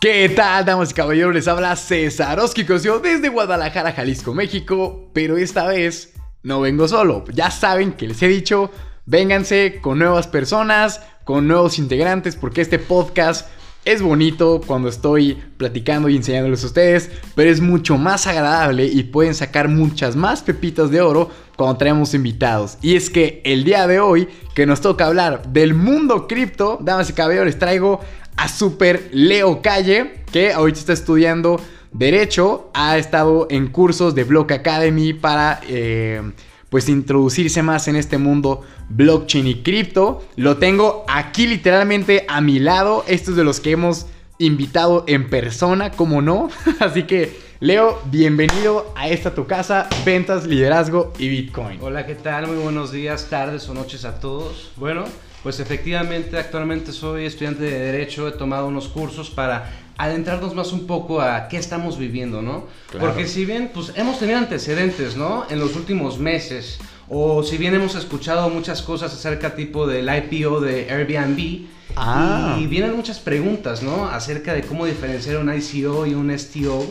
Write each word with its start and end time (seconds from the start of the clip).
¿Qué 0.00 0.30
tal, 0.30 0.64
damas 0.64 0.92
y 0.92 0.94
caballeros? 0.94 1.34
Les 1.34 1.46
habla 1.46 1.76
César 1.76 2.40
Oskikosio 2.40 3.00
desde 3.00 3.28
Guadalajara, 3.28 3.92
Jalisco, 3.92 4.32
México. 4.32 5.10
Pero 5.12 5.36
esta 5.36 5.66
vez 5.66 6.14
no 6.42 6.62
vengo 6.62 6.88
solo. 6.88 7.22
Ya 7.34 7.50
saben 7.50 7.92
que 7.92 8.08
les 8.08 8.22
he 8.22 8.28
dicho, 8.28 8.70
vénganse 9.04 9.78
con 9.82 9.98
nuevas 9.98 10.26
personas, 10.26 11.02
con 11.24 11.46
nuevos 11.46 11.78
integrantes, 11.78 12.34
porque 12.34 12.62
este 12.62 12.78
podcast 12.78 13.46
es 13.84 14.00
bonito 14.00 14.62
cuando 14.66 14.88
estoy 14.88 15.34
platicando 15.58 16.08
y 16.08 16.16
enseñándoles 16.16 16.62
a 16.64 16.68
ustedes, 16.68 17.10
pero 17.34 17.50
es 17.50 17.60
mucho 17.60 17.98
más 17.98 18.26
agradable 18.26 18.86
y 18.86 19.02
pueden 19.04 19.34
sacar 19.34 19.68
muchas 19.68 20.16
más 20.16 20.42
pepitas 20.42 20.90
de 20.90 21.00
oro 21.00 21.30
cuando 21.56 21.76
traemos 21.76 22.14
invitados. 22.14 22.78
Y 22.80 22.96
es 22.96 23.10
que 23.10 23.42
el 23.44 23.64
día 23.64 23.86
de 23.86 24.00
hoy, 24.00 24.28
que 24.54 24.66
nos 24.66 24.80
toca 24.80 25.06
hablar 25.06 25.48
del 25.52 25.74
mundo 25.74 26.26
cripto, 26.26 26.78
damas 26.80 27.10
y 27.10 27.12
caballeros, 27.12 27.58
traigo 27.58 28.00
a 28.40 28.48
Super 28.48 29.10
Leo 29.12 29.60
Calle, 29.60 30.22
que 30.32 30.50
ahorita 30.50 30.80
está 30.80 30.92
estudiando 30.94 31.60
Derecho, 31.92 32.70
ha 32.72 32.96
estado 32.96 33.46
en 33.50 33.66
cursos 33.66 34.14
de 34.14 34.24
Block 34.24 34.52
Academy 34.52 35.12
para 35.12 35.60
eh, 35.68 36.22
pues 36.70 36.88
introducirse 36.88 37.62
más 37.62 37.86
en 37.88 37.96
este 37.96 38.16
mundo 38.16 38.62
blockchain 38.88 39.46
y 39.46 39.56
cripto. 39.56 40.24
Lo 40.36 40.56
tengo 40.56 41.04
aquí 41.06 41.46
literalmente 41.46 42.24
a 42.28 42.40
mi 42.40 42.60
lado. 42.60 43.04
Estos 43.06 43.36
de 43.36 43.44
los 43.44 43.60
que 43.60 43.72
hemos 43.72 44.06
invitado 44.38 45.04
en 45.06 45.28
persona, 45.28 45.90
como 45.90 46.22
no. 46.22 46.48
Así 46.80 47.02
que, 47.02 47.36
Leo, 47.58 48.00
bienvenido 48.06 48.90
a 48.96 49.08
esta 49.08 49.34
tu 49.34 49.46
casa, 49.46 49.86
ventas, 50.06 50.46
liderazgo 50.46 51.12
y 51.18 51.28
Bitcoin. 51.28 51.78
Hola, 51.82 52.06
¿qué 52.06 52.14
tal? 52.14 52.46
Muy 52.46 52.56
buenos 52.56 52.90
días, 52.90 53.26
tardes 53.28 53.68
o 53.68 53.74
noches 53.74 54.06
a 54.06 54.18
todos. 54.18 54.70
Bueno, 54.76 55.04
pues 55.42 55.60
efectivamente, 55.60 56.36
actualmente 56.38 56.92
soy 56.92 57.24
estudiante 57.26 57.62
de 57.64 57.78
Derecho, 57.78 58.28
he 58.28 58.32
tomado 58.32 58.66
unos 58.68 58.88
cursos 58.88 59.30
para 59.30 59.70
adentrarnos 59.96 60.54
más 60.54 60.72
un 60.72 60.86
poco 60.86 61.20
a 61.20 61.48
qué 61.48 61.56
estamos 61.56 61.98
viviendo, 61.98 62.42
¿no? 62.42 62.66
Porque 62.98 63.26
si 63.26 63.44
bien, 63.44 63.70
pues 63.72 63.92
hemos 63.96 64.18
tenido 64.18 64.38
antecedentes, 64.38 65.16
¿no? 65.16 65.44
En 65.50 65.58
los 65.58 65.76
últimos 65.76 66.18
meses, 66.18 66.78
o 67.08 67.42
si 67.42 67.58
bien 67.58 67.74
hemos 67.74 67.94
escuchado 67.94 68.48
muchas 68.48 68.82
cosas 68.82 69.12
acerca 69.12 69.54
tipo 69.54 69.86
del 69.86 70.08
IPO 70.08 70.60
de 70.60 70.90
Airbnb, 70.90 71.66
Ah. 71.96 72.56
y 72.60 72.66
vienen 72.66 72.94
muchas 72.94 73.18
preguntas, 73.18 73.82
¿no? 73.82 74.08
Acerca 74.08 74.54
de 74.54 74.62
cómo 74.62 74.86
diferenciar 74.86 75.38
un 75.38 75.52
ICO 75.52 76.06
y 76.06 76.14
un 76.14 76.30
STO. 76.30 76.86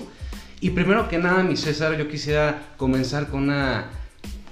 Y 0.60 0.72
primero 0.72 1.08
que 1.08 1.18
nada, 1.18 1.42
mi 1.42 1.56
César, 1.56 1.98
yo 1.98 2.10
quisiera 2.10 2.74
comenzar 2.76 3.28
con 3.28 3.44
una 3.44 3.86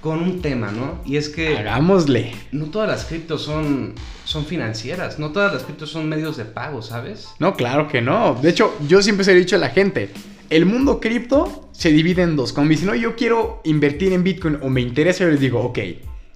con 0.08 0.22
un 0.22 0.42
tema, 0.42 0.72
¿no? 0.72 1.00
Y 1.06 1.18
es 1.18 1.30
que 1.30 1.58
Hagámosle. 1.58 2.34
no 2.52 2.66
todas 2.66 2.88
las 2.90 3.06
criptos 3.06 3.42
son, 3.44 3.94
son 4.26 4.46
financieras, 4.46 5.20
no 5.20 5.32
todas 5.32 5.54
las 5.54 5.64
criptos 5.64 5.90
son 5.92 6.08
medios 6.10 6.38
de 6.38 6.46
pago, 6.46 6.82
¿sabes? 6.82 7.30
No, 7.40 7.56
claro 7.56 7.88
que 7.88 8.02
no. 8.02 8.36
De 8.42 8.50
hecho, 8.50 8.76
yo 8.88 9.02
siempre 9.02 9.24
se 9.26 9.32
lo 9.32 9.38
he 9.38 9.42
dicho 9.42 9.56
a 9.56 9.60
la 9.60 9.70
gente. 9.70 10.10
El 10.50 10.66
mundo 10.66 11.00
cripto 11.00 11.70
se 11.74 11.90
divide 11.92 12.22
en 12.24 12.36
dos. 12.36 12.54
Como 12.54 12.66
me 12.68 12.72
dicen, 12.72 12.88
no, 12.88 12.96
yo 12.96 13.16
quiero 13.16 13.62
invertir 13.66 14.14
en 14.14 14.24
Bitcoin 14.24 14.60
o 14.62 14.70
me 14.70 14.82
interesa, 14.82 15.26
yo 15.26 15.30
les 15.32 15.40
digo, 15.42 15.60
ok, 15.62 15.80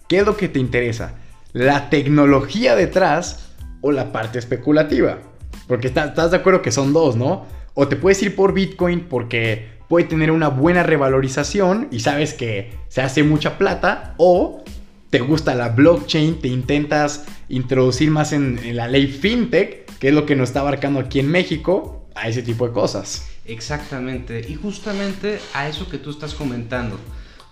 ¿qué 0.08 0.18
es 0.20 0.26
lo 0.26 0.36
que 0.36 0.50
te 0.50 0.60
interesa? 0.60 1.16
¿La 1.54 1.90
tecnología 1.90 2.76
detrás 2.76 3.54
o 3.82 3.92
la 3.92 4.12
parte 4.12 4.38
especulativa? 4.40 5.20
Porque 5.68 5.88
está- 5.88 6.06
estás 6.06 6.32
de 6.32 6.38
acuerdo 6.38 6.62
que 6.62 6.72
son 6.72 6.92
dos, 6.94 7.16
¿no? 7.16 7.46
O 7.74 7.88
te 7.88 7.96
puedes 7.96 8.22
ir 8.22 8.36
por 8.36 8.54
Bitcoin 8.54 9.02
porque 9.10 9.70
puede 9.92 10.06
tener 10.06 10.32
una 10.32 10.48
buena 10.48 10.84
revalorización 10.84 11.90
y 11.92 12.00
sabes 12.00 12.34
que 12.34 12.72
se 12.88 13.02
hace 13.02 13.24
mucha 13.24 13.58
plata, 13.58 14.16
o 14.16 14.64
te 15.10 15.20
gusta 15.20 15.54
la 15.54 15.68
blockchain, 15.68 16.40
te 16.40 16.48
intentas 16.48 17.26
introducir 17.50 18.10
más 18.10 18.32
en, 18.32 18.58
la 18.74 18.88
ley 18.88 19.08
fintech, 19.08 19.86
que 20.00 20.08
es 20.08 20.14
lo 20.14 20.26
que 20.26 20.38
nos 20.38 20.48
está 20.48 20.62
abarcando 20.62 21.02
aquí 21.02 21.20
en 21.20 21.28
México, 21.28 22.08
a 22.16 22.30
ese 22.30 22.42
tipo 22.42 22.66
de 22.66 22.74
cosas. 22.74 23.28
Exactamente, 23.44 24.46
y 24.48 24.56
justamente 24.56 25.40
a 25.54 25.68
eso 25.68 25.90
que 25.90 25.98
tú 25.98 26.12
estás 26.12 26.36
comentando. 26.36 26.98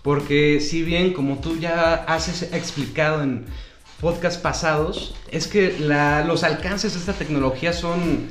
Porque 0.00 0.60
si 0.60 0.82
bien, 0.82 1.12
como 1.12 1.40
tú 1.40 1.58
ya 1.58 1.92
has 1.92 2.42
explicado 2.54 3.22
en 3.22 3.44
podcasts 4.00 4.40
pasados, 4.40 5.14
es 5.30 5.46
que 5.46 5.76
los 6.26 6.42
alcances 6.42 6.94
de 6.94 7.00
esta 7.00 7.12
tecnología 7.12 7.74
son 7.74 8.30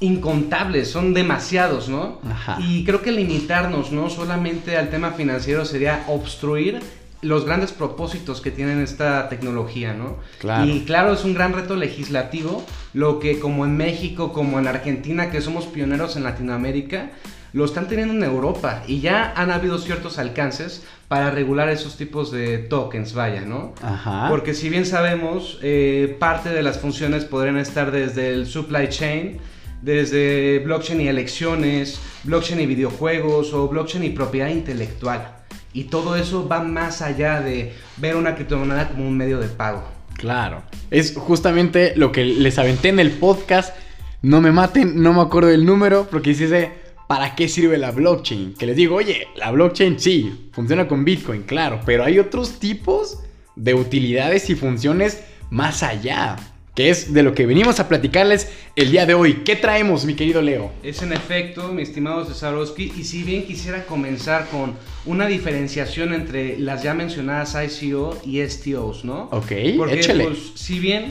incontables, 0.00 0.90
son 0.90 1.14
demasiados, 1.14 1.88
¿no? 1.88 2.20
Ajá. 2.28 2.58
Y 2.60 2.84
creo 2.84 3.02
que 3.02 3.12
limitarnos, 3.12 3.92
¿no? 3.92 4.10
Solamente 4.10 4.76
al 4.76 4.90
tema 4.90 5.12
financiero 5.12 5.64
sería 5.64 6.04
obstruir 6.08 6.80
los 7.22 7.46
grandes 7.46 7.72
propósitos 7.72 8.40
que 8.40 8.50
tienen 8.50 8.80
esta 8.80 9.28
tecnología, 9.28 9.94
¿no? 9.94 10.16
Claro. 10.38 10.66
Y 10.66 10.80
claro, 10.84 11.14
es 11.14 11.24
un 11.24 11.34
gran 11.34 11.54
reto 11.54 11.74
legislativo, 11.74 12.64
lo 12.92 13.18
que 13.18 13.40
como 13.40 13.64
en 13.64 13.76
México, 13.76 14.32
como 14.32 14.58
en 14.58 14.68
Argentina, 14.68 15.30
que 15.30 15.40
somos 15.40 15.64
pioneros 15.66 16.16
en 16.16 16.24
Latinoamérica, 16.24 17.10
lo 17.52 17.64
están 17.64 17.88
teniendo 17.88 18.12
en 18.12 18.22
Europa 18.22 18.82
y 18.86 19.00
ya 19.00 19.32
han 19.34 19.50
habido 19.50 19.78
ciertos 19.78 20.18
alcances 20.18 20.84
para 21.08 21.30
regular 21.30 21.70
esos 21.70 21.96
tipos 21.96 22.30
de 22.30 22.58
tokens, 22.58 23.14
vaya, 23.14 23.42
¿no? 23.42 23.72
Ajá. 23.82 24.26
Porque 24.28 24.52
si 24.52 24.68
bien 24.68 24.84
sabemos, 24.84 25.58
eh, 25.62 26.16
parte 26.18 26.50
de 26.50 26.62
las 26.62 26.78
funciones 26.78 27.24
podrían 27.24 27.56
estar 27.56 27.92
desde 27.92 28.28
el 28.34 28.46
supply 28.46 28.88
chain, 28.90 29.38
desde 29.82 30.60
blockchain 30.60 31.00
y 31.00 31.08
elecciones, 31.08 32.00
blockchain 32.24 32.60
y 32.60 32.66
videojuegos 32.66 33.52
o 33.52 33.68
blockchain 33.68 34.04
y 34.04 34.10
propiedad 34.10 34.48
intelectual. 34.48 35.36
Y 35.72 35.84
todo 35.84 36.16
eso 36.16 36.48
va 36.48 36.62
más 36.62 37.02
allá 37.02 37.40
de 37.40 37.74
ver 37.98 38.16
una 38.16 38.34
criptomoneda 38.34 38.88
como 38.88 39.06
un 39.06 39.16
medio 39.16 39.38
de 39.38 39.48
pago. 39.48 39.84
Claro. 40.14 40.62
Es 40.90 41.14
justamente 41.16 41.94
lo 41.96 42.12
que 42.12 42.24
les 42.24 42.58
aventé 42.58 42.88
en 42.88 42.98
el 42.98 43.10
podcast. 43.10 43.76
No 44.22 44.40
me 44.40 44.52
maten, 44.52 45.02
no 45.02 45.12
me 45.12 45.20
acuerdo 45.20 45.50
del 45.50 45.66
número, 45.66 46.08
porque 46.10 46.30
dice, 46.30 46.72
¿para 47.06 47.34
qué 47.34 47.48
sirve 47.48 47.78
la 47.78 47.90
blockchain? 47.90 48.54
Que 48.54 48.66
les 48.66 48.76
digo, 48.76 48.96
oye, 48.96 49.28
la 49.36 49.50
blockchain 49.50 50.00
sí, 50.00 50.50
funciona 50.52 50.88
con 50.88 51.04
Bitcoin, 51.04 51.42
claro, 51.42 51.80
pero 51.84 52.04
hay 52.04 52.18
otros 52.18 52.58
tipos 52.58 53.20
de 53.54 53.74
utilidades 53.74 54.50
y 54.50 54.54
funciones 54.54 55.22
más 55.50 55.82
allá, 55.82 56.36
que 56.76 56.90
es 56.90 57.14
de 57.14 57.22
lo 57.22 57.34
que 57.34 57.46
venimos 57.46 57.80
a 57.80 57.88
platicarles 57.88 58.52
el 58.76 58.90
día 58.90 59.06
de 59.06 59.14
hoy. 59.14 59.42
¿Qué 59.46 59.56
traemos, 59.56 60.04
mi 60.04 60.14
querido 60.14 60.42
Leo? 60.42 60.70
Es 60.82 61.00
en 61.00 61.14
efecto, 61.14 61.72
mi 61.72 61.80
estimado 61.80 62.26
Cesarowski, 62.26 62.92
y 62.94 63.04
si 63.04 63.22
bien 63.22 63.46
quisiera 63.46 63.86
comenzar 63.86 64.46
con 64.48 64.74
una 65.06 65.26
diferenciación 65.26 66.12
entre 66.12 66.58
las 66.58 66.82
ya 66.82 66.92
mencionadas 66.92 67.56
ICO 67.56 68.20
y 68.26 68.46
STOs, 68.46 69.06
¿no? 69.06 69.30
Ok, 69.32 69.52
Porque, 69.78 70.00
échale. 70.00 70.24
pues, 70.24 70.52
si 70.54 70.78
bien 70.78 71.06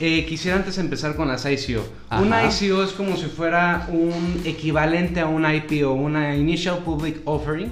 eh, 0.00 0.24
quisiera 0.26 0.56
antes 0.56 0.78
empezar 0.78 1.14
con 1.14 1.28
las 1.28 1.44
ICO. 1.44 1.86
Ajá. 2.08 2.22
Una 2.22 2.46
ICO 2.46 2.82
es 2.82 2.92
como 2.92 3.18
si 3.18 3.26
fuera 3.26 3.88
un 3.90 4.40
equivalente 4.46 5.20
a 5.20 5.26
una 5.26 5.54
IPO, 5.54 5.92
una 5.92 6.34
Initial 6.34 6.78
Public 6.78 7.20
Offering, 7.26 7.70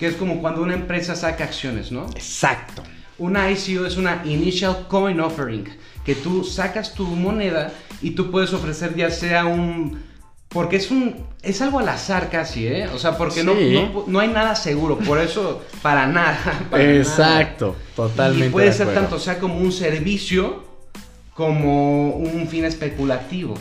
que 0.00 0.08
es 0.08 0.16
como 0.16 0.40
cuando 0.40 0.62
una 0.62 0.74
empresa 0.74 1.14
saca 1.14 1.44
acciones, 1.44 1.92
¿no? 1.92 2.06
Exacto. 2.16 2.82
Una 3.18 3.48
ICO 3.52 3.86
es 3.86 3.96
una 3.96 4.22
Initial 4.24 4.86
Coin 4.88 5.20
Offering, 5.20 5.68
que 6.08 6.14
tú 6.14 6.42
sacas 6.42 6.94
tu 6.94 7.04
moneda 7.04 7.70
y 8.00 8.12
tú 8.12 8.30
puedes 8.30 8.54
ofrecer 8.54 8.96
ya 8.96 9.10
sea 9.10 9.44
un... 9.44 10.02
Porque 10.48 10.76
es 10.76 10.90
un... 10.90 11.26
Es 11.42 11.60
algo 11.60 11.80
al 11.80 11.88
azar 11.90 12.30
casi, 12.30 12.66
¿eh? 12.66 12.88
O 12.94 12.98
sea, 12.98 13.18
porque 13.18 13.44
no, 13.44 13.54
Sí. 13.54 13.74
no, 13.74 14.04
no 14.06 14.18
hay 14.18 14.28
nada 14.28 14.54
seguro, 14.54 14.96
por 14.96 15.18
eso 15.18 15.62
para 15.82 16.06
nada. 16.06 16.38
para 16.70 16.82
nada. 16.82 16.96
Exacto, 16.96 17.76
totalmente. 17.94 18.46
Y 18.46 18.48
puede 18.48 18.68
de 18.68 18.72
ser 18.72 18.94
tanto 18.94 19.18
sea 19.18 19.38
como 19.38 19.58
un 19.58 19.70
servicio 19.70 20.64
como 21.34 22.12
un 22.12 22.48
fin 22.48 22.64
especulativo. 22.64 23.52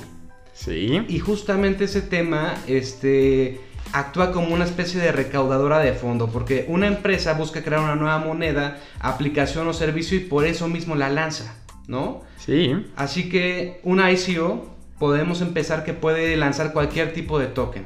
Sí. 0.54 1.04
Y 1.10 1.20
justamente 1.20 1.84
ese 1.84 2.02
tema 2.02 2.56
este, 2.66 3.60
actúa 3.92 4.32
como 4.32 4.54
una 4.54 4.64
especie 4.64 5.02
de 5.02 5.12
recaudadora 5.12 5.80
de 5.80 5.92
fondo, 5.92 6.30
porque 6.30 6.64
una 6.70 6.88
empresa 6.88 7.34
busca 7.34 7.62
crear 7.62 7.82
una 7.82 7.98
nueva 7.98 8.20
moneda, 8.20 8.80
aplicación 9.02 9.68
o 9.68 9.74
servicio 9.74 10.16
y 10.16 10.22
por 10.22 10.46
eso 10.46 10.70
mismo 10.70 10.96
la 10.96 11.10
lanza, 11.10 11.54
¿no? 11.88 12.22
Sí. 12.38 12.74
Así 12.96 13.30
que 13.30 13.80
una 13.84 14.12
ICO 14.12 14.76
podemos 15.00 15.42
empezar 15.42 15.84
que 15.84 15.94
puede 15.94 16.36
lanzar 16.38 16.74
cualquier 16.74 17.14
tipo 17.14 17.40
de 17.40 17.48
token. 17.48 17.86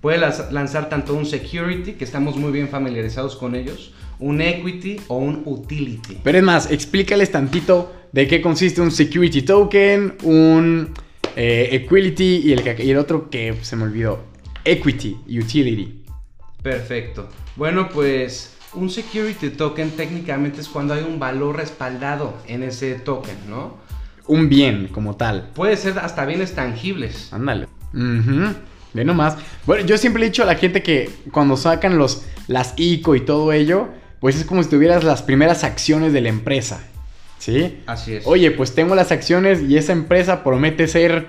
Puede 0.00 0.18
lanz- 0.18 0.50
lanzar 0.50 0.88
tanto 0.88 1.14
un 1.14 1.26
security, 1.26 1.92
que 1.92 2.04
estamos 2.04 2.36
muy 2.36 2.50
bien 2.52 2.68
familiarizados 2.68 3.36
con 3.36 3.54
ellos, 3.54 3.94
un 4.18 4.40
equity 4.40 4.96
o 5.08 5.16
un 5.18 5.42
utility. 5.44 6.18
Pero 6.22 6.38
es 6.38 6.44
más, 6.44 6.70
explícales 6.70 7.30
tantito 7.30 7.92
de 8.12 8.26
qué 8.26 8.40
consiste 8.40 8.80
un 8.80 8.90
security 8.90 9.42
token, 9.42 10.14
un 10.24 10.90
eh, 11.36 11.68
equality 11.72 12.42
y 12.44 12.52
el, 12.52 12.62
que- 12.62 12.84
y 12.84 12.90
el 12.90 12.98
otro 12.98 13.30
que 13.30 13.54
se 13.62 13.76
me 13.76 13.84
olvidó. 13.84 14.24
Equity, 14.64 15.16
utility. 15.40 16.04
Perfecto. 16.62 17.28
Bueno, 17.56 17.88
pues 17.88 18.54
un 18.74 18.90
security 18.90 19.50
token 19.50 19.90
técnicamente 19.90 20.60
es 20.60 20.68
cuando 20.68 20.94
hay 20.94 21.02
un 21.02 21.18
valor 21.18 21.56
respaldado 21.56 22.34
en 22.46 22.62
ese 22.62 22.94
token, 22.94 23.36
¿no? 23.48 23.76
Un 24.26 24.48
bien 24.48 24.88
como 24.88 25.16
tal. 25.16 25.50
Puede 25.54 25.76
ser 25.76 25.98
hasta 25.98 26.24
bienes 26.24 26.54
tangibles. 26.54 27.32
Ándale. 27.32 27.66
Ujú. 27.92 28.54
Ve 28.94 29.04
nomás. 29.04 29.36
Bueno, 29.66 29.84
yo 29.84 29.98
siempre 29.98 30.22
he 30.22 30.26
dicho 30.26 30.42
a 30.42 30.46
la 30.46 30.54
gente 30.54 30.82
que 30.82 31.10
cuando 31.32 31.56
sacan 31.56 31.98
los, 31.98 32.24
las 32.46 32.74
ICO 32.76 33.16
y 33.16 33.20
todo 33.20 33.52
ello, 33.52 33.88
pues 34.20 34.36
es 34.36 34.44
como 34.44 34.62
si 34.62 34.70
tuvieras 34.70 35.04
las 35.04 35.22
primeras 35.22 35.64
acciones 35.64 36.12
de 36.12 36.20
la 36.20 36.28
empresa. 36.28 36.82
¿Sí? 37.38 37.80
Así 37.86 38.14
es. 38.14 38.26
Oye, 38.26 38.52
pues 38.52 38.74
tengo 38.74 38.94
las 38.94 39.10
acciones 39.10 39.62
y 39.62 39.76
esa 39.76 39.92
empresa 39.92 40.44
promete 40.44 40.86
ser 40.86 41.26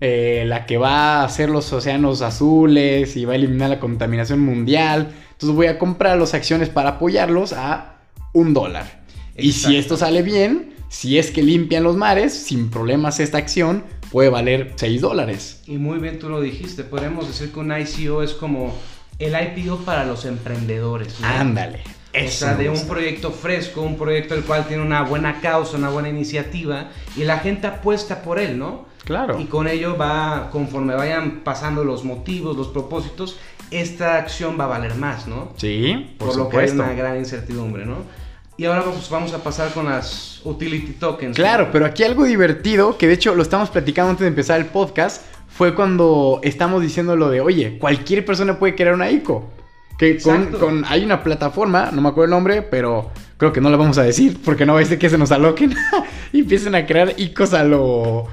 eh, 0.00 0.44
la 0.46 0.66
que 0.66 0.78
va 0.78 1.20
a 1.20 1.24
hacer 1.24 1.50
los 1.50 1.72
océanos 1.72 2.22
azules 2.22 3.16
y 3.16 3.24
va 3.24 3.34
a 3.34 3.36
eliminar 3.36 3.68
la 3.68 3.80
contaminación 3.80 4.40
mundial. 4.40 5.12
Entonces 5.32 5.54
voy 5.54 5.66
a 5.66 5.78
comprar 5.78 6.18
las 6.18 6.34
acciones 6.34 6.68
para 6.68 6.90
apoyarlos 6.90 7.52
a 7.52 7.98
un 8.32 8.54
dólar. 8.54 9.00
Y 9.36 9.52
si 9.52 9.76
esto 9.76 9.96
sale 9.96 10.22
bien, 10.22 10.74
si 10.88 11.18
es 11.18 11.30
que 11.30 11.42
limpian 11.42 11.82
los 11.82 11.96
mares, 11.96 12.32
sin 12.32 12.70
problemas 12.70 13.20
esta 13.20 13.38
acción 13.38 13.84
puede 14.10 14.28
valer 14.28 14.72
6 14.76 15.00
dólares. 15.00 15.62
Y 15.66 15.78
muy 15.78 15.98
bien 15.98 16.18
tú 16.18 16.28
lo 16.28 16.40
dijiste, 16.40 16.82
podemos 16.82 17.28
decir 17.28 17.52
que 17.52 17.60
un 17.60 17.72
ICO 17.72 18.22
es 18.22 18.32
como 18.32 18.74
el 19.18 19.34
IPO 19.34 19.78
para 19.78 20.04
los 20.04 20.24
emprendedores. 20.24 21.16
Ándale. 21.22 21.80
O 22.12 22.28
sea, 22.28 22.54
de 22.54 22.68
un 22.68 22.88
proyecto 22.88 23.30
fresco, 23.30 23.82
un 23.82 23.96
proyecto 23.96 24.34
el 24.34 24.42
cual 24.42 24.66
tiene 24.66 24.82
una 24.82 25.02
buena 25.02 25.40
causa, 25.40 25.76
una 25.76 25.90
buena 25.90 26.08
iniciativa 26.08 26.90
y 27.16 27.24
la 27.24 27.38
gente 27.38 27.68
apuesta 27.68 28.22
por 28.22 28.38
él, 28.38 28.58
¿no? 28.58 28.86
Claro. 29.04 29.40
Y 29.40 29.44
con 29.44 29.68
ello 29.68 29.96
va, 29.96 30.50
conforme 30.50 30.94
vayan 30.94 31.40
pasando 31.44 31.84
los 31.84 32.04
motivos, 32.04 32.56
los 32.56 32.68
propósitos, 32.68 33.38
esta 33.70 34.16
acción 34.16 34.58
va 34.58 34.64
a 34.64 34.68
valer 34.68 34.96
más, 34.96 35.26
¿no? 35.26 35.52
Sí, 35.56 36.14
por, 36.18 36.36
lo 36.36 36.48
que 36.48 36.58
hay 36.58 36.70
una 36.70 36.92
gran 36.92 37.16
incertidumbre, 37.16 37.86
¿no? 37.86 37.98
Y 38.56 38.66
ahora 38.66 38.82
pues, 38.82 39.08
vamos 39.08 39.32
a 39.32 39.42
pasar 39.42 39.72
con 39.72 39.86
las 39.86 40.40
utility 40.44 40.92
tokens. 40.92 41.36
Claro, 41.36 41.70
pero 41.72 41.86
aquí 41.86 42.02
algo 42.02 42.24
divertido, 42.24 42.98
que 42.98 43.06
de 43.06 43.14
hecho 43.14 43.34
lo 43.34 43.42
estamos 43.42 43.70
platicando 43.70 44.10
antes 44.10 44.22
de 44.22 44.28
empezar 44.28 44.60
el 44.60 44.66
podcast, 44.66 45.22
fue 45.48 45.74
cuando 45.74 46.40
estamos 46.42 46.82
diciendo 46.82 47.16
lo 47.16 47.30
de, 47.30 47.40
oye, 47.40 47.78
cualquier 47.78 48.24
persona 48.24 48.58
puede 48.58 48.74
crear 48.74 48.94
una 48.94 49.10
ICO. 49.10 49.50
Que 50.00 50.16
con, 50.16 50.82
hay 50.88 51.04
una 51.04 51.22
plataforma, 51.22 51.90
no 51.92 52.00
me 52.00 52.08
acuerdo 52.08 52.24
el 52.24 52.30
nombre, 52.30 52.62
pero 52.62 53.10
creo 53.36 53.52
que 53.52 53.60
no 53.60 53.68
la 53.68 53.76
vamos 53.76 53.98
a 53.98 54.02
decir 54.02 54.38
porque 54.42 54.64
no 54.64 54.72
va 54.72 54.80
a 54.80 54.84
ser 54.86 54.98
que 54.98 55.10
se 55.10 55.18
nos 55.18 55.30
aloquen 55.30 55.74
y 56.32 56.38
empiecen 56.38 56.74
a 56.74 56.86
crear 56.86 57.12
ICOs 57.18 57.52
a 57.52 57.64
lo, 57.64 58.26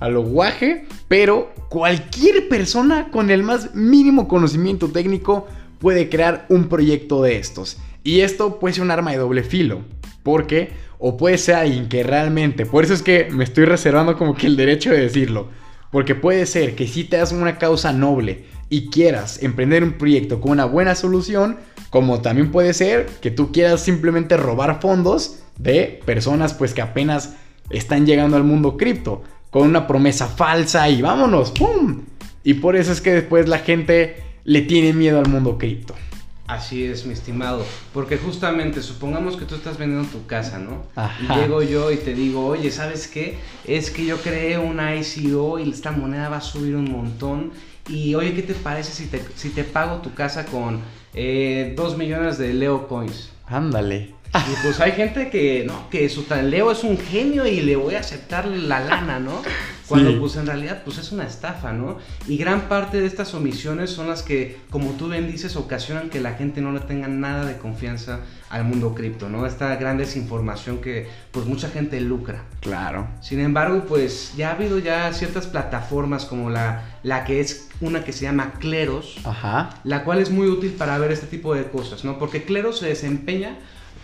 a 0.00 0.08
lo 0.08 0.22
guaje. 0.22 0.84
Pero 1.06 1.52
cualquier 1.68 2.48
persona 2.48 3.08
con 3.12 3.30
el 3.30 3.44
más 3.44 3.72
mínimo 3.72 4.26
conocimiento 4.26 4.88
técnico 4.88 5.46
puede 5.78 6.08
crear 6.08 6.44
un 6.48 6.68
proyecto 6.68 7.22
de 7.22 7.36
estos. 7.36 7.78
Y 8.02 8.22
esto 8.22 8.58
puede 8.58 8.74
ser 8.74 8.82
un 8.82 8.90
arma 8.90 9.12
de 9.12 9.18
doble 9.18 9.44
filo. 9.44 9.82
Porque, 10.24 10.72
o 10.98 11.16
puede 11.16 11.38
ser 11.38 11.54
alguien 11.54 11.88
que 11.88 12.02
realmente, 12.02 12.66
por 12.66 12.82
eso 12.82 12.94
es 12.94 13.02
que 13.02 13.28
me 13.30 13.44
estoy 13.44 13.64
reservando 13.64 14.18
como 14.18 14.34
que 14.34 14.48
el 14.48 14.56
derecho 14.56 14.90
de 14.90 15.02
decirlo. 15.02 15.50
Porque 15.92 16.16
puede 16.16 16.46
ser 16.46 16.74
que 16.74 16.88
si 16.88 17.04
te 17.04 17.18
das 17.18 17.30
una 17.30 17.58
causa 17.58 17.92
noble 17.92 18.44
y 18.72 18.88
quieras 18.88 19.42
emprender 19.42 19.84
un 19.84 19.92
proyecto 19.92 20.40
con 20.40 20.52
una 20.52 20.64
buena 20.64 20.94
solución, 20.94 21.58
como 21.90 22.22
también 22.22 22.50
puede 22.50 22.72
ser 22.72 23.04
que 23.20 23.30
tú 23.30 23.52
quieras 23.52 23.82
simplemente 23.82 24.38
robar 24.38 24.80
fondos 24.80 25.40
de 25.58 26.00
personas 26.06 26.54
pues 26.54 26.72
que 26.72 26.80
apenas 26.80 27.34
están 27.68 28.06
llegando 28.06 28.34
al 28.34 28.44
mundo 28.44 28.78
cripto 28.78 29.24
con 29.50 29.68
una 29.68 29.86
promesa 29.86 30.26
falsa 30.26 30.88
y 30.88 31.02
vámonos, 31.02 31.50
¡pum! 31.50 32.00
Y 32.44 32.54
por 32.54 32.74
eso 32.74 32.92
es 32.92 33.02
que 33.02 33.12
después 33.12 33.46
la 33.46 33.58
gente 33.58 34.24
le 34.44 34.62
tiene 34.62 34.94
miedo 34.94 35.18
al 35.18 35.28
mundo 35.28 35.58
cripto. 35.58 35.94
Así 36.46 36.84
es, 36.84 37.04
mi 37.04 37.12
estimado. 37.12 37.66
Porque 37.92 38.16
justamente, 38.16 38.80
supongamos 38.80 39.36
que 39.36 39.44
tú 39.44 39.54
estás 39.54 39.76
vendiendo 39.76 40.08
tu 40.08 40.26
casa, 40.26 40.58
¿no? 40.58 40.84
Y 41.22 41.40
llego 41.40 41.62
yo 41.62 41.92
y 41.92 41.96
te 41.96 42.14
digo, 42.14 42.46
oye, 42.46 42.70
¿sabes 42.70 43.06
qué? 43.06 43.36
Es 43.66 43.90
que 43.90 44.06
yo 44.06 44.16
creé 44.16 44.58
una 44.58 44.96
ICO 44.96 45.58
y 45.58 45.70
esta 45.70 45.92
moneda 45.92 46.30
va 46.30 46.38
a 46.38 46.40
subir 46.40 46.74
un 46.74 46.90
montón. 46.90 47.52
Y 47.88 48.14
oye, 48.14 48.34
¿qué 48.34 48.42
te 48.42 48.54
parece 48.54 48.92
si 48.92 49.06
te, 49.06 49.22
si 49.34 49.50
te 49.50 49.64
pago 49.64 49.96
tu 49.96 50.14
casa 50.14 50.46
con 50.46 50.80
eh, 51.14 51.72
2 51.76 51.96
millones 51.96 52.38
de 52.38 52.54
Leo 52.54 52.88
Coins? 52.88 53.30
Ándale. 53.46 54.14
Y 54.34 54.62
pues 54.62 54.80
hay 54.80 54.92
gente 54.92 55.28
que, 55.28 55.64
no, 55.66 55.90
que 55.90 56.08
su 56.08 56.24
Leo 56.42 56.72
es 56.72 56.84
un 56.84 56.96
genio 56.96 57.46
y 57.46 57.60
le 57.60 57.76
voy 57.76 57.96
a 57.96 58.00
aceptar 58.00 58.46
la 58.46 58.80
lana, 58.80 59.18
¿no? 59.18 59.42
Cuando 59.92 60.20
pues 60.20 60.36
en 60.36 60.46
realidad 60.46 60.82
pues 60.84 60.98
es 60.98 61.12
una 61.12 61.24
estafa, 61.26 61.72
¿no? 61.72 61.98
Y 62.26 62.36
gran 62.36 62.68
parte 62.68 63.00
de 63.00 63.06
estas 63.06 63.34
omisiones 63.34 63.90
son 63.90 64.08
las 64.08 64.22
que, 64.22 64.60
como 64.70 64.90
tú 64.92 65.08
bien 65.08 65.30
dices, 65.30 65.56
ocasionan 65.56 66.10
que 66.10 66.20
la 66.20 66.34
gente 66.34 66.60
no 66.60 66.72
le 66.72 66.80
tenga 66.80 67.08
nada 67.08 67.44
de 67.44 67.58
confianza 67.58 68.20
al 68.50 68.64
mundo 68.64 68.94
cripto, 68.94 69.28
¿no? 69.28 69.46
Esta 69.46 69.74
gran 69.76 69.98
desinformación 69.98 70.78
que 70.80 71.08
pues 71.30 71.46
mucha 71.46 71.68
gente 71.68 72.00
lucra. 72.00 72.44
Claro. 72.60 73.08
Sin 73.20 73.40
embargo, 73.40 73.84
pues 73.86 74.34
ya 74.36 74.50
ha 74.50 74.52
habido 74.52 74.78
ya 74.78 75.12
ciertas 75.12 75.46
plataformas 75.46 76.24
como 76.24 76.50
la, 76.50 76.84
la 77.02 77.24
que 77.24 77.40
es 77.40 77.68
una 77.80 78.04
que 78.04 78.12
se 78.12 78.24
llama 78.24 78.52
Cleros, 78.58 79.16
Ajá. 79.24 79.70
la 79.84 80.04
cual 80.04 80.20
es 80.20 80.30
muy 80.30 80.48
útil 80.48 80.72
para 80.72 80.98
ver 80.98 81.12
este 81.12 81.26
tipo 81.26 81.54
de 81.54 81.64
cosas, 81.64 82.04
¿no? 82.04 82.18
Porque 82.18 82.44
Cleros 82.44 82.78
se 82.78 82.86
desempeña 82.86 83.56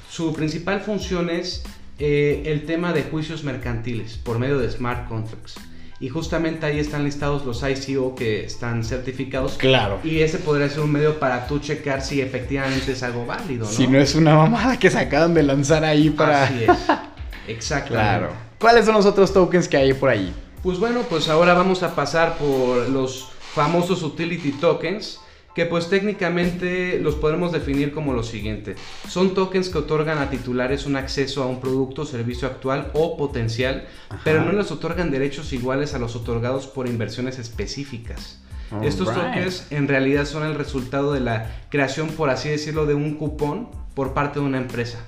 su 0.08 0.32
principal 0.32 0.81
función 0.81 1.29
es 1.29 1.62
eh, 1.99 2.43
el 2.46 2.64
tema 2.64 2.93
de 2.93 3.02
juicios 3.02 3.44
mercantiles 3.44 4.17
por 4.17 4.38
medio 4.38 4.58
de 4.58 4.70
smart 4.70 5.06
contracts. 5.06 5.56
Y 6.00 6.08
justamente 6.08 6.64
ahí 6.64 6.78
están 6.78 7.04
listados 7.04 7.44
los 7.44 7.62
ICO 7.62 8.14
que 8.14 8.44
están 8.44 8.84
certificados. 8.84 9.54
Claro. 9.54 9.98
Y 10.04 10.20
ese 10.20 10.38
podría 10.38 10.68
ser 10.68 10.80
un 10.80 10.92
medio 10.92 11.18
para 11.18 11.46
tú 11.48 11.58
checar 11.58 12.02
si 12.02 12.20
efectivamente 12.20 12.92
es 12.92 13.02
algo 13.02 13.26
válido, 13.26 13.66
¿no? 13.66 13.72
Si 13.72 13.88
no 13.88 13.98
es 13.98 14.14
una 14.14 14.36
mamada 14.36 14.78
que 14.78 14.90
se 14.90 14.98
acaban 14.98 15.34
de 15.34 15.42
lanzar 15.42 15.84
ahí 15.84 16.10
para. 16.10 16.44
Así 16.44 16.64
es. 16.64 16.78
Exactamente. 17.48 17.94
Claro. 17.94 18.32
¿Cuáles 18.60 18.84
son 18.84 18.94
los 18.94 19.06
otros 19.06 19.32
tokens 19.32 19.66
que 19.66 19.76
hay 19.76 19.92
por 19.92 20.10
ahí? 20.10 20.32
Pues 20.62 20.78
bueno, 20.78 21.02
pues 21.08 21.28
ahora 21.28 21.54
vamos 21.54 21.82
a 21.82 21.94
pasar 21.94 22.36
por 22.36 22.88
los 22.88 23.28
famosos 23.54 24.02
utility 24.02 24.52
tokens 24.52 25.20
que 25.54 25.66
pues 25.66 25.88
técnicamente 25.88 27.00
los 27.00 27.16
podemos 27.16 27.52
definir 27.52 27.92
como 27.92 28.12
lo 28.12 28.22
siguiente. 28.22 28.76
Son 29.08 29.34
tokens 29.34 29.68
que 29.68 29.78
otorgan 29.78 30.18
a 30.18 30.30
titulares 30.30 30.86
un 30.86 30.96
acceso 30.96 31.42
a 31.42 31.46
un 31.46 31.60
producto 31.60 32.02
o 32.02 32.06
servicio 32.06 32.46
actual 32.46 32.90
o 32.94 33.16
potencial, 33.16 33.86
pero 34.24 34.44
no 34.44 34.52
les 34.52 34.70
otorgan 34.70 35.10
derechos 35.10 35.52
iguales 35.52 35.94
a 35.94 35.98
los 35.98 36.14
otorgados 36.14 36.66
por 36.66 36.86
inversiones 36.86 37.38
específicas. 37.38 38.40
Estos 38.82 39.12
tokens 39.14 39.66
en 39.70 39.88
realidad 39.88 40.26
son 40.26 40.44
el 40.44 40.54
resultado 40.54 41.12
de 41.12 41.20
la 41.20 41.50
creación, 41.70 42.08
por 42.08 42.30
así 42.30 42.50
decirlo, 42.50 42.86
de 42.86 42.94
un 42.94 43.14
cupón 43.14 43.70
por 43.94 44.12
parte 44.12 44.40
de 44.40 44.46
una 44.46 44.58
empresa, 44.58 44.98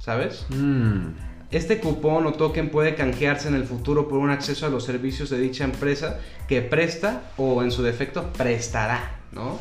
¿sabes? 0.00 0.46
Mm. 0.48 1.08
Este 1.50 1.80
cupón 1.80 2.26
o 2.26 2.32
token 2.32 2.70
puede 2.70 2.94
canjearse 2.94 3.48
en 3.48 3.54
el 3.54 3.64
futuro 3.64 4.08
por 4.08 4.18
un 4.18 4.30
acceso 4.30 4.66
a 4.66 4.70
los 4.70 4.84
servicios 4.84 5.30
de 5.30 5.38
dicha 5.38 5.64
empresa 5.64 6.18
que 6.48 6.62
presta 6.62 7.22
o 7.36 7.62
en 7.62 7.70
su 7.70 7.82
defecto 7.82 8.32
prestará, 8.32 9.18
¿no? 9.32 9.58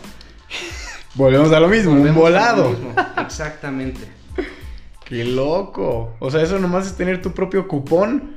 Volvemos 1.15 1.51
a 1.51 1.59
lo 1.59 1.67
mismo, 1.67 1.93
un 1.93 2.13
volado. 2.13 2.75
Exactamente. 3.17 4.01
Qué 5.05 5.25
loco. 5.25 6.15
O 6.19 6.29
sea, 6.29 6.41
eso 6.43 6.59
nomás 6.59 6.87
es 6.87 6.95
tener 6.95 7.21
tu 7.21 7.31
propio 7.31 7.67
cupón 7.67 8.35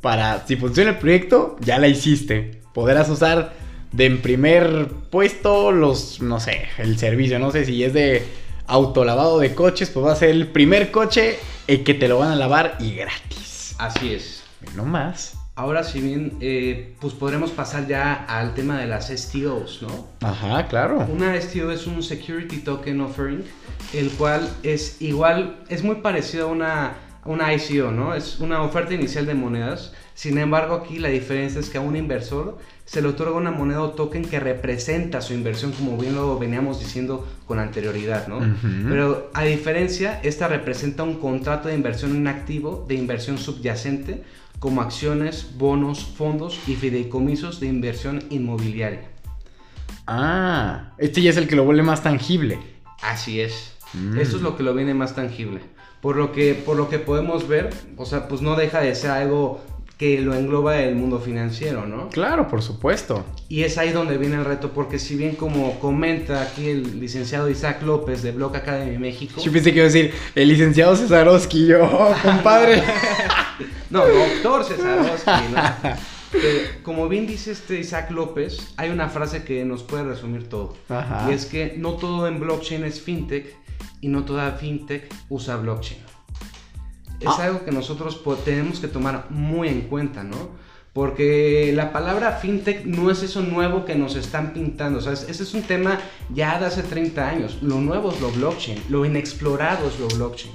para, 0.00 0.46
si 0.46 0.56
funciona 0.56 0.90
el 0.90 0.98
proyecto, 0.98 1.56
ya 1.60 1.78
la 1.78 1.88
hiciste. 1.88 2.62
Podrás 2.72 3.08
usar 3.08 3.52
de 3.92 4.06
en 4.06 4.22
primer 4.22 4.88
puesto 5.10 5.70
los, 5.70 6.20
no 6.20 6.40
sé, 6.40 6.66
el 6.78 6.98
servicio. 6.98 7.38
No 7.38 7.50
sé 7.50 7.64
si 7.64 7.84
es 7.84 7.92
de 7.92 8.26
autolavado 8.66 9.38
de 9.38 9.54
coches, 9.54 9.90
pues 9.90 10.06
va 10.06 10.12
a 10.12 10.16
ser 10.16 10.30
el 10.30 10.48
primer 10.48 10.90
coche 10.90 11.38
el 11.66 11.84
que 11.84 11.94
te 11.94 12.08
lo 12.08 12.18
van 12.18 12.30
a 12.30 12.36
lavar 12.36 12.76
y 12.80 12.94
gratis. 12.94 13.74
Así 13.78 14.14
es. 14.14 14.42
No 14.74 14.84
más. 14.84 15.36
Ahora, 15.56 15.84
si 15.84 16.00
bien, 16.00 16.32
eh, 16.40 16.94
pues 17.00 17.14
podremos 17.14 17.52
pasar 17.52 17.86
ya 17.86 18.24
al 18.28 18.54
tema 18.54 18.78
de 18.78 18.86
las 18.86 19.08
STOs, 19.08 19.82
¿no? 19.82 20.08
Ajá, 20.26 20.66
claro. 20.66 21.06
Una 21.08 21.40
STO 21.40 21.70
es 21.70 21.86
un 21.86 22.02
Security 22.02 22.58
Token 22.58 23.00
Offering, 23.00 23.44
el 23.92 24.10
cual 24.10 24.48
es 24.64 25.00
igual, 25.00 25.60
es 25.68 25.84
muy 25.84 25.96
parecido 25.96 26.48
a 26.48 26.50
una, 26.50 26.94
una 27.24 27.54
ICO, 27.54 27.92
¿no? 27.92 28.14
Es 28.14 28.40
una 28.40 28.62
oferta 28.62 28.94
inicial 28.94 29.26
de 29.26 29.34
monedas. 29.34 29.92
Sin 30.14 30.38
embargo, 30.38 30.74
aquí 30.74 30.98
la 30.98 31.08
diferencia 31.08 31.60
es 31.60 31.70
que 31.70 31.78
a 31.78 31.80
un 31.80 31.94
inversor 31.94 32.58
se 32.84 33.00
le 33.00 33.08
otorga 33.08 33.36
una 33.36 33.52
moneda 33.52 33.80
o 33.80 33.90
token 33.90 34.24
que 34.24 34.40
representa 34.40 35.20
su 35.20 35.34
inversión, 35.34 35.70
como 35.72 35.96
bien 35.96 36.16
lo 36.16 36.36
veníamos 36.38 36.80
diciendo 36.80 37.26
con 37.46 37.60
anterioridad, 37.60 38.26
¿no? 38.26 38.40
Pero 38.88 39.30
a 39.34 39.42
diferencia, 39.44 40.20
esta 40.22 40.48
representa 40.48 41.02
un 41.02 41.14
contrato 41.20 41.68
de 41.68 41.74
inversión 41.74 42.14
en 42.16 42.26
activo, 42.26 42.84
de 42.88 42.94
inversión 42.96 43.38
subyacente, 43.38 44.22
como 44.64 44.80
acciones, 44.80 45.58
bonos, 45.58 46.02
fondos 46.02 46.58
y 46.66 46.74
fideicomisos 46.74 47.60
de 47.60 47.66
inversión 47.66 48.24
inmobiliaria. 48.30 49.10
Ah, 50.06 50.94
este 50.96 51.20
ya 51.20 51.28
es 51.28 51.36
el 51.36 51.46
que 51.46 51.54
lo 51.54 51.64
vuelve 51.64 51.82
más 51.82 52.02
tangible. 52.02 52.58
Así 53.02 53.42
es. 53.42 53.74
Mm. 53.92 54.18
Esto 54.18 54.38
es 54.38 54.42
lo 54.42 54.56
que 54.56 54.62
lo 54.62 54.72
viene 54.72 54.94
más 54.94 55.14
tangible. 55.14 55.60
Por 56.00 56.16
lo 56.16 56.32
que, 56.32 56.54
por 56.54 56.78
lo 56.78 56.88
que 56.88 56.98
podemos 56.98 57.46
ver, 57.46 57.74
o 57.98 58.06
sea, 58.06 58.26
pues 58.26 58.40
no 58.40 58.56
deja 58.56 58.80
de 58.80 58.94
ser 58.94 59.10
algo 59.10 59.60
que 59.98 60.18
lo 60.22 60.34
engloba 60.34 60.80
el 60.80 60.94
mundo 60.94 61.20
financiero, 61.20 61.84
¿no? 61.84 62.08
Claro, 62.08 62.48
por 62.48 62.62
supuesto. 62.62 63.22
Y 63.50 63.64
es 63.64 63.76
ahí 63.76 63.90
donde 63.92 64.16
viene 64.16 64.36
el 64.36 64.46
reto, 64.46 64.70
porque 64.70 64.98
si 64.98 65.14
bien 65.14 65.36
como 65.36 65.78
comenta 65.78 66.40
aquí 66.40 66.70
el 66.70 67.00
licenciado 67.00 67.50
Isaac 67.50 67.82
López 67.82 68.22
de 68.22 68.32
Block 68.32 68.56
Academy 68.56 68.96
México... 68.96 69.42
Yo 69.42 69.52
pensé 69.52 69.72
que 69.72 69.80
iba 69.80 69.88
a 69.88 69.92
decir, 69.92 70.14
el 70.34 70.48
licenciado 70.48 70.96
Cesarowski, 70.96 71.66
yo, 71.66 72.14
compadre. 72.22 72.82
no, 73.94 74.06
doctor 74.06 74.64
Cesarowski, 74.64 75.30
¿no? 75.54 76.82
como 76.82 77.08
bien 77.08 77.26
dice 77.26 77.52
este 77.52 77.78
Isaac 77.78 78.10
López, 78.10 78.74
hay 78.76 78.90
una 78.90 79.08
frase 79.08 79.44
que 79.44 79.64
nos 79.64 79.82
puede 79.82 80.04
resumir 80.04 80.48
todo. 80.48 80.74
Y 81.28 81.32
es 81.32 81.46
que 81.46 81.74
no 81.78 81.94
todo 81.94 82.26
en 82.26 82.40
blockchain 82.40 82.84
es 82.84 83.00
fintech 83.00 83.56
y 84.00 84.08
no 84.08 84.24
toda 84.24 84.52
fintech 84.52 85.12
usa 85.28 85.56
blockchain 85.56 86.04
es 87.24 87.38
ah. 87.38 87.44
algo 87.44 87.64
que 87.64 87.72
nosotros 87.72 88.20
tenemos 88.44 88.80
que 88.80 88.88
tomar 88.88 89.26
muy 89.30 89.68
en 89.68 89.82
cuenta, 89.82 90.22
¿no? 90.22 90.64
Porque 90.92 91.72
la 91.74 91.92
palabra 91.92 92.32
fintech 92.32 92.84
no 92.84 93.10
es 93.10 93.22
eso 93.22 93.42
nuevo 93.42 93.84
que 93.84 93.96
nos 93.96 94.14
están 94.14 94.52
pintando. 94.52 95.00
O 95.00 95.02
sea, 95.02 95.12
ese 95.12 95.42
es 95.42 95.54
un 95.54 95.62
tema 95.62 95.98
ya 96.32 96.60
de 96.60 96.66
hace 96.66 96.84
30 96.84 97.28
años. 97.28 97.58
Lo 97.62 97.80
nuevo 97.80 98.12
es 98.12 98.20
lo 98.20 98.30
blockchain. 98.30 98.80
Lo 98.88 99.04
inexplorado 99.04 99.88
es 99.88 99.98
lo 99.98 100.06
blockchain. 100.06 100.54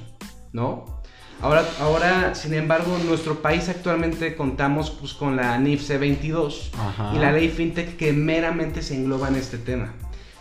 ¿No? 0.53 0.98
Ahora, 1.41 1.65
ahora, 1.79 2.35
sin 2.35 2.53
embargo, 2.53 2.97
en 2.99 3.07
nuestro 3.07 3.41
país 3.41 3.69
actualmente 3.69 4.35
contamos 4.35 4.89
pues, 4.91 5.13
con 5.13 5.37
la 5.37 5.57
NIF 5.57 5.89
C22 5.89 6.69
y 7.15 7.19
la 7.19 7.31
ley 7.31 7.47
FinTech 7.47 7.95
que 7.95 8.11
meramente 8.11 8.81
se 8.81 8.95
engloba 8.95 9.29
en 9.29 9.35
este 9.35 9.57
tema. 9.57 9.93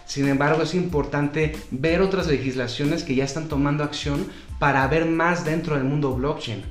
Sin 0.07 0.27
embargo, 0.27 0.63
es 0.63 0.75
importante 0.75 1.55
ver 1.71 2.01
otras 2.01 2.27
legislaciones 2.27 3.05
que 3.05 3.15
ya 3.15 3.25
están 3.25 3.49
tomando 3.49 3.85
acción 3.85 4.27
para 4.59 4.87
ver 4.89 5.05
más 5.05 5.45
dentro 5.45 5.77
del 5.77 5.85
mundo 5.85 6.15
blockchain, 6.15 6.65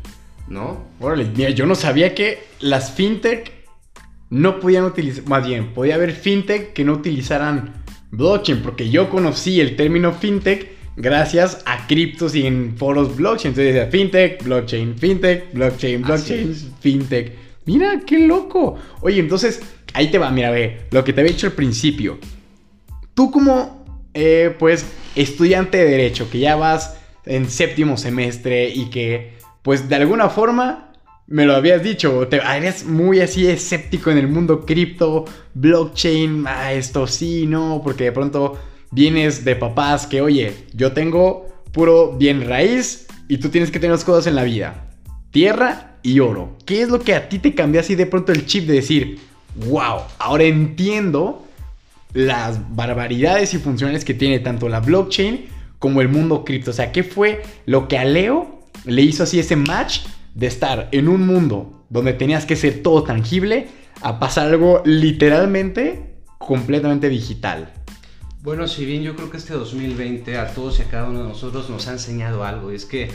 ¿no? 0.49 0.83
Órale, 0.99 1.31
mira, 1.33 1.51
yo 1.51 1.65
no 1.65 1.75
sabía 1.75 2.13
que 2.13 2.43
las 2.59 2.91
FinTech 2.91 3.53
no 4.29 4.59
podían 4.59 4.83
utilizar, 4.83 5.25
más 5.27 5.47
bien, 5.47 5.73
podía 5.73 5.95
haber 5.95 6.11
FinTech 6.11 6.73
que 6.73 6.83
no 6.83 6.93
utilizaran 6.93 7.75
blockchain, 8.11 8.61
porque 8.61 8.89
yo 8.89 9.09
conocí 9.09 9.61
el 9.61 9.77
término 9.77 10.11
FinTech 10.11 10.76
gracias 10.97 11.61
a 11.65 11.87
criptos 11.87 12.35
y 12.35 12.45
en 12.45 12.75
foros 12.75 13.15
blockchain. 13.15 13.53
Entonces 13.53 13.73
decía 13.73 13.89
fintech, 13.89 14.43
blockchain, 14.43 14.97
fintech, 14.97 15.53
blockchain, 15.53 16.01
blockchain, 16.01 16.55
fintech. 16.79 17.33
Mira, 17.65 18.01
qué 18.05 18.19
loco. 18.19 18.77
Oye, 19.01 19.19
entonces, 19.19 19.61
ahí 19.93 20.09
te 20.09 20.17
va, 20.17 20.31
mira, 20.31 20.51
ve, 20.51 20.87
lo 20.91 21.03
que 21.03 21.13
te 21.13 21.21
había 21.21 21.31
dicho 21.31 21.47
al 21.47 21.53
principio. 21.53 22.17
Tú 23.13 23.31
como, 23.31 23.85
eh, 24.13 24.55
pues, 24.57 24.85
estudiante 25.15 25.77
de 25.77 25.85
derecho, 25.85 26.29
que 26.29 26.39
ya 26.39 26.55
vas 26.55 26.97
en 27.25 27.49
séptimo 27.49 27.97
semestre 27.97 28.69
y 28.69 28.89
que, 28.89 29.33
pues, 29.61 29.89
de 29.89 29.95
alguna 29.95 30.29
forma, 30.29 30.93
me 31.27 31.45
lo 31.45 31.55
habías 31.55 31.83
dicho, 31.83 32.25
te, 32.29 32.37
eres 32.37 32.85
muy 32.85 33.19
así 33.19 33.47
escéptico 33.47 34.09
en 34.11 34.17
el 34.17 34.29
mundo 34.29 34.65
cripto, 34.65 35.25
blockchain, 35.53 36.45
ah, 36.47 36.71
esto 36.71 37.05
sí, 37.05 37.45
no, 37.45 37.81
porque 37.83 38.05
de 38.05 38.11
pronto 38.13 38.57
vienes 38.91 39.43
de 39.45 39.55
papás 39.55 40.07
que, 40.07 40.21
oye, 40.21 40.53
yo 40.73 40.93
tengo 40.93 41.47
puro 41.71 42.17
bien 42.17 42.47
raíz 42.47 43.07
y 43.27 43.37
tú 43.37 43.49
tienes 43.49 43.71
que 43.71 43.79
tener 43.79 43.95
dos 43.95 44.05
cosas 44.05 44.27
en 44.27 44.35
la 44.35 44.43
vida. 44.43 44.89
Tierra 45.31 45.97
y 46.01 46.19
oro. 46.19 46.57
¿Qué 46.65 46.81
es 46.81 46.89
lo 46.89 47.01
que 47.01 47.13
a 47.13 47.29
ti 47.29 47.39
te 47.39 47.53
cambia 47.53 47.81
así 47.81 47.95
de 47.95 48.05
pronto 48.05 48.31
el 48.31 48.45
chip 48.45 48.65
de 48.65 48.73
decir, 48.73 49.19
wow, 49.67 50.01
ahora 50.19 50.45
entiendo 50.45 51.45
las 52.13 52.75
barbaridades 52.75 53.53
y 53.53 53.57
funciones 53.57 54.05
que 54.05 54.13
tiene 54.13 54.39
tanto 54.39 54.69
la 54.69 54.79
blockchain 54.79 55.45
como 55.79 56.01
el 56.01 56.09
mundo 56.09 56.45
cripto? 56.45 56.71
O 56.71 56.73
sea, 56.73 56.91
¿qué 56.91 57.03
fue 57.03 57.43
lo 57.65 57.87
que 57.87 57.97
a 57.97 58.05
Leo 58.05 58.61
le 58.85 59.01
hizo 59.01 59.23
así 59.23 59.39
ese 59.39 59.55
match 59.55 60.01
de 60.33 60.47
estar 60.47 60.87
en 60.91 61.07
un 61.07 61.25
mundo 61.27 61.85
donde 61.89 62.13
tenías 62.13 62.45
que 62.45 62.55
ser 62.55 62.81
todo 62.81 63.03
tangible 63.03 63.67
a 64.01 64.19
pasar 64.19 64.47
algo 64.47 64.81
literalmente 64.85 66.15
completamente 66.37 67.09
digital? 67.09 67.73
Bueno, 68.47 68.65
si 68.69 68.85
bien 68.85 69.03
yo 69.03 69.13
creo 69.13 69.29
que 69.29 69.35
este 69.35 69.53
2020 69.53 70.37
a 70.37 70.53
todos 70.53 70.79
y 70.79 70.83
a 70.83 70.85
cada 70.85 71.09
uno 71.09 71.23
de 71.23 71.27
nosotros 71.27 71.69
nos 71.69 71.89
ha 71.89 71.91
enseñado 71.91 72.45
algo, 72.45 72.71
y 72.71 72.77
es 72.77 72.85
que 72.85 73.11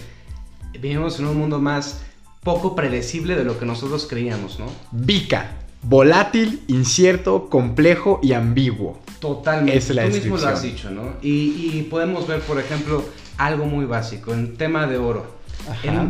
vivimos 0.79 1.19
en 1.21 1.27
un 1.27 1.39
mundo 1.39 1.59
más 1.59 2.03
poco 2.43 2.77
predecible 2.77 3.35
de 3.35 3.43
lo 3.43 3.59
que 3.59 3.65
nosotros 3.65 4.07
creíamos, 4.07 4.59
¿no? 4.59 4.67
Vica, 4.91 5.53
volátil, 5.85 6.61
incierto, 6.69 7.49
complejo 7.49 8.21
y 8.23 8.35
ambiguo. 8.35 9.01
Totalmente. 9.21 9.79
Es 9.79 9.89
la 9.89 10.05
Tú 10.05 10.11
mismo 10.11 10.37
lo 10.37 10.49
has 10.49 10.61
dicho, 10.61 10.91
¿no? 10.91 11.15
Y, 11.23 11.81
podemos 11.89 12.27
ver, 12.27 12.43
por 12.43 12.59
ejemplo, 12.59 13.03
algo 13.39 13.65
muy 13.65 13.87
básico, 13.87 14.35
en 14.35 14.59
tema 14.59 14.87
de 14.87 14.99
oro. 14.99 15.25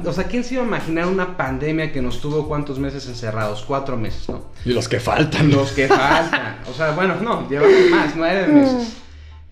o 0.05 0.13
sea, 0.13 0.25
¿quién 0.25 0.43
se 0.43 0.55
iba 0.55 0.65
a 0.65 0.67
imaginar 0.67 1.07
una 1.07 1.37
pandemia 1.37 1.93
que 1.93 2.03
nos 2.03 2.21
tuvo 2.21 2.49
cuántos 2.49 2.81
meses 2.81 3.07
encerrados? 3.07 3.63
Cuatro 3.65 3.97
meses, 3.97 4.29
¿no? 4.29 4.47
Y 4.65 4.73
los 4.73 4.89
que 4.89 4.99
faltan. 4.99 5.49
Los 5.53 5.71
que 5.71 5.87
faltan. 5.87 6.59
O 6.69 6.75
sea, 6.75 6.91
bueno, 6.91 7.15
no, 7.23 7.49
llevamos 7.49 7.89
más, 7.89 8.17
nueve 8.17 8.49
meses. 8.49 9.02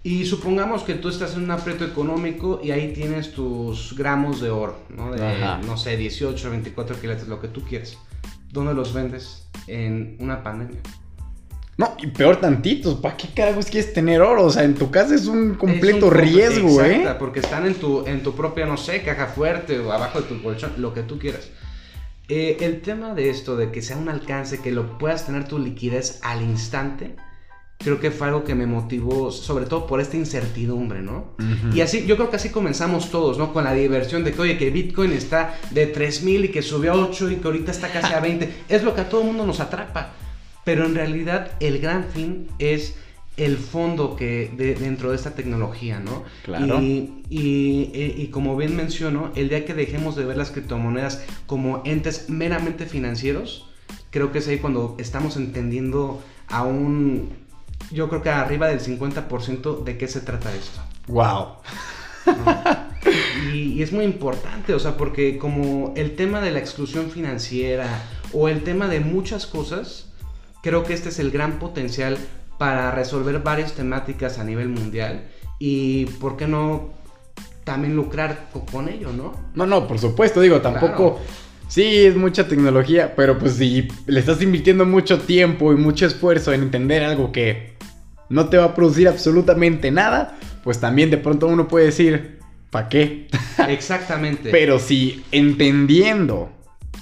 Y 0.02 0.24
supongamos 0.24 0.82
que 0.82 0.94
tú 0.94 1.10
estás 1.10 1.34
en 1.34 1.44
un 1.44 1.50
aprieto 1.50 1.84
económico 1.84 2.60
y 2.62 2.70
ahí 2.70 2.92
tienes 2.94 3.32
tus 3.32 3.94
gramos 3.96 4.40
de 4.40 4.48
oro, 4.48 4.78
¿no? 4.88 5.12
De, 5.12 5.20
no 5.66 5.76
sé, 5.76 5.96
18, 5.96 6.50
24 6.50 6.98
kilos, 6.98 7.28
lo 7.28 7.40
que 7.40 7.48
tú 7.48 7.62
quieras. 7.62 7.98
¿Dónde 8.50 8.72
los 8.72 8.94
vendes? 8.94 9.46
En 9.66 10.16
una 10.18 10.42
pandemia. 10.42 10.80
No, 11.76 11.96
y 11.98 12.08
peor 12.08 12.36
tantito, 12.36 13.00
¿para 13.00 13.16
qué 13.16 13.28
carajos 13.28 13.66
quieres 13.66 13.92
tener 13.92 14.20
oro? 14.20 14.44
O 14.44 14.50
sea, 14.50 14.64
en 14.64 14.74
tu 14.74 14.90
casa 14.90 15.14
es 15.14 15.26
un 15.26 15.54
completo 15.54 16.10
riesgo, 16.10 16.82
¿eh? 16.82 17.06
porque 17.18 17.40
están 17.40 17.66
en 17.66 17.74
tu, 17.74 18.06
en 18.06 18.22
tu 18.22 18.34
propia, 18.34 18.66
no 18.66 18.76
sé, 18.76 19.02
caja 19.02 19.28
fuerte 19.28 19.78
o 19.78 19.90
abajo 19.90 20.20
de 20.20 20.28
tu 20.28 20.42
colchón, 20.42 20.72
lo 20.76 20.92
que 20.92 21.02
tú 21.02 21.18
quieras. 21.18 21.48
Eh, 22.28 22.58
el 22.60 22.82
tema 22.82 23.14
de 23.14 23.30
esto, 23.30 23.56
de 23.56 23.72
que 23.72 23.80
sea 23.80 23.96
un 23.96 24.08
alcance, 24.08 24.60
que 24.60 24.72
lo 24.72 24.98
puedas 24.98 25.24
tener 25.26 25.48
tu 25.48 25.58
liquidez 25.58 26.20
al 26.22 26.42
instante, 26.42 27.16
creo 27.82 27.98
que 27.98 28.10
fue 28.10 28.28
algo 28.28 28.44
que 28.44 28.54
me 28.54 28.66
motivó, 28.66 29.32
sobre 29.32 29.64
todo 29.64 29.86
por 29.86 30.00
esta 30.00 30.16
incertidumbre, 30.16 31.00
¿no? 31.00 31.32
Y 31.74 31.80
así, 31.80 32.04
yo 32.06 32.16
creo 32.16 32.28
que 32.28 32.36
así 32.36 32.50
comenzamos 32.50 33.10
todos, 33.10 33.38
¿no? 33.38 33.52
Con 33.52 33.64
la 33.64 33.72
diversión 33.72 34.22
de 34.22 34.32
que, 34.32 34.40
oye, 34.40 34.58
que 34.58 34.70
Bitcoin 34.70 35.12
está 35.12 35.58
de 35.70 35.86
3000 35.86 36.44
y 36.44 36.48
que 36.48 36.60
subió 36.60 36.92
a 36.92 36.96
8 36.96 37.30
y 37.30 37.36
que 37.36 37.46
ahorita 37.46 37.70
está 37.70 37.88
casi 37.88 38.12
a 38.12 38.20
20. 38.22 38.52
es 38.68 38.82
lo 38.82 38.94
que 38.94 39.00
a 39.00 39.08
todo 39.08 39.24
mundo 39.24 39.46
nos 39.46 39.60
atrapa. 39.60 40.12
Pero 40.62 40.84
en 40.84 40.94
realidad, 40.94 41.52
el 41.58 41.78
gran 41.78 42.04
fin 42.04 42.48
es 42.58 42.96
el 43.38 43.56
fondo 43.56 44.14
que 44.14 44.50
dentro 44.78 45.10
de 45.10 45.16
esta 45.16 45.34
tecnología, 45.34 46.00
¿no? 46.00 46.24
Claro. 46.44 46.82
Y, 46.82 47.24
y, 47.30 48.28
como 48.30 48.56
bien 48.58 48.76
menciono, 48.76 49.32
el 49.34 49.48
día 49.48 49.64
que 49.64 49.72
dejemos 49.72 50.16
de 50.16 50.26
ver 50.26 50.36
las 50.36 50.50
criptomonedas 50.50 51.24
como 51.46 51.80
entes 51.86 52.28
meramente 52.28 52.84
financieros, 52.84 53.70
creo 54.10 54.32
que 54.32 54.40
es 54.40 54.48
ahí 54.48 54.58
cuando 54.58 54.96
estamos 54.98 55.38
entendiendo 55.38 56.22
a 56.48 56.64
un 56.64 57.30
yo 57.90 58.08
creo 58.08 58.22
que 58.22 58.30
arriba 58.30 58.68
del 58.68 58.80
50% 58.80 59.84
de 59.84 59.98
qué 59.98 60.08
se 60.08 60.20
trata 60.20 60.54
esto. 60.54 60.80
¡Wow! 61.08 61.56
Y, 63.52 63.82
es 63.82 63.92
muy 63.92 64.04
importante, 64.04 64.74
o 64.74 64.78
sea, 64.78 64.96
porque 64.96 65.38
como 65.38 65.92
el 65.96 66.16
tema 66.16 66.40
de 66.40 66.50
la 66.50 66.58
exclusión 66.58 67.10
financiera 67.10 67.88
o 68.32 68.48
el 68.48 68.62
tema 68.62 68.88
de 68.88 69.00
muchas 69.00 69.46
cosas, 69.46 70.06
creo 70.62 70.84
que 70.84 70.92
este 70.92 71.08
es 71.08 71.18
el 71.18 71.30
gran 71.30 71.58
potencial 71.58 72.18
para 72.58 72.90
resolver 72.90 73.40
varias 73.40 73.72
temáticas 73.72 74.38
a 74.38 74.44
nivel 74.44 74.68
mundial 74.68 75.28
y, 75.58 76.06
¿por 76.06 76.36
qué 76.36 76.46
no 76.46 76.90
también 77.64 77.96
lucrar 77.96 78.48
con 78.70 78.88
ello, 78.88 79.12
no? 79.12 79.32
No, 79.54 79.66
no, 79.66 79.86
por 79.88 79.98
supuesto, 79.98 80.40
digo, 80.40 80.60
tampoco... 80.60 81.20
Sí, 81.70 82.04
es 82.04 82.16
mucha 82.16 82.48
tecnología, 82.48 83.14
pero 83.14 83.38
pues 83.38 83.54
si 83.54 83.86
le 84.06 84.18
estás 84.18 84.42
invirtiendo 84.42 84.84
mucho 84.84 85.20
tiempo 85.20 85.72
y 85.72 85.76
mucho 85.76 86.04
esfuerzo 86.04 86.52
en 86.52 86.62
entender 86.62 87.04
algo 87.04 87.30
que 87.30 87.74
no 88.28 88.48
te 88.48 88.56
va 88.56 88.64
a 88.64 88.74
producir 88.74 89.06
absolutamente 89.06 89.92
nada, 89.92 90.36
pues 90.64 90.80
también 90.80 91.10
de 91.10 91.18
pronto 91.18 91.46
uno 91.46 91.68
puede 91.68 91.86
decir, 91.86 92.40
¿para 92.70 92.88
qué? 92.88 93.28
Exactamente. 93.68 94.50
Pero 94.50 94.80
si 94.80 95.22
entendiendo 95.30 96.50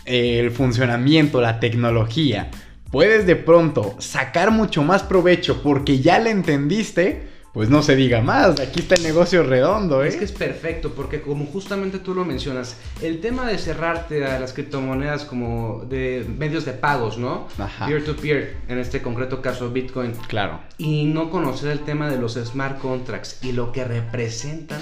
el 0.05 0.51
funcionamiento, 0.51 1.41
la 1.41 1.61
tecnología, 1.61 2.51
puedes 2.91 3.27
de 3.27 3.37
pronto 3.37 3.97
sacar 4.01 4.51
mucho 4.51 4.83
más 4.83 5.03
provecho 5.03 5.63
porque 5.63 6.01
ya 6.01 6.19
la 6.19 6.29
entendiste, 6.29 7.27
pues 7.53 7.71
no 7.71 7.83
se 7.83 7.97
diga 7.97 8.21
más, 8.21 8.61
aquí 8.61 8.81
está 8.81 8.95
el 8.95 9.03
negocio 9.03 9.43
redondo, 9.43 10.05
¿eh? 10.05 10.09
Es 10.09 10.17
que 10.17 10.25
es 10.25 10.33
perfecto, 10.33 10.93
porque 10.95 11.21
como 11.21 11.47
justamente 11.47 11.99
tú 11.99 12.15
lo 12.15 12.25
mencionas, 12.25 12.77
el 13.01 13.21
tema 13.21 13.47
de 13.47 13.59
cerrarte 13.59 14.27
a 14.27 14.39
las 14.39 14.53
criptomonedas 14.53 15.25
como 15.25 15.85
de 15.89 16.27
medios 16.37 16.65
de 16.65 16.73
pagos, 16.73 17.19
¿no? 17.19 17.49
Peer 17.87 18.05
to 18.05 18.17
peer, 18.17 18.57
en 18.69 18.79
este 18.79 19.01
concreto 19.01 19.41
caso 19.41 19.71
Bitcoin. 19.71 20.13
Claro. 20.29 20.61
Y 20.77 21.07
no 21.07 21.31
conocer 21.31 21.71
el 21.71 21.81
tema 21.81 22.11
de 22.11 22.19
los 22.19 22.35
smart 22.35 22.79
contracts 22.79 23.39
y 23.43 23.53
lo 23.53 23.73
que 23.73 23.85
representan, 23.85 24.81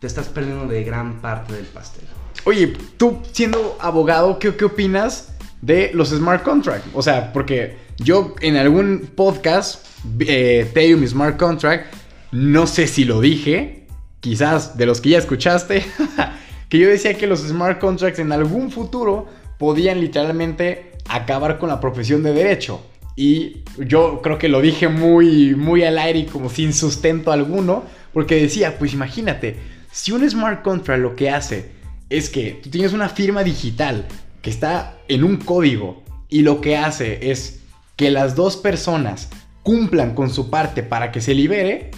te 0.00 0.06
estás 0.06 0.28
perdiendo 0.28 0.66
de 0.66 0.84
gran 0.84 1.20
parte 1.20 1.54
del 1.54 1.66
pastel. 1.66 2.04
Oye, 2.44 2.76
tú 2.96 3.18
siendo 3.32 3.76
abogado, 3.80 4.38
¿qué, 4.38 4.54
qué 4.54 4.66
opinas 4.66 5.34
de 5.62 5.90
los 5.94 6.10
smart 6.10 6.44
contracts? 6.44 6.88
O 6.94 7.02
sea, 7.02 7.32
porque 7.32 7.85
yo 7.98 8.34
en 8.40 8.56
algún 8.56 9.10
podcast 9.14 9.86
eh, 10.20 10.60
Ethereum 10.60 11.06
Smart 11.06 11.36
Contract, 11.36 11.94
no 12.32 12.66
sé 12.66 12.86
si 12.86 13.04
lo 13.04 13.20
dije, 13.20 13.86
quizás 14.20 14.76
de 14.76 14.86
los 14.86 15.00
que 15.00 15.10
ya 15.10 15.18
escuchaste, 15.18 15.84
que 16.68 16.78
yo 16.78 16.88
decía 16.88 17.14
que 17.14 17.26
los 17.26 17.40
smart 17.40 17.78
contracts 17.78 18.18
en 18.18 18.32
algún 18.32 18.70
futuro 18.70 19.26
podían 19.58 20.00
literalmente 20.00 20.92
acabar 21.08 21.58
con 21.58 21.68
la 21.68 21.80
profesión 21.80 22.22
de 22.22 22.32
derecho. 22.32 22.80
Y 23.14 23.62
yo 23.78 24.20
creo 24.22 24.38
que 24.38 24.48
lo 24.48 24.60
dije 24.60 24.88
muy, 24.88 25.54
muy 25.54 25.82
al 25.84 25.98
aire 25.98 26.18
y 26.20 26.26
como 26.26 26.50
sin 26.50 26.74
sustento 26.74 27.32
alguno, 27.32 27.84
porque 28.12 28.34
decía, 28.34 28.78
pues 28.78 28.92
imagínate, 28.92 29.56
si 29.90 30.12
un 30.12 30.28
smart 30.28 30.62
contract 30.62 31.00
lo 31.00 31.16
que 31.16 31.30
hace 31.30 31.70
es 32.10 32.28
que 32.28 32.60
tú 32.62 32.68
tienes 32.68 32.92
una 32.92 33.08
firma 33.08 33.42
digital 33.42 34.06
que 34.42 34.50
está 34.50 34.98
en 35.08 35.24
un 35.24 35.38
código 35.38 36.02
y 36.28 36.42
lo 36.42 36.60
que 36.60 36.76
hace 36.76 37.30
es 37.30 37.60
que 37.96 38.10
las 38.10 38.34
dos 38.34 38.56
personas 38.56 39.28
cumplan 39.62 40.14
con 40.14 40.30
su 40.30 40.50
parte 40.50 40.82
para 40.82 41.10
que 41.10 41.20
se 41.20 41.34
libere, 41.34 41.90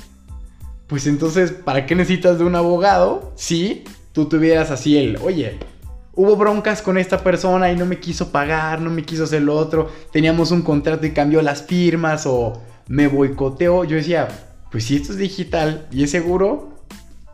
pues 0.86 1.06
entonces, 1.06 1.52
¿para 1.52 1.84
qué 1.84 1.94
necesitas 1.94 2.38
de 2.38 2.44
un 2.44 2.54
abogado 2.54 3.32
si 3.36 3.84
tú 4.12 4.26
tuvieras 4.26 4.70
así 4.70 4.96
el, 4.96 5.18
oye, 5.18 5.58
hubo 6.14 6.34
broncas 6.36 6.82
con 6.82 6.98
esta 6.98 7.22
persona 7.22 7.70
y 7.70 7.76
no 7.76 7.84
me 7.84 8.00
quiso 8.00 8.32
pagar, 8.32 8.80
no 8.80 8.90
me 8.90 9.04
quiso 9.04 9.24
hacer 9.24 9.42
lo 9.42 9.54
otro, 9.56 9.90
teníamos 10.10 10.50
un 10.50 10.62
contrato 10.62 11.06
y 11.06 11.10
cambió 11.10 11.42
las 11.42 11.62
firmas 11.62 12.26
o 12.26 12.62
me 12.88 13.06
boicoteó. 13.06 13.84
Yo 13.84 13.96
decía, 13.96 14.28
pues 14.70 14.84
si 14.84 14.96
esto 14.96 15.12
es 15.12 15.18
digital 15.18 15.86
y 15.92 16.04
es 16.04 16.10
seguro, 16.10 16.78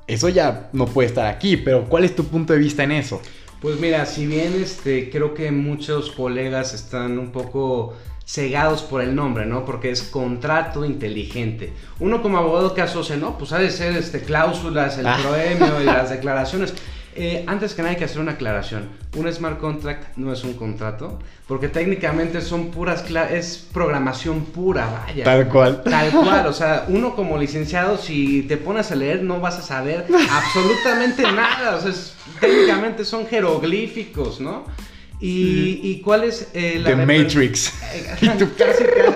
eso 0.07 0.29
ya 0.29 0.69
no 0.73 0.87
puede 0.87 1.09
estar 1.09 1.27
aquí, 1.27 1.57
pero 1.57 1.89
¿cuál 1.89 2.05
es 2.05 2.15
tu 2.15 2.25
punto 2.25 2.53
de 2.53 2.59
vista 2.59 2.83
en 2.83 2.93
eso? 2.93 3.23
Pues 3.61 3.81
mira, 3.81 4.05
si 4.05 4.27
bien 4.27 4.53
este, 4.61 5.09
creo 5.09 5.33
que 5.33 5.51
muchos 5.51 6.11
colegas 6.11 6.75
están 6.75 7.19
un 7.19 7.33
poco 7.33 7.95
cegados 8.27 8.83
por 8.83 9.03
el 9.03 9.15
nombre, 9.15 9.47
¿no? 9.47 9.65
Porque 9.65 9.91
es 9.91 10.03
contrato 10.03 10.85
inteligente. 10.85 11.73
Uno 12.01 12.23
como 12.23 12.39
abogado 12.39 12.75
que 12.75 12.83
asocia, 12.83 13.17
¿no? 13.17 13.37
Pues 13.39 13.53
ha 13.53 13.59
de 13.59 13.71
ser 13.71 13.97
este, 13.97 14.21
cláusulas, 14.23 14.99
el 14.99 15.07
ah. 15.07 15.19
proemio 15.23 15.83
y 15.83 15.85
las 15.85 16.11
declaraciones. 16.17 16.75
Eh, 17.17 17.45
antes 17.47 17.75
que 17.75 17.83
nada 17.83 17.93
hay 17.93 17.97
que 17.97 18.07
hacer 18.07 18.21
una 18.21 18.33
aclaración. 18.33 18.89
Un 19.17 19.33
smart 19.33 19.61
contract 19.61 20.17
no 20.17 20.33
es 20.33 20.43
un 20.43 20.55
contrato, 20.55 21.21
porque 21.47 21.69
técnicamente 21.69 22.41
son 22.41 22.73
puras, 22.73 23.05
es 23.31 23.69
programación 23.73 24.47
pura, 24.47 25.05
vaya. 25.07 25.23
Tal 25.23 25.49
cual. 25.49 25.83
Tal 25.85 26.11
cual, 26.11 26.47
o 26.47 26.53
sea, 26.55 26.87
uno 26.89 27.15
como 27.15 27.39
licenciado, 27.39 27.99
si 27.99 28.43
te 28.43 28.57
pones 28.57 28.91
a 28.91 28.97
leer, 28.97 29.23
no 29.23 29.39
vas 29.39 29.59
a 29.59 29.63
saber 29.63 30.07
absolutamente 30.31 31.23
nada. 31.23 31.77
O 31.77 31.81
sea, 31.81 31.93
técnicamente 32.41 33.05
son 33.05 33.29
jeroglíficos, 33.29 34.41
¿no? 34.41 34.65
Y, 35.21 36.01
cuál 36.05 36.25
es 36.25 36.49
eh, 36.55 36.79
la... 36.83 36.91
The 36.91 36.97
Matrix. 37.07 37.73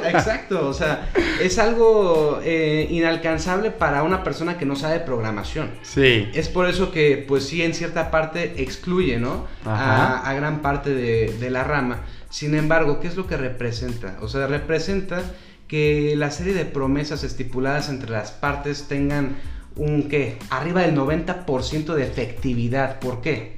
exacto, 0.09 0.69
o 0.69 0.73
sea, 0.73 1.11
es 1.43 1.59
algo 1.59 2.41
eh, 2.43 2.87
inalcanzable 2.91 3.71
para 3.71 4.03
una 4.03 4.23
persona 4.23 4.57
que 4.57 4.65
no 4.65 4.77
sabe 4.77 5.01
programación. 5.01 5.71
Sí. 5.83 6.29
Es 6.33 6.49
por 6.49 6.69
eso 6.69 6.91
que, 6.93 7.25
pues 7.29 7.45
sí, 7.45 7.63
en 7.63 7.75
cierta 7.75 8.11
parte 8.11 8.55
excluye, 8.63 9.19
¿no? 9.19 9.47
A, 9.67 10.33
gran 10.35 10.63
parte 10.63 10.95
de, 10.95 11.37
de 11.39 11.51
la 11.51 11.65
rama. 11.65 12.01
Sin 12.31 12.55
embargo, 12.55 13.01
¿qué 13.01 13.09
es 13.09 13.17
lo 13.17 13.27
que 13.27 13.37
representa? 13.37 14.17
O 14.21 14.29
sea, 14.29 14.47
representa 14.47 15.23
que 15.67 16.15
la 16.17 16.31
serie 16.31 16.55
de 16.55 16.65
promesas 16.65 17.25
estipuladas 17.25 17.89
entre 17.91 18.11
las 18.11 18.31
partes 18.31 18.89
tengan 18.89 19.37
un, 19.77 20.09
¿qué? 20.09 20.39
Arriba 20.51 20.83
del 20.83 20.97
90% 20.97 21.95
de 21.95 22.03
efectividad. 22.03 22.99
¿Por 22.99 23.21
qué? 23.21 23.58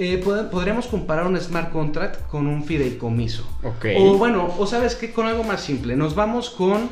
Eh, 0.00 0.18
podríamos 0.18 0.86
comparar 0.86 1.26
un 1.26 1.36
smart 1.40 1.72
contract 1.72 2.28
con 2.28 2.46
un 2.46 2.64
fideicomiso. 2.64 3.44
Ok. 3.64 3.86
O 3.98 4.16
bueno, 4.16 4.54
o 4.56 4.66
sabes 4.66 4.94
qué, 4.94 5.12
con 5.12 5.26
algo 5.26 5.42
más 5.42 5.60
simple. 5.60 5.96
Nos 5.96 6.14
vamos 6.14 6.50
con 6.50 6.88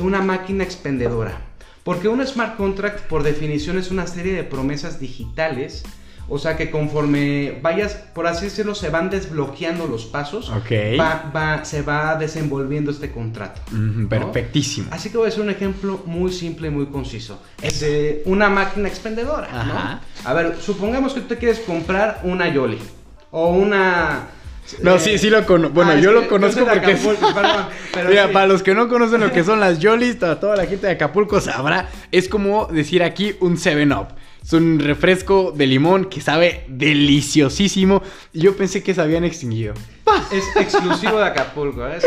una 0.00 0.22
máquina 0.22 0.64
expendedora. 0.64 1.38
Porque 1.84 2.08
un 2.08 2.26
smart 2.26 2.56
contract, 2.56 3.00
por 3.08 3.22
definición, 3.22 3.78
es 3.78 3.90
una 3.90 4.06
serie 4.06 4.32
de 4.32 4.42
promesas 4.42 4.98
digitales 4.98 5.84
o 6.28 6.38
sea 6.38 6.56
que 6.56 6.70
conforme 6.70 7.58
vayas, 7.62 7.94
por 7.94 8.26
así 8.26 8.46
decirlo, 8.46 8.74
se 8.74 8.90
van 8.90 9.10
desbloqueando 9.10 9.86
los 9.86 10.06
pasos, 10.06 10.50
va, 10.50 11.64
se 11.64 11.82
va 11.82 12.16
desenvolviendo 12.16 12.90
este 12.90 13.10
contrato. 13.10 13.60
perfectísimo. 14.08 14.88
Así 14.90 15.10
que 15.10 15.18
voy 15.18 15.26
a 15.26 15.28
hacer 15.28 15.42
un 15.42 15.50
ejemplo 15.50 16.02
muy 16.04 16.32
simple 16.32 16.68
y 16.68 16.70
muy 16.70 16.86
conciso. 16.86 17.40
Es 17.62 17.80
de 17.80 18.22
una 18.26 18.48
máquina 18.48 18.88
expendedora. 18.88 20.00
A 20.24 20.34
ver, 20.34 20.56
supongamos 20.60 21.14
que 21.14 21.20
tú 21.20 21.28
te 21.28 21.38
quieres 21.38 21.60
comprar 21.60 22.20
una 22.24 22.52
Yoli 22.52 22.78
o 23.30 23.50
una... 23.50 24.28
No, 24.82 24.98
sí, 24.98 25.16
sí 25.16 25.30
lo 25.30 25.46
conozco. 25.46 25.74
Bueno, 25.74 25.92
ah, 25.92 26.00
yo 26.00 26.10
lo 26.10 26.26
conozco 26.26 26.66
porque. 26.66 26.96
Mira, 28.08 28.32
para 28.32 28.48
los 28.48 28.64
que 28.64 28.74
no 28.74 28.88
conocen 28.88 29.20
lo 29.20 29.30
que 29.30 29.44
son 29.44 29.60
las 29.60 29.78
Yolis, 29.78 30.18
toda 30.18 30.56
la 30.56 30.66
gente 30.66 30.88
de 30.88 30.94
Acapulco 30.94 31.40
sabrá. 31.40 31.88
Es 32.10 32.28
como 32.28 32.66
decir 32.66 33.04
aquí 33.04 33.36
un 33.38 33.58
7-Up. 33.58 34.08
Es 34.46 34.52
un 34.52 34.78
refresco 34.78 35.50
de 35.50 35.66
limón 35.66 36.04
que 36.04 36.20
sabe 36.20 36.66
deliciosísimo. 36.68 38.00
Y 38.32 38.42
yo 38.42 38.56
pensé 38.56 38.80
que 38.80 38.94
se 38.94 39.00
habían 39.00 39.24
extinguido. 39.24 39.74
Es 40.32 40.44
exclusivo 40.54 41.18
de 41.18 41.24
Acapulco, 41.24 41.84
¿eh? 41.86 41.98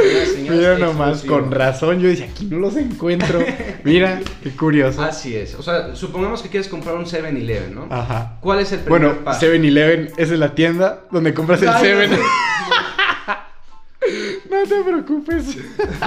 Mira 0.49 0.77
nomás, 0.77 1.23
con 1.23 1.51
razón. 1.51 1.99
Yo 1.99 2.07
decía, 2.07 2.27
aquí 2.31 2.45
no 2.45 2.59
los 2.59 2.77
encuentro. 2.77 3.43
Mira, 3.83 4.21
qué 4.41 4.51
curioso. 4.51 5.01
Así 5.01 5.35
es. 5.35 5.53
O 5.55 5.61
sea, 5.61 5.93
supongamos 5.97 6.41
que 6.41 6.47
quieres 6.47 6.69
comprar 6.69 6.95
un 6.95 7.05
7-Eleven, 7.05 7.75
¿no? 7.75 7.87
Ajá. 7.89 8.37
¿Cuál 8.39 8.59
es 8.59 8.71
el 8.71 8.79
primer 8.79 9.01
bueno, 9.01 9.25
paso? 9.25 9.45
Bueno, 9.45 9.65
7-Eleven 9.65 10.13
es 10.15 10.31
la 10.31 10.55
tienda 10.55 11.01
donde 11.11 11.33
compras 11.33 11.61
el 11.61 11.71
7. 11.77 12.07
No 12.07 12.17
te 14.49 14.83
preocupes. 14.83 15.57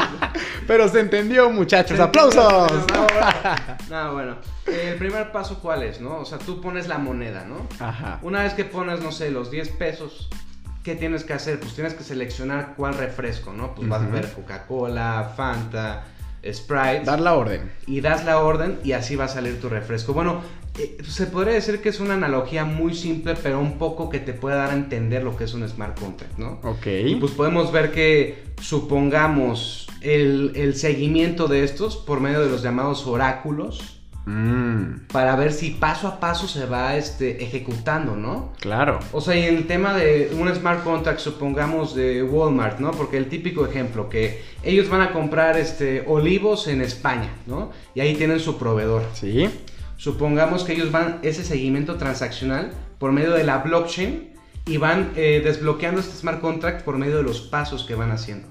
Pero 0.66 0.88
se 0.88 1.00
entendió, 1.00 1.50
muchachos. 1.50 1.98
¡Aplausos! 2.00 2.72
No, 3.90 4.14
bueno. 4.14 4.36
El 4.66 4.96
primer 4.96 5.32
paso, 5.32 5.58
¿cuál 5.60 5.82
es, 5.82 6.00
no? 6.00 6.18
O 6.18 6.24
sea, 6.24 6.38
tú 6.38 6.60
pones 6.60 6.88
la 6.88 6.98
moneda, 6.98 7.44
¿no? 7.44 7.66
Ajá. 7.78 8.18
Una 8.22 8.42
vez 8.42 8.54
que 8.54 8.64
pones, 8.64 9.00
no 9.00 9.12
sé, 9.12 9.30
los 9.30 9.50
10 9.50 9.68
pesos, 9.70 10.30
¿qué 10.82 10.94
tienes 10.94 11.24
que 11.24 11.34
hacer? 11.34 11.60
Pues 11.60 11.74
tienes 11.74 11.92
que 11.94 12.04
seleccionar 12.04 12.74
cuál 12.76 12.94
refresco, 12.94 13.52
¿no? 13.52 13.74
Pues 13.74 13.88
vas 13.88 14.02
a 14.02 14.06
ver 14.06 14.32
Coca-Cola, 14.32 15.32
Fanta, 15.36 16.04
Sprite. 16.50 17.02
Dar 17.04 17.20
la 17.20 17.34
orden. 17.34 17.70
Y 17.86 18.00
das 18.00 18.24
la 18.24 18.38
orden 18.38 18.78
y 18.82 18.92
así 18.92 19.14
va 19.14 19.24
a 19.24 19.28
salir 19.28 19.60
tu 19.60 19.68
refresco. 19.68 20.14
Bueno, 20.14 20.40
se 21.06 21.26
podría 21.26 21.54
decir 21.54 21.80
que 21.80 21.88
es 21.90 22.00
una 22.00 22.14
analogía 22.14 22.64
muy 22.64 22.94
simple, 22.94 23.34
pero 23.42 23.60
un 23.60 23.78
poco 23.78 24.08
que 24.08 24.18
te 24.18 24.32
puede 24.32 24.56
dar 24.56 24.70
a 24.70 24.74
entender 24.74 25.22
lo 25.22 25.36
que 25.36 25.44
es 25.44 25.54
un 25.54 25.68
smart 25.68 25.98
contract, 25.98 26.38
¿no? 26.38 26.60
Ok. 26.62 26.86
Y 27.06 27.16
pues 27.16 27.32
podemos 27.32 27.72
ver 27.72 27.92
que, 27.92 28.44
supongamos, 28.60 29.88
el, 30.00 30.52
el 30.54 30.74
seguimiento 30.74 31.48
de 31.48 31.64
estos 31.64 31.96
por 31.96 32.20
medio 32.20 32.40
de 32.40 32.48
los 32.48 32.62
llamados 32.62 33.06
oráculos 33.06 34.02
Mm. 34.24 35.06
Para 35.12 35.34
ver 35.36 35.52
si 35.52 35.70
paso 35.70 36.06
a 36.06 36.20
paso 36.20 36.46
se 36.46 36.66
va 36.66 36.96
este, 36.96 37.42
ejecutando, 37.42 38.14
¿no? 38.14 38.52
Claro. 38.60 39.00
O 39.12 39.20
sea, 39.20 39.36
y 39.36 39.44
en 39.44 39.56
el 39.56 39.66
tema 39.66 39.94
de 39.94 40.30
un 40.38 40.52
smart 40.54 40.84
contract, 40.84 41.18
supongamos 41.18 41.94
de 41.94 42.22
Walmart, 42.22 42.78
¿no? 42.78 42.92
Porque 42.92 43.16
el 43.16 43.28
típico 43.28 43.66
ejemplo, 43.66 44.08
que 44.08 44.42
ellos 44.62 44.88
van 44.88 45.00
a 45.00 45.12
comprar 45.12 45.56
este, 45.58 46.04
olivos 46.06 46.68
en 46.68 46.82
España, 46.82 47.30
¿no? 47.46 47.70
Y 47.94 48.00
ahí 48.00 48.14
tienen 48.14 48.38
su 48.38 48.58
proveedor. 48.58 49.04
Sí. 49.14 49.48
Supongamos 50.02 50.64
que 50.64 50.72
ellos 50.72 50.90
van 50.90 51.20
ese 51.22 51.44
seguimiento 51.44 51.94
transaccional 51.94 52.72
por 52.98 53.12
medio 53.12 53.34
de 53.34 53.44
la 53.44 53.58
blockchain 53.58 54.32
y 54.66 54.76
van 54.76 55.12
eh, 55.14 55.40
desbloqueando 55.44 56.00
este 56.00 56.16
smart 56.16 56.40
contract 56.40 56.82
por 56.82 56.98
medio 56.98 57.18
de 57.18 57.22
los 57.22 57.40
pasos 57.40 57.84
que 57.84 57.94
van 57.94 58.10
haciendo. 58.10 58.48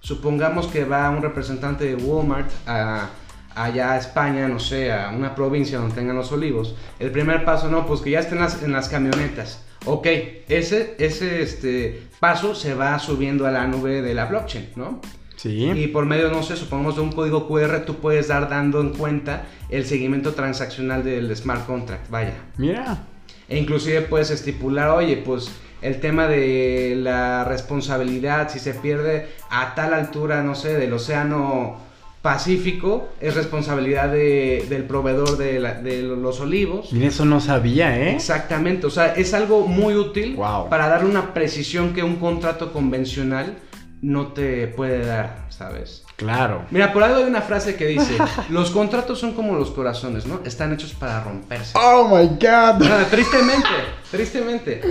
Supongamos 0.00 0.66
que 0.66 0.84
va 0.84 1.08
un 1.10 1.22
representante 1.22 1.84
de 1.84 1.94
Walmart 1.94 2.50
a 2.66 3.10
allá 3.54 3.92
a 3.92 3.96
España, 3.96 4.48
no 4.48 4.58
sé, 4.58 4.92
a 4.92 5.10
una 5.10 5.36
provincia 5.36 5.78
donde 5.78 5.94
tengan 5.94 6.16
los 6.16 6.32
olivos, 6.32 6.74
el 6.98 7.12
primer 7.12 7.44
paso, 7.44 7.70
no, 7.70 7.86
pues 7.86 8.00
que 8.00 8.10
ya 8.10 8.18
estén 8.18 8.40
en 8.40 8.72
las 8.72 8.88
camionetas. 8.88 9.64
Ok, 9.84 10.08
ese, 10.48 10.96
ese 10.98 11.42
este, 11.42 12.08
paso 12.18 12.56
se 12.56 12.74
va 12.74 12.98
subiendo 12.98 13.46
a 13.46 13.52
la 13.52 13.68
nube 13.68 14.02
de 14.02 14.14
la 14.14 14.24
blockchain, 14.24 14.70
¿no? 14.74 15.00
Sí. 15.42 15.68
Y 15.70 15.88
por 15.88 16.06
medio, 16.06 16.30
no 16.30 16.44
sé, 16.44 16.56
supongamos 16.56 16.94
de 16.94 17.02
un 17.02 17.10
código 17.10 17.48
QR, 17.48 17.84
tú 17.84 17.96
puedes 17.96 18.28
dar 18.28 18.48
dando 18.48 18.80
en 18.80 18.90
cuenta 18.90 19.46
el 19.70 19.84
seguimiento 19.84 20.34
transaccional 20.34 21.02
del 21.02 21.34
smart 21.34 21.66
contract, 21.66 22.08
vaya. 22.10 22.34
Mira. 22.58 23.06
E 23.48 23.58
inclusive 23.58 24.02
puedes 24.02 24.30
estipular, 24.30 24.90
oye, 24.90 25.16
pues 25.16 25.50
el 25.80 25.98
tema 25.98 26.28
de 26.28 26.94
la 26.96 27.42
responsabilidad, 27.42 28.50
si 28.50 28.60
se 28.60 28.72
pierde 28.72 29.30
a 29.50 29.74
tal 29.74 29.94
altura, 29.94 30.44
no 30.44 30.54
sé, 30.54 30.74
del 30.74 30.92
océano 30.92 31.76
Pacífico 32.22 33.08
es 33.20 33.34
responsabilidad 33.34 34.12
del 34.12 34.84
proveedor 34.84 35.36
de, 35.36 35.58
los 36.02 36.38
olivos. 36.38 36.92
Y 36.92 37.04
eso 37.04 37.24
no 37.24 37.40
sabía, 37.40 37.98
¿eh? 37.98 38.14
Exactamente, 38.14 38.86
o 38.86 38.90
sea, 38.90 39.14
es 39.14 39.34
algo 39.34 39.66
muy 39.66 39.96
útil 39.96 40.36
wow. 40.36 40.68
para 40.68 40.86
dar 40.86 41.04
una 41.04 41.34
precisión 41.34 41.92
que 41.92 42.04
un 42.04 42.16
contrato 42.16 42.72
convencional 42.72 43.56
no 44.02 44.32
te 44.32 44.66
puede 44.66 45.06
dar, 45.06 45.46
¿sabes? 45.48 46.04
Claro. 46.16 46.64
Mira, 46.70 46.92
por 46.92 47.04
ahí 47.04 47.14
hay 47.14 47.24
una 47.24 47.40
frase 47.40 47.76
que 47.76 47.86
dice, 47.86 48.18
los 48.50 48.70
contratos 48.70 49.18
son 49.18 49.32
como 49.32 49.54
los 49.54 49.70
corazones, 49.70 50.26
¿no? 50.26 50.40
Están 50.44 50.72
hechos 50.72 50.92
para 50.92 51.22
romperse. 51.22 51.72
Oh, 51.78 52.08
my 52.08 52.26
God. 52.26 52.84
Ah, 52.84 53.06
tristemente, 53.08 53.68
tristemente. 54.10 54.82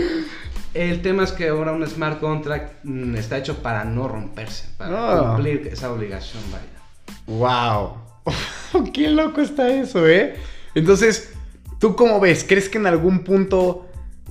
El 0.74 1.02
tema 1.02 1.26
es 1.26 1.34
que 1.34 1.50
ahora 1.50 1.74
un 1.74 1.86
smart 1.86 2.22
contract 2.22 2.84
mm, 2.84 3.16
está 3.18 3.38
hecho 3.38 3.58
para 3.62 3.84
no 3.84 4.08
romperse, 4.08 4.66
para 4.78 4.94
ah. 4.96 5.34
cumplir 5.34 5.68
esa 5.72 5.92
obligación, 5.92 6.42
vaya. 6.50 6.66
¡Wow! 7.28 7.98
¡Qué 8.94 9.10
loco 9.10 9.42
está 9.42 9.68
eso, 9.68 10.08
eh! 10.08 10.36
Entonces, 10.74 11.34
¿tú 11.80 11.98
cómo 11.98 12.22
ves? 12.22 12.46
¿Crees 12.48 12.70
que 12.70 12.78
en 12.78 12.88
algún 12.88 13.26
punto 13.26 13.90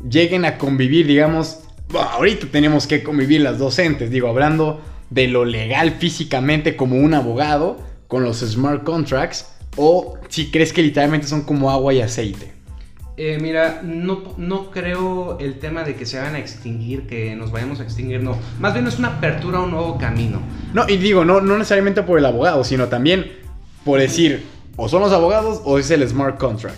lleguen 0.08 0.46
a 0.46 0.56
convivir, 0.56 1.06
digamos, 1.06 1.60
ahorita 1.98 2.46
tenemos 2.50 2.86
que 2.86 3.02
convivir 3.02 3.40
las 3.40 3.58
docentes, 3.58 4.10
digo, 4.10 4.28
hablando 4.28 4.80
de 5.10 5.26
lo 5.26 5.44
legal 5.44 5.96
físicamente 5.98 6.76
como 6.76 6.96
un 6.96 7.14
abogado 7.14 7.78
con 8.06 8.22
los 8.22 8.40
smart 8.40 8.84
contracts, 8.84 9.46
o 9.76 10.18
si 10.28 10.50
crees 10.50 10.72
que 10.72 10.82
literalmente 10.82 11.26
son 11.26 11.42
como 11.42 11.70
agua 11.70 11.94
y 11.94 12.00
aceite? 12.00 12.52
Eh, 13.16 13.38
mira, 13.40 13.80
no, 13.82 14.34
no 14.38 14.70
creo 14.70 15.38
el 15.38 15.58
tema 15.58 15.84
de 15.84 15.94
que 15.94 16.06
se 16.06 16.18
van 16.18 16.34
a 16.34 16.38
extinguir, 16.38 17.06
que 17.06 17.36
nos 17.36 17.50
vayamos 17.50 17.80
a 17.80 17.82
extinguir, 17.82 18.22
no. 18.22 18.38
Más 18.58 18.72
bien 18.72 18.86
es 18.86 18.98
una 18.98 19.08
apertura 19.08 19.58
a 19.58 19.62
un 19.62 19.72
nuevo 19.72 19.98
camino. 19.98 20.40
No, 20.72 20.88
y 20.88 20.96
digo, 20.96 21.24
no, 21.24 21.40
no 21.40 21.58
necesariamente 21.58 22.02
por 22.02 22.18
el 22.18 22.24
abogado, 22.24 22.64
sino 22.64 22.88
también 22.88 23.40
por 23.84 23.98
decir, 24.00 24.46
o 24.76 24.88
son 24.88 25.02
los 25.02 25.12
abogados 25.12 25.62
o 25.64 25.78
es 25.78 25.90
el 25.90 26.06
smart 26.06 26.38
contract. 26.38 26.76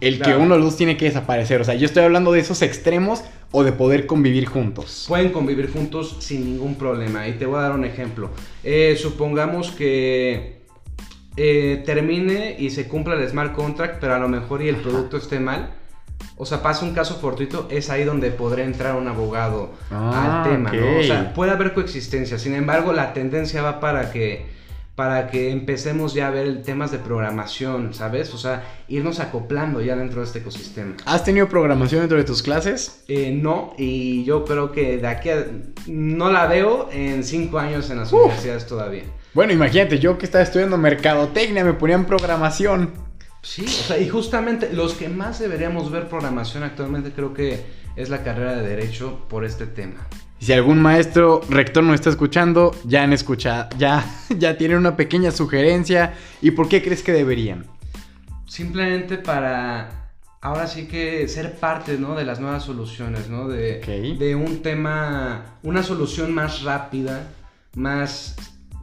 El 0.00 0.20
que 0.20 0.34
uno 0.34 0.54
de 0.54 0.60
los 0.60 0.70
dos 0.70 0.76
tiene 0.76 0.96
que 0.96 1.06
desaparecer. 1.06 1.60
O 1.60 1.64
sea, 1.64 1.74
yo 1.74 1.86
estoy 1.86 2.02
hablando 2.02 2.32
de 2.32 2.40
esos 2.40 2.60
extremos 2.60 3.22
o 3.52 3.64
de 3.64 3.72
poder 3.72 4.06
convivir 4.06 4.46
juntos? 4.46 5.04
Pueden 5.08 5.30
convivir 5.30 5.72
juntos 5.72 6.16
sin 6.20 6.44
ningún 6.44 6.76
problema. 6.76 7.26
Y 7.28 7.34
te 7.34 7.46
voy 7.46 7.58
a 7.58 7.62
dar 7.62 7.72
un 7.72 7.84
ejemplo. 7.84 8.30
Eh, 8.64 8.96
supongamos 9.00 9.70
que 9.70 10.60
eh, 11.36 11.82
termine 11.84 12.56
y 12.58 12.70
se 12.70 12.88
cumpla 12.88 13.14
el 13.14 13.28
smart 13.28 13.54
contract, 13.54 13.98
pero 14.00 14.14
a 14.14 14.18
lo 14.18 14.28
mejor 14.28 14.62
y 14.62 14.68
el 14.68 14.76
producto 14.76 15.16
esté 15.16 15.40
mal. 15.40 15.74
O 16.38 16.44
sea, 16.44 16.62
pasa 16.62 16.84
un 16.84 16.92
caso 16.92 17.14
fortuito, 17.16 17.66
es 17.70 17.88
ahí 17.88 18.04
donde 18.04 18.30
podría 18.30 18.64
entrar 18.64 18.96
un 18.96 19.08
abogado 19.08 19.70
Ah, 19.90 20.42
al 20.44 20.50
tema, 20.50 20.72
¿no? 20.72 20.98
O 20.98 21.02
sea, 21.02 21.32
puede 21.34 21.50
haber 21.52 21.72
coexistencia. 21.72 22.38
Sin 22.38 22.54
embargo, 22.54 22.92
la 22.92 23.12
tendencia 23.14 23.62
va 23.62 23.80
para 23.80 24.10
que 24.12 24.46
para 24.96 25.28
que 25.28 25.50
empecemos 25.50 26.14
ya 26.14 26.28
a 26.28 26.30
ver 26.30 26.62
temas 26.62 26.90
de 26.90 26.98
programación, 26.98 27.92
¿sabes? 27.92 28.32
O 28.32 28.38
sea, 28.38 28.64
irnos 28.88 29.20
acoplando 29.20 29.82
ya 29.82 29.94
dentro 29.94 30.20
de 30.20 30.26
este 30.26 30.38
ecosistema. 30.38 30.96
¿Has 31.04 31.22
tenido 31.22 31.48
programación 31.48 32.00
dentro 32.00 32.16
de 32.16 32.24
tus 32.24 32.42
clases? 32.42 33.04
Eh, 33.06 33.30
no, 33.30 33.74
y 33.76 34.24
yo 34.24 34.46
creo 34.46 34.72
que 34.72 34.96
de 34.96 35.06
aquí 35.06 35.28
a... 35.28 35.46
No 35.86 36.32
la 36.32 36.46
veo 36.46 36.88
en 36.90 37.22
cinco 37.24 37.58
años 37.58 37.90
en 37.90 37.98
las 37.98 38.12
universidades 38.12 38.66
todavía. 38.66 39.04
Bueno, 39.34 39.52
imagínate, 39.52 39.98
yo 39.98 40.16
que 40.16 40.24
estaba 40.24 40.42
estudiando 40.42 40.78
mercadotecnia 40.78 41.62
me 41.62 41.74
ponían 41.74 42.06
programación. 42.06 42.92
Sí, 43.42 43.64
o 43.66 43.68
sea, 43.68 43.98
y 43.98 44.08
justamente 44.08 44.72
los 44.72 44.94
que 44.94 45.10
más 45.10 45.38
deberíamos 45.38 45.90
ver 45.90 46.08
programación 46.08 46.62
actualmente 46.62 47.12
creo 47.12 47.34
que 47.34 47.62
es 47.96 48.08
la 48.10 48.22
carrera 48.22 48.54
de 48.54 48.66
Derecho 48.68 49.26
por 49.28 49.44
este 49.44 49.66
tema. 49.66 50.06
Si 50.38 50.52
algún 50.52 50.80
maestro 50.82 51.40
rector 51.48 51.82
nos 51.82 51.94
está 51.94 52.10
escuchando, 52.10 52.74
ya 52.84 53.02
han 53.02 53.12
escuchado, 53.12 53.68
ya, 53.78 54.04
ya 54.38 54.56
tienen 54.58 54.76
una 54.78 54.96
pequeña 54.96 55.30
sugerencia. 55.30 56.14
¿Y 56.42 56.50
por 56.52 56.68
qué 56.68 56.82
crees 56.82 57.02
que 57.02 57.12
deberían? 57.12 57.64
Simplemente 58.46 59.16
para 59.18 60.10
ahora 60.42 60.66
sí 60.66 60.86
que 60.86 61.26
ser 61.28 61.56
parte, 61.56 61.98
¿no? 61.98 62.14
De 62.14 62.24
las 62.24 62.38
nuevas 62.38 62.62
soluciones, 62.64 63.28
¿no? 63.28 63.48
De, 63.48 63.80
de 64.18 64.34
un 64.36 64.62
tema, 64.62 65.58
una 65.62 65.82
solución 65.82 66.32
más 66.32 66.62
rápida, 66.62 67.28
más 67.74 68.36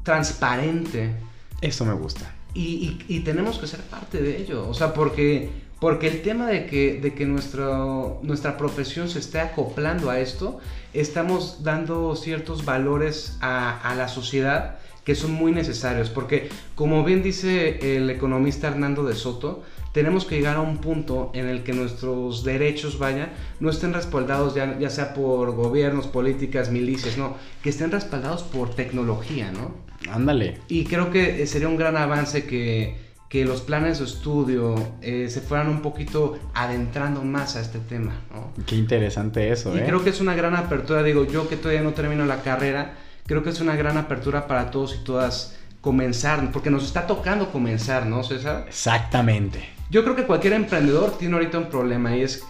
transparente. 0.03 1.15
Eso 1.61 1.85
me 1.85 1.93
gusta. 1.93 2.33
Y, 2.53 2.99
y- 3.07 3.15
y 3.15 3.19
tenemos 3.21 3.57
que 3.57 3.67
ser 3.67 3.79
parte 3.81 4.21
de 4.21 4.37
ello. 4.37 4.67
O 4.67 4.73
sea, 4.73 4.93
porque, 4.93 5.49
porque 5.83 6.07
el 6.07 6.21
tema 6.21 6.47
de 6.47 6.65
que, 6.65 6.97
de 7.01 7.13
que 7.13 7.25
nuestro, 7.25 8.21
nuestra 8.23 8.55
profesión 8.55 9.09
se 9.09 9.19
esté 9.19 9.41
acoplando 9.41 10.09
a 10.09 10.21
esto, 10.21 10.61
estamos 10.93 11.61
dando 11.61 12.15
ciertos 12.15 12.63
valores 12.63 13.37
a, 13.41 13.81
a 13.81 13.93
la 13.93 14.07
sociedad 14.07 14.77
que 15.03 15.13
son 15.13 15.33
muy 15.33 15.51
necesarios. 15.51 16.09
Porque, 16.09 16.47
como 16.75 17.03
bien 17.03 17.21
dice 17.21 17.97
el 17.97 18.09
economista 18.09 18.69
Hernando 18.69 19.03
de 19.03 19.13
Soto, 19.13 19.61
tenemos 19.91 20.23
que 20.23 20.35
llegar 20.35 20.55
a 20.55 20.61
un 20.61 20.77
punto 20.77 21.31
en 21.33 21.49
el 21.49 21.63
que 21.63 21.73
nuestros 21.73 22.45
derechos, 22.45 22.97
vaya, 22.97 23.33
no 23.59 23.69
estén 23.69 23.91
respaldados 23.91 24.55
ya, 24.55 24.79
ya 24.79 24.89
sea 24.89 25.13
por 25.13 25.53
gobiernos, 25.53 26.07
políticas, 26.07 26.71
milicias, 26.71 27.17
no, 27.17 27.35
que 27.61 27.71
estén 27.71 27.91
respaldados 27.91 28.43
por 28.43 28.73
tecnología, 28.73 29.51
¿no? 29.51 29.75
Ándale. 30.09 30.61
Y 30.69 30.85
creo 30.85 31.11
que 31.11 31.45
sería 31.45 31.67
un 31.67 31.75
gran 31.75 31.97
avance 31.97 32.45
que, 32.45 33.03
que 33.33 33.45
los 33.45 33.61
planes 33.61 33.97
de 33.97 34.05
estudio 34.05 34.75
eh, 35.01 35.27
se 35.27 35.41
fueran 35.41 35.67
un 35.67 35.81
poquito 35.81 36.37
adentrando 36.53 37.23
más 37.23 37.55
a 37.55 37.61
este 37.61 37.79
tema, 37.79 38.13
¿no? 38.31 38.51
Qué 38.63 38.75
interesante 38.75 39.51
eso, 39.51 39.75
Y 39.75 39.79
¿eh? 39.79 39.85
creo 39.87 40.03
que 40.03 40.11
es 40.11 40.21
una 40.21 40.35
gran 40.35 40.55
apertura, 40.55 41.01
digo, 41.01 41.25
yo 41.25 41.49
que 41.49 41.57
todavía 41.57 41.81
no 41.81 41.93
termino 41.93 42.27
la 42.27 42.43
carrera, 42.43 42.93
creo 43.25 43.41
que 43.41 43.49
es 43.49 43.59
una 43.59 43.75
gran 43.75 43.97
apertura 43.97 44.45
para 44.45 44.69
todos 44.69 44.95
y 45.01 45.03
todas 45.03 45.57
comenzar, 45.81 46.51
porque 46.51 46.69
nos 46.69 46.83
está 46.83 47.07
tocando 47.07 47.51
comenzar, 47.51 48.05
¿no, 48.05 48.21
César? 48.21 48.65
Exactamente. 48.67 49.67
Yo 49.89 50.03
creo 50.03 50.15
que 50.15 50.27
cualquier 50.27 50.53
emprendedor 50.53 51.17
tiene 51.17 51.33
ahorita 51.33 51.57
un 51.57 51.71
problema 51.71 52.15
y 52.15 52.21
es, 52.21 52.43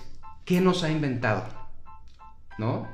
¿qué 0.44 0.60
nos 0.60 0.84
ha 0.84 0.92
inventado? 0.92 1.46
¿No? 2.58 2.90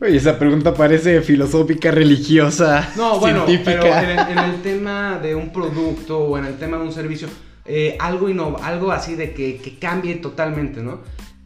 Oye, 0.00 0.16
esa 0.16 0.38
pregunta 0.38 0.74
parece 0.74 1.20
filosófica, 1.22 1.90
religiosa, 1.90 2.92
No, 2.96 3.18
bueno, 3.20 3.46
científica. 3.46 3.80
pero 3.80 3.98
en 3.98 4.10
el, 4.18 4.28
en 4.32 4.38
el 4.38 4.62
tema 4.62 5.18
de 5.18 5.34
un 5.34 5.50
producto 5.52 6.18
o 6.18 6.36
en 6.38 6.44
el 6.44 6.58
tema 6.58 6.76
de 6.78 6.82
un 6.84 6.92
servicio, 6.92 7.28
eh, 7.64 7.96
algo, 8.00 8.28
innov- 8.28 8.60
algo 8.62 8.92
así 8.92 9.14
de 9.14 9.32
que, 9.32 9.56
que 9.58 9.78
cambie 9.78 10.16
totalmente, 10.16 10.82
¿no? 10.82 11.00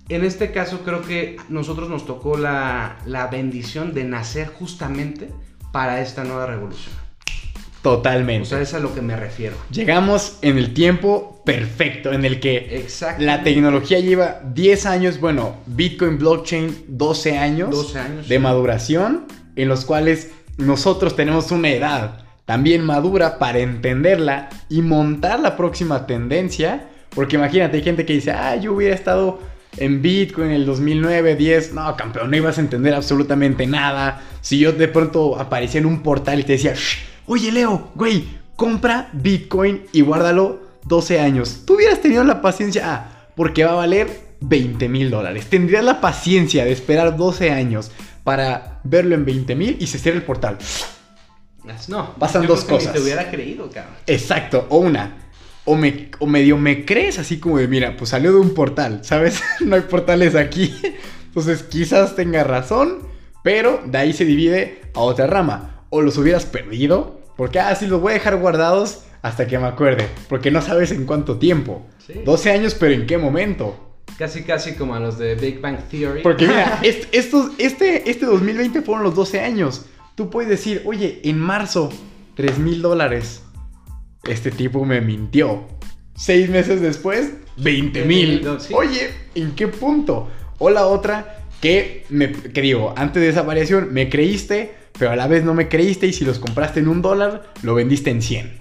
En 0.09 0.25
este 0.25 0.51
caso 0.53 0.81
creo 0.85 1.03
que 1.03 1.37
nosotros 1.51 1.91
nos 1.91 2.07
tocó 2.07 2.37
la, 2.39 2.97
la 3.05 3.27
bendición 3.27 3.93
de 3.93 4.05
nacer 4.05 4.49
justamente 4.49 5.29
para 5.71 6.01
esta 6.01 6.25
nueva 6.25 6.47
revolución. 6.47 6.95
Totalmente. 7.83 8.43
O 8.43 8.47
sea, 8.47 8.61
es 8.61 8.75
a 8.75 8.81
lo 8.81 8.95
que 8.95 9.03
me 9.03 9.17
refiero. 9.17 9.57
Llegamos 9.71 10.39
en 10.43 10.59
el 10.59 10.75
tiempo 10.75 11.43
perfecto, 11.45 12.13
en 12.13 12.25
el 12.25 12.41
que 12.41 12.87
la 13.19 13.43
tecnología 13.43 14.01
lleva 14.01 14.41
10 14.53 14.87
años, 14.87 15.21
bueno, 15.21 15.57
Bitcoin 15.67 16.19
Blockchain 16.19 16.85
12 16.89 17.39
años, 17.39 17.71
12 17.71 17.99
años, 17.99 18.29
de 18.29 18.37
sí. 18.37 18.43
maduración, 18.43 19.27
en 19.57 19.69
los 19.69 19.85
cuales 19.85 20.31
nosotros 20.57 21.15
tenemos 21.17 21.51
una 21.51 21.71
edad 21.71 22.25
también 22.45 22.83
madura 22.85 23.39
para 23.39 23.59
entenderla 23.59 24.49
y 24.69 24.83
montar 24.83 25.39
la 25.39 25.57
próxima 25.57 26.07
tendencia. 26.07 26.89
Porque 27.15 27.37
imagínate, 27.37 27.77
hay 27.77 27.83
gente 27.83 28.07
que 28.07 28.15
dice, 28.15 28.31
ah, 28.33 28.57
yo 28.57 28.73
hubiera 28.73 28.95
estado 28.95 29.41
en 29.77 30.03
Bitcoin 30.03 30.49
en 30.49 30.55
el 30.55 30.67
2009, 30.67 31.37
10. 31.37 31.75
No, 31.75 31.95
campeón, 31.97 32.31
no 32.31 32.37
ibas 32.37 32.59
a 32.59 32.63
entender 32.63 32.95
absolutamente 32.95 33.67
nada. 33.67 34.23
Si 34.41 34.59
yo 34.59 34.73
de 34.73 34.89
pronto 34.89 35.39
aparecía 35.39 35.81
en 35.81 35.87
un 35.87 36.03
portal 36.03 36.41
y 36.41 36.45
te 36.45 36.53
decía, 36.53 36.75
"Shh, 36.75 36.99
oye 37.29 37.53
Leo, 37.53 37.93
güey, 37.95 38.25
compra 38.57 39.09
Bitcoin 39.13 39.85
y 39.93 40.01
guárdalo 40.01 40.61
12 40.85 41.21
años. 41.21 41.63
Tú 41.65 41.75
hubieras 41.75 42.01
tenido 42.01 42.25
la 42.25 42.43
paciencia, 42.43 42.93
ah, 42.93 43.29
porque 43.37 43.65
va 43.65 43.73
a 43.73 43.77
valer 43.77 44.29
20 44.41 44.89
mil 44.89 45.11
dólares. 45.11 45.47
Tendrías 45.49 45.85
la 45.85 46.01
paciencia 46.01 46.65
de 46.65 46.73
esperar 46.73 47.17
12 47.17 47.51
años 47.53 47.91
para 48.25 48.81
verlo 48.85 49.15
en 49.15 49.25
20 49.25 49.55
mil 49.55 49.77
y 49.81 49.87
se 49.87 49.99
cierra 49.99 50.19
el 50.19 50.25
portal. 50.25 50.59
No, 51.89 52.15
Pasan 52.15 52.43
yo 52.43 52.49
dos 52.49 52.65
creo 52.65 52.79
que 52.79 52.85
ni 52.85 52.87
cosas. 52.87 52.93
te 52.95 53.01
hubiera 53.01 53.31
creído, 53.31 53.71
cabrón. 53.71 53.95
Exacto, 54.07 54.67
o 54.71 54.79
una. 54.79 55.29
O, 55.65 55.77
me, 55.77 56.11
o 56.19 56.27
medio 56.27 56.57
me 56.57 56.87
crees 56.87 57.19
así 57.19 57.39
como 57.39 57.59
de, 57.59 57.69
mira, 57.69 57.95
pues 57.97 58.11
salió 58.11 58.33
de 58.33 58.39
un 58.39 58.55
portal, 58.55 59.01
¿sabes? 59.03 59.43
no 59.61 59.77
hay 59.77 59.83
portales 59.83 60.35
aquí. 60.35 60.75
Entonces 61.27 61.63
quizás 61.63 62.17
tenga 62.17 62.43
razón, 62.43 63.01
pero 63.43 63.83
de 63.85 63.99
ahí 63.99 64.13
se 64.15 64.25
divide 64.25 64.81
a 64.95 65.01
otra 65.01 65.27
rama. 65.27 65.85
O 65.91 66.01
los 66.01 66.17
hubieras 66.17 66.47
perdido, 66.47 67.18
porque 67.39 67.61
así 67.61 67.87
los 67.87 68.01
voy 68.01 68.11
a 68.11 68.15
dejar 68.15 68.37
guardados 68.39 69.05
hasta 69.23 69.47
que 69.47 69.57
me 69.61 69.69
acuerde, 69.69 70.09
porque 70.29 70.51
no 70.51 70.61
sabes 70.61 70.91
en 70.91 71.07
cuánto 71.07 71.39
tiempo. 71.39 71.87
Sí. 72.05 72.15
12 72.25 72.51
años, 72.51 72.75
pero 72.75 72.93
en 72.95 73.07
qué 73.07 73.17
momento. 73.17 73.95
Casi, 74.19 74.43
casi 74.43 74.73
como 74.75 74.97
a 74.97 74.99
los 75.01 75.19
de 75.19 75.37
Big 75.37 75.61
Bang 75.61 75.79
Theory. 75.89 76.23
Porque 76.23 76.49
mira, 76.49 76.81
est- 76.83 77.07
estos, 77.13 77.53
este, 77.59 78.11
este 78.11 78.27
2020 78.27 78.83
fueron 78.83 79.05
los 79.05 79.15
12 79.15 79.39
años. 79.41 79.87
Tú 80.17 80.31
puedes 80.31 80.51
decir, 80.51 80.83
oye, 80.85 81.21
en 81.23 81.39
marzo, 81.39 81.91
3 82.35 82.59
mil 82.59 82.83
dólares. 82.83 83.45
Este 84.25 84.51
tipo 84.51 84.85
me 84.85 85.01
mintió. 85.01 85.65
Seis 86.17 86.51
meses 86.51 86.81
después, 86.81 87.35
20 87.59 88.05
mil. 88.05 88.45
Sí. 88.59 88.75
Oye, 88.75 89.11
¿en 89.37 89.53
qué 89.53 89.69
punto? 89.69 90.29
O 90.59 90.71
la 90.71 90.87
otra, 90.87 91.45
que, 91.61 92.05
me, 92.09 92.33
que 92.33 92.61
digo, 92.63 92.93
antes 92.97 93.23
de 93.23 93.29
esa 93.29 93.43
variación, 93.43 93.93
me 93.93 94.09
creíste, 94.09 94.75
pero 94.99 95.13
a 95.13 95.17
la 95.17 95.27
vez 95.27 95.45
no 95.45 95.55
me 95.55 95.69
creíste 95.69 96.07
y 96.07 96.13
si 96.13 96.25
los 96.25 96.39
compraste 96.39 96.81
en 96.81 96.89
un 96.89 97.03
dólar, 97.03 97.53
lo 97.63 97.75
vendiste 97.75 98.11
en 98.11 98.21
100 98.21 98.61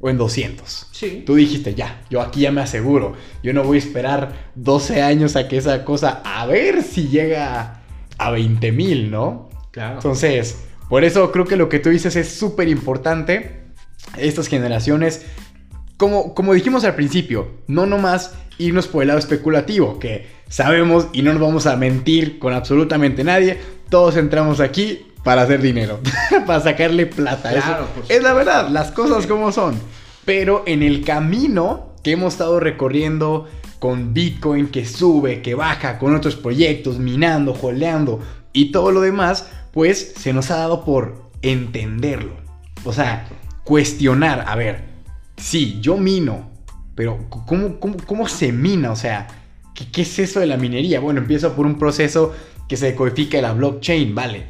o 0.00 0.10
en 0.10 0.18
200. 0.18 0.88
Sí. 0.90 1.22
Tú 1.26 1.34
dijiste, 1.34 1.74
ya, 1.74 2.02
yo 2.10 2.20
aquí 2.20 2.40
ya 2.40 2.52
me 2.52 2.60
aseguro. 2.60 3.14
Yo 3.42 3.52
no 3.52 3.64
voy 3.64 3.76
a 3.76 3.80
esperar 3.80 4.50
12 4.54 5.02
años 5.02 5.36
a 5.36 5.48
que 5.48 5.56
esa 5.56 5.84
cosa, 5.84 6.22
a 6.24 6.46
ver 6.46 6.82
si 6.82 7.08
llega 7.08 7.82
a 8.18 8.30
20 8.30 8.72
mil, 8.72 9.10
¿no? 9.10 9.50
Claro. 9.70 9.96
Entonces, 9.96 10.64
por 10.88 11.04
eso 11.04 11.30
creo 11.32 11.44
que 11.44 11.56
lo 11.56 11.68
que 11.68 11.78
tú 11.78 11.90
dices 11.90 12.16
es 12.16 12.28
súper 12.28 12.68
importante. 12.68 13.64
Estas 14.16 14.48
generaciones, 14.48 15.24
como, 15.96 16.34
como 16.34 16.54
dijimos 16.54 16.84
al 16.84 16.94
principio, 16.94 17.48
no 17.66 17.86
nomás 17.86 18.34
irnos 18.58 18.86
por 18.86 19.02
el 19.02 19.08
lado 19.08 19.18
especulativo, 19.18 19.98
que 19.98 20.26
sabemos 20.48 21.08
y 21.12 21.22
no 21.22 21.32
nos 21.32 21.42
vamos 21.42 21.66
a 21.66 21.76
mentir 21.76 22.38
con 22.38 22.52
absolutamente 22.52 23.24
nadie. 23.24 23.58
Todos 23.88 24.16
entramos 24.16 24.60
aquí 24.60 25.06
para 25.24 25.42
hacer 25.42 25.60
dinero, 25.60 26.00
para 26.46 26.60
sacarle 26.60 27.06
plata. 27.06 27.50
Claro, 27.50 27.88
es 28.08 28.22
la 28.22 28.34
verdad, 28.34 28.68
las 28.68 28.92
cosas 28.92 29.26
como 29.26 29.50
son. 29.50 29.80
Pero 30.24 30.62
en 30.66 30.82
el 30.82 31.04
camino 31.04 31.94
que 32.02 32.12
hemos 32.12 32.34
estado 32.34 32.60
recorriendo 32.60 33.48
con 33.78 34.14
Bitcoin 34.14 34.68
que 34.68 34.86
sube, 34.86 35.42
que 35.42 35.54
baja, 35.54 35.98
con 35.98 36.14
otros 36.14 36.36
proyectos, 36.36 36.98
minando, 36.98 37.52
holdeando 37.60 38.20
y 38.52 38.70
todo 38.70 38.92
lo 38.92 39.00
demás, 39.00 39.48
pues 39.72 40.14
se 40.16 40.32
nos 40.32 40.50
ha 40.50 40.56
dado 40.56 40.84
por 40.84 41.30
entenderlo. 41.42 42.32
O 42.84 42.92
sea, 42.92 43.26
cuestionar, 43.64 44.44
a 44.46 44.54
ver, 44.56 44.84
sí, 45.36 45.78
yo 45.80 45.96
mino, 45.96 46.50
pero 46.94 47.26
¿cómo, 47.28 47.80
cómo, 47.80 47.96
cómo 48.06 48.28
se 48.28 48.52
mina? 48.52 48.92
O 48.92 48.96
sea, 48.96 49.26
¿qué, 49.74 49.90
¿qué 49.90 50.02
es 50.02 50.18
eso 50.18 50.40
de 50.40 50.46
la 50.46 50.56
minería? 50.56 51.00
Bueno, 51.00 51.20
empiezo 51.20 51.54
por 51.54 51.66
un 51.66 51.78
proceso 51.78 52.32
que 52.68 52.76
se 52.76 52.94
codifica 52.94 53.38
en 53.38 53.42
la 53.42 53.52
blockchain, 53.52 54.14
vale. 54.14 54.46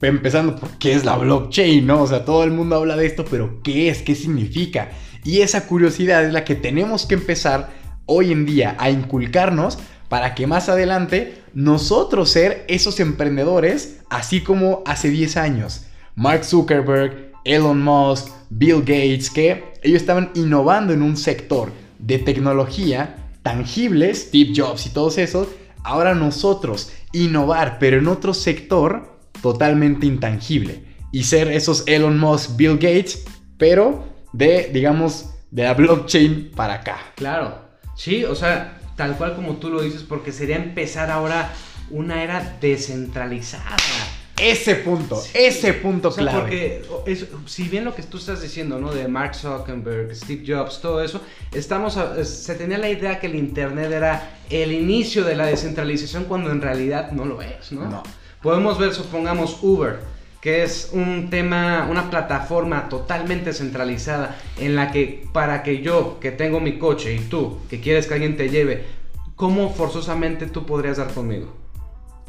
Empezando 0.00 0.56
por 0.56 0.78
qué 0.78 0.92
es 0.92 1.04
la 1.04 1.16
blockchain, 1.16 1.86
¿no? 1.86 2.02
O 2.02 2.06
sea, 2.06 2.24
todo 2.24 2.44
el 2.44 2.52
mundo 2.52 2.76
habla 2.76 2.96
de 2.96 3.06
esto, 3.06 3.24
pero 3.24 3.60
¿qué 3.62 3.88
es? 3.88 4.02
¿Qué 4.02 4.14
significa? 4.14 4.90
Y 5.24 5.40
esa 5.40 5.66
curiosidad 5.66 6.24
es 6.24 6.32
la 6.32 6.44
que 6.44 6.54
tenemos 6.54 7.04
que 7.06 7.14
empezar 7.14 7.70
hoy 8.06 8.32
en 8.32 8.46
día 8.46 8.76
a 8.78 8.90
inculcarnos 8.90 9.78
para 10.08 10.34
que 10.34 10.46
más 10.46 10.68
adelante 10.68 11.42
nosotros 11.52 12.30
ser 12.30 12.64
esos 12.68 13.00
emprendedores, 13.00 14.00
así 14.08 14.40
como 14.40 14.82
hace 14.86 15.10
10 15.10 15.36
años. 15.36 15.86
Mark 16.14 16.44
Zuckerberg, 16.44 17.32
Elon 17.44 17.82
Musk, 17.82 18.28
Bill 18.50 18.80
Gates, 18.80 19.30
que 19.30 19.74
ellos 19.82 20.00
estaban 20.00 20.30
innovando 20.34 20.92
en 20.92 21.02
un 21.02 21.16
sector 21.16 21.72
de 21.98 22.18
tecnología 22.18 23.30
tangible, 23.42 24.14
Steve 24.14 24.52
Jobs 24.56 24.86
y 24.86 24.90
todos 24.90 25.18
esos. 25.18 25.48
Ahora 25.84 26.14
nosotros 26.14 26.92
innovar, 27.12 27.78
pero 27.78 27.98
en 27.98 28.08
otro 28.08 28.34
sector 28.34 29.17
totalmente 29.42 30.06
intangible. 30.06 30.84
Y 31.12 31.24
ser 31.24 31.48
esos 31.48 31.84
Elon 31.86 32.18
Musk, 32.18 32.56
Bill 32.56 32.74
Gates, 32.74 33.24
pero 33.56 34.04
de, 34.32 34.70
digamos, 34.72 35.30
de 35.50 35.62
la 35.64 35.74
blockchain 35.74 36.50
para 36.54 36.74
acá. 36.74 36.98
Claro, 37.16 37.58
sí, 37.96 38.24
o 38.24 38.34
sea, 38.34 38.78
tal 38.96 39.16
cual 39.16 39.34
como 39.34 39.56
tú 39.56 39.70
lo 39.70 39.80
dices, 39.82 40.02
porque 40.02 40.32
sería 40.32 40.56
empezar 40.56 41.10
ahora 41.10 41.52
una 41.90 42.22
era 42.22 42.58
descentralizada. 42.60 43.76
Ese 44.40 44.76
punto, 44.76 45.20
ese 45.34 45.72
punto 45.72 46.08
O 46.08 46.12
sea, 46.12 46.22
clave. 46.22 46.38
porque 46.40 46.82
es- 47.10 47.26
si 47.46 47.64
bien 47.68 47.84
lo 47.84 47.92
que 47.96 48.04
tú 48.04 48.18
estás 48.18 48.40
diciendo, 48.40 48.78
¿no? 48.78 48.92
De 48.94 49.08
Mark 49.08 49.34
Zuckerberg, 49.34 50.14
Steve 50.14 50.44
Jobs, 50.46 50.80
todo 50.80 51.02
eso, 51.02 51.20
estamos 51.52 51.96
a- 51.96 52.24
se 52.24 52.54
tenía 52.54 52.78
la 52.78 52.88
idea 52.88 53.18
que 53.18 53.26
el 53.26 53.34
Internet 53.34 53.90
era 53.90 54.38
el 54.48 54.70
inicio 54.70 55.24
de 55.24 55.34
la 55.34 55.46
descentralización 55.46 56.24
cuando 56.24 56.52
en 56.52 56.60
realidad 56.60 57.10
no 57.10 57.24
lo 57.24 57.42
es, 57.42 57.72
¿no? 57.72 57.88
No. 57.90 58.02
Podemos 58.42 58.78
ver, 58.78 58.94
supongamos, 58.94 59.58
Uber, 59.62 59.98
que 60.40 60.62
es 60.62 60.90
un 60.92 61.30
tema, 61.30 61.88
una 61.90 62.10
plataforma 62.10 62.88
totalmente 62.88 63.52
centralizada 63.52 64.36
en 64.58 64.76
la 64.76 64.90
que 64.92 65.26
para 65.32 65.62
que 65.62 65.82
yo, 65.82 66.18
que 66.20 66.30
tengo 66.30 66.60
mi 66.60 66.78
coche, 66.78 67.14
y 67.14 67.18
tú, 67.18 67.58
que 67.68 67.80
quieres 67.80 68.06
que 68.06 68.14
alguien 68.14 68.36
te 68.36 68.48
lleve, 68.48 68.84
¿cómo 69.34 69.74
forzosamente 69.74 70.46
tú 70.46 70.64
podrías 70.66 70.98
dar 70.98 71.08
conmigo? 71.08 71.52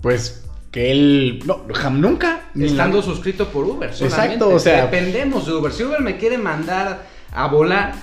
Pues 0.02 0.46
que 0.72 0.92
él. 0.92 1.44
No, 1.46 1.68
jam- 1.70 2.00
nunca. 2.00 2.50
en 2.56 2.62
la- 2.62 2.68
Estando 2.68 3.02
suscrito 3.02 3.48
por 3.50 3.66
Uber. 3.66 3.94
Solamente. 3.94 4.34
Exacto, 4.36 4.56
o 4.56 4.60
sea- 4.60 4.86
Dependemos 4.86 5.46
de 5.46 5.54
Uber. 5.54 5.72
Si 5.72 5.84
Uber 5.84 6.02
me 6.02 6.18
quiere 6.18 6.38
mandar 6.38 7.06
a 7.32 7.48
volar, 7.48 7.94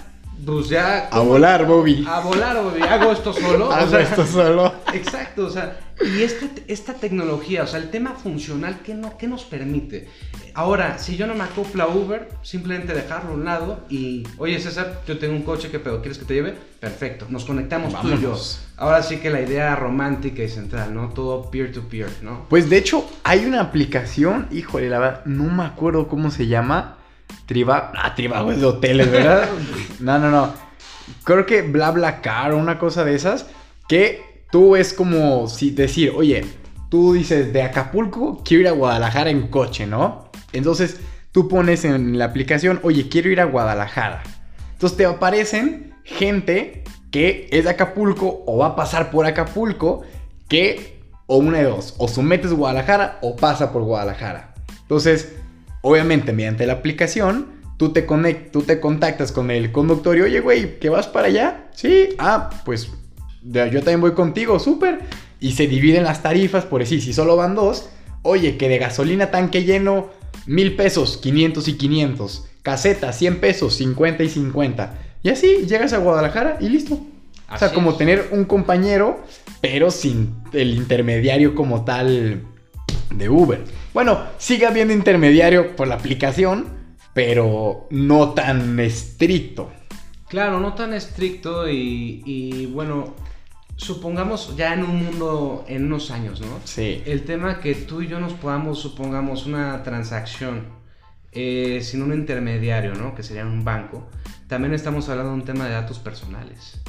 pues 0.44 0.68
ya. 0.68 1.08
A 1.08 1.20
volar, 1.20 1.66
Bobby. 1.66 2.04
A 2.08 2.20
volar, 2.20 2.62
Bobby. 2.62 2.82
Hago 2.82 3.12
esto 3.12 3.32
solo. 3.32 3.68
o 3.70 3.72
Haz 3.72 3.90
sea, 3.90 4.00
esto 4.00 4.26
solo. 4.26 4.72
Exacto, 4.92 5.46
o 5.46 5.50
sea, 5.50 5.78
y 6.00 6.22
este- 6.22 6.64
esta 6.68 6.94
tecnología, 6.94 7.62
o 7.62 7.66
sea, 7.66 7.78
el 7.80 7.90
tema 7.90 8.12
funcional, 8.12 8.80
¿qué, 8.84 8.94
no, 8.94 9.16
¿qué 9.16 9.26
nos 9.26 9.44
permite? 9.44 10.08
Ahora, 10.54 10.98
si 10.98 11.16
yo 11.16 11.26
no 11.26 11.34
me 11.34 11.44
acoplo 11.44 11.82
a 11.82 11.88
Uber, 11.88 12.28
simplemente 12.42 12.94
dejarlo 12.94 13.30
a 13.30 13.34
un 13.34 13.44
lado 13.44 13.80
y, 13.90 14.26
oye 14.38 14.58
César, 14.58 15.02
yo 15.06 15.18
tengo 15.18 15.34
un 15.34 15.42
coche, 15.42 15.68
¿qué 15.70 15.78
pedo? 15.78 16.00
¿Quieres 16.00 16.18
que 16.18 16.24
te 16.24 16.32
lleve? 16.34 16.54
Perfecto, 16.80 17.26
nos 17.28 17.44
conectamos 17.44 17.92
tú 18.00 18.08
y 18.08 18.10
yo. 18.12 18.16
Vámonos. 18.16 18.60
Ahora 18.78 19.02
sí 19.02 19.18
que 19.18 19.28
la 19.30 19.42
idea 19.42 19.76
romántica 19.76 20.42
y 20.42 20.48
central, 20.48 20.94
¿no? 20.94 21.10
Todo 21.10 21.50
peer-to-peer, 21.50 22.08
¿no? 22.22 22.46
Pues 22.48 22.70
de 22.70 22.78
hecho, 22.78 23.06
hay 23.22 23.44
una 23.44 23.60
aplicación, 23.60 24.48
híjole, 24.50 24.88
la 24.88 24.98
verdad, 24.98 25.24
no 25.26 25.44
me 25.44 25.64
acuerdo 25.64 26.08
cómo 26.08 26.30
se 26.30 26.46
llama. 26.46 26.96
Triba. 27.46 27.92
Ah, 27.96 28.14
Tribago 28.14 28.52
es 28.52 28.60
de 28.60 28.66
hoteles, 28.66 29.10
¿verdad? 29.10 29.48
no, 30.00 30.18
no, 30.18 30.30
no. 30.30 30.52
Creo 31.24 31.46
que 31.46 31.62
BlaBlaCar 31.62 32.52
o 32.52 32.58
una 32.58 32.78
cosa 32.78 33.04
de 33.04 33.14
esas. 33.14 33.46
Que 33.88 34.44
tú 34.50 34.76
es 34.76 34.92
como 34.92 35.48
si 35.48 35.70
decir, 35.70 36.12
oye, 36.14 36.44
tú 36.88 37.12
dices 37.12 37.52
de 37.52 37.62
Acapulco, 37.62 38.42
quiero 38.44 38.62
ir 38.62 38.68
a 38.68 38.72
Guadalajara 38.72 39.30
en 39.30 39.48
coche, 39.48 39.86
¿no? 39.86 40.30
Entonces 40.52 41.00
tú 41.32 41.48
pones 41.48 41.84
en 41.84 42.18
la 42.18 42.26
aplicación, 42.26 42.80
oye, 42.82 43.08
quiero 43.08 43.30
ir 43.30 43.40
a 43.40 43.44
Guadalajara. 43.44 44.22
Entonces 44.72 44.96
te 44.96 45.06
aparecen 45.06 45.94
gente 46.04 46.84
que 47.10 47.48
es 47.50 47.64
de 47.64 47.70
Acapulco 47.70 48.44
o 48.46 48.58
va 48.58 48.68
a 48.68 48.76
pasar 48.76 49.10
por 49.10 49.26
Acapulco 49.26 50.02
que 50.48 50.96
o 51.26 51.38
una 51.38 51.58
de 51.58 51.64
dos, 51.64 51.94
o 51.98 52.08
sometes 52.08 52.52
Guadalajara 52.52 53.18
o 53.22 53.36
pasa 53.36 53.72
por 53.72 53.82
Guadalajara. 53.82 54.54
Entonces, 54.82 55.34
obviamente 55.86 56.32
mediante 56.32 56.66
la 56.66 56.72
aplicación, 56.72 57.46
tú 57.76 57.92
te, 57.92 58.06
conect, 58.06 58.50
tú 58.50 58.62
te 58.62 58.80
contactas 58.80 59.30
con 59.30 59.52
el 59.52 59.70
conductor 59.70 60.18
y, 60.18 60.22
oye, 60.22 60.40
güey, 60.40 60.80
¿que 60.80 60.88
vas 60.88 61.06
para 61.06 61.28
allá? 61.28 61.68
Sí, 61.74 62.08
ah, 62.18 62.50
pues 62.64 62.90
yo 63.42 63.70
también 63.70 64.00
voy 64.00 64.10
contigo, 64.12 64.58
súper. 64.58 64.98
Y 65.38 65.52
se 65.52 65.68
dividen 65.68 66.02
las 66.02 66.22
tarifas, 66.22 66.64
por 66.64 66.80
decir, 66.80 67.00
si 67.00 67.12
solo 67.12 67.36
van 67.36 67.54
dos, 67.54 67.88
oye, 68.22 68.56
que 68.56 68.68
de 68.68 68.78
gasolina 68.78 69.30
tanque 69.30 69.62
lleno, 69.62 70.10
mil 70.46 70.74
pesos, 70.74 71.18
500 71.18 71.68
y 71.68 71.74
500. 71.74 72.48
Caseta, 72.62 73.12
100 73.12 73.38
pesos, 73.38 73.74
50 73.76 74.24
y 74.24 74.28
50. 74.28 74.98
Y 75.22 75.30
así 75.30 75.66
llegas 75.68 75.92
a 75.92 75.98
Guadalajara 75.98 76.56
y 76.60 76.68
listo. 76.68 76.94
o 76.94 77.58
sea, 77.58 77.68
Así 77.68 77.74
como 77.76 77.92
es. 77.92 77.98
tener 77.98 78.30
un 78.32 78.44
compañero, 78.44 79.20
pero 79.60 79.92
sin 79.92 80.34
el 80.52 80.74
intermediario 80.74 81.54
como 81.54 81.84
tal 81.84 82.42
de 83.18 83.28
Uber. 83.28 83.64
Bueno, 83.94 84.20
sigue 84.38 84.66
habiendo 84.66 84.92
intermediario 84.92 85.76
por 85.76 85.88
la 85.88 85.94
aplicación, 85.96 86.66
pero 87.12 87.86
no 87.90 88.34
tan 88.34 88.78
estricto. 88.80 89.70
Claro, 90.28 90.60
no 90.60 90.74
tan 90.74 90.92
estricto 90.92 91.68
y, 91.68 92.22
y, 92.24 92.66
bueno, 92.66 93.14
supongamos 93.76 94.56
ya 94.56 94.74
en 94.74 94.82
un 94.82 95.04
mundo, 95.04 95.64
en 95.68 95.86
unos 95.86 96.10
años, 96.10 96.40
¿no? 96.40 96.60
Sí. 96.64 97.02
El 97.06 97.24
tema 97.24 97.60
que 97.60 97.74
tú 97.74 98.02
y 98.02 98.08
yo 98.08 98.18
nos 98.18 98.32
podamos, 98.32 98.80
supongamos, 98.80 99.46
una 99.46 99.82
transacción 99.82 100.64
eh, 101.32 101.80
sin 101.82 102.02
un 102.02 102.12
intermediario, 102.12 102.94
¿no? 102.94 103.14
Que 103.14 103.22
sería 103.22 103.44
un 103.44 103.64
banco. 103.64 104.08
También 104.48 104.72
estamos 104.74 105.08
hablando 105.08 105.32
de 105.32 105.38
un 105.38 105.44
tema 105.44 105.66
de 105.66 105.72
datos 105.72 105.98
personales. 105.98 106.80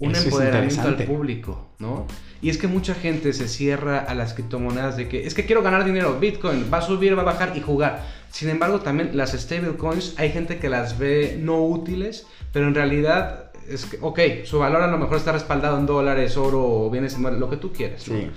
Un 0.00 0.12
Eso 0.12 0.20
es 0.20 0.24
empoderamiento 0.26 0.82
al 0.82 0.96
público, 1.04 1.70
¿no? 1.78 2.06
Y 2.40 2.50
es 2.50 2.58
que 2.58 2.68
mucha 2.68 2.94
gente 2.94 3.32
se 3.32 3.48
cierra 3.48 3.98
a 3.98 4.14
las 4.14 4.32
criptomonedas 4.34 4.96
de 4.96 5.08
que 5.08 5.26
es 5.26 5.34
que 5.34 5.44
quiero 5.44 5.62
ganar 5.62 5.84
dinero, 5.84 6.18
Bitcoin 6.20 6.70
va 6.72 6.78
a 6.78 6.82
subir, 6.82 7.16
va 7.16 7.22
a 7.22 7.24
bajar 7.24 7.56
y 7.56 7.60
jugar. 7.60 8.04
Sin 8.30 8.48
embargo, 8.48 8.80
también 8.80 9.16
las 9.16 9.32
stablecoins 9.32 10.14
hay 10.18 10.30
gente 10.30 10.58
que 10.58 10.68
las 10.68 10.98
ve 10.98 11.38
no 11.40 11.64
útiles, 11.64 12.26
pero 12.52 12.68
en 12.68 12.74
realidad 12.74 13.50
es 13.68 13.86
que, 13.86 13.98
ok, 14.00 14.20
su 14.44 14.60
valor 14.60 14.82
a 14.82 14.86
lo 14.86 14.98
mejor 14.98 15.16
está 15.16 15.32
respaldado 15.32 15.78
en 15.78 15.86
dólares, 15.86 16.36
oro 16.36 16.64
o 16.64 16.90
bienes 16.90 17.18
lo 17.18 17.50
que 17.50 17.56
tú 17.56 17.72
quieras, 17.72 18.06
¿no? 18.08 18.16
Sí. 18.16 18.30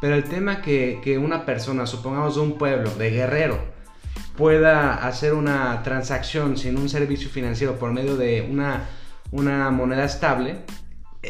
Pero 0.00 0.14
el 0.14 0.24
tema 0.24 0.62
que, 0.62 1.00
que 1.02 1.18
una 1.18 1.44
persona, 1.44 1.84
supongamos 1.86 2.36
de 2.36 2.42
un 2.42 2.56
pueblo, 2.56 2.90
de 2.94 3.10
guerrero, 3.10 3.58
pueda 4.36 4.94
hacer 4.94 5.34
una 5.34 5.82
transacción 5.82 6.56
sin 6.56 6.78
un 6.78 6.88
servicio 6.88 7.28
financiero 7.28 7.76
por 7.76 7.92
medio 7.92 8.16
de 8.16 8.46
una, 8.48 8.88
una 9.32 9.70
moneda 9.70 10.04
estable, 10.04 10.58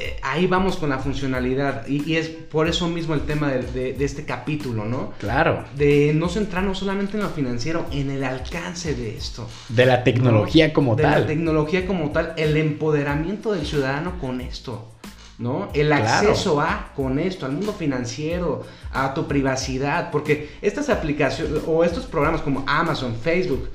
eh, 0.00 0.16
ahí 0.22 0.46
vamos 0.46 0.76
con 0.76 0.90
la 0.90 0.98
funcionalidad. 0.98 1.86
Y, 1.88 2.02
y 2.10 2.16
es 2.16 2.28
por 2.28 2.68
eso 2.68 2.88
mismo 2.88 3.14
el 3.14 3.22
tema 3.22 3.48
de, 3.48 3.62
de- 3.62 3.92
de 3.94 4.04
este 4.04 4.24
capítulo, 4.24 4.84
¿no? 4.84 5.12
Claro. 5.18 5.64
De 5.76 6.12
no 6.14 6.28
centrarnos 6.28 6.78
solamente 6.78 7.16
en 7.16 7.22
lo 7.22 7.30
financiero, 7.30 7.86
en 7.90 8.10
el 8.10 8.22
alcance 8.24 8.94
de 8.94 9.16
esto. 9.16 9.48
De 9.68 9.86
la 9.86 10.04
tecnología 10.04 10.68
¿no? 10.68 10.74
como 10.74 10.96
de 10.96 11.02
tal. 11.02 11.20
La 11.22 11.26
tecnología 11.26 11.86
como 11.86 12.10
tal, 12.10 12.34
el 12.36 12.56
empoderamiento 12.56 13.52
del 13.52 13.66
ciudadano 13.66 14.18
con 14.20 14.40
esto. 14.40 14.92
¿No? 15.38 15.68
El 15.72 15.86
Claro. 15.86 16.04
acceso 16.30 16.60
a 16.60 16.90
con 16.96 17.20
esto, 17.20 17.46
al 17.46 17.52
mundo 17.52 17.72
financiero, 17.72 18.64
a 18.92 19.14
tu 19.14 19.28
privacidad, 19.28 20.10
porque 20.10 20.50
estas 20.62 20.88
aplicaciones 20.88 21.62
o 21.64 21.84
estos 21.84 22.06
programas 22.06 22.40
como 22.40 22.64
Amazon, 22.66 23.14
Facebook, 23.14 23.68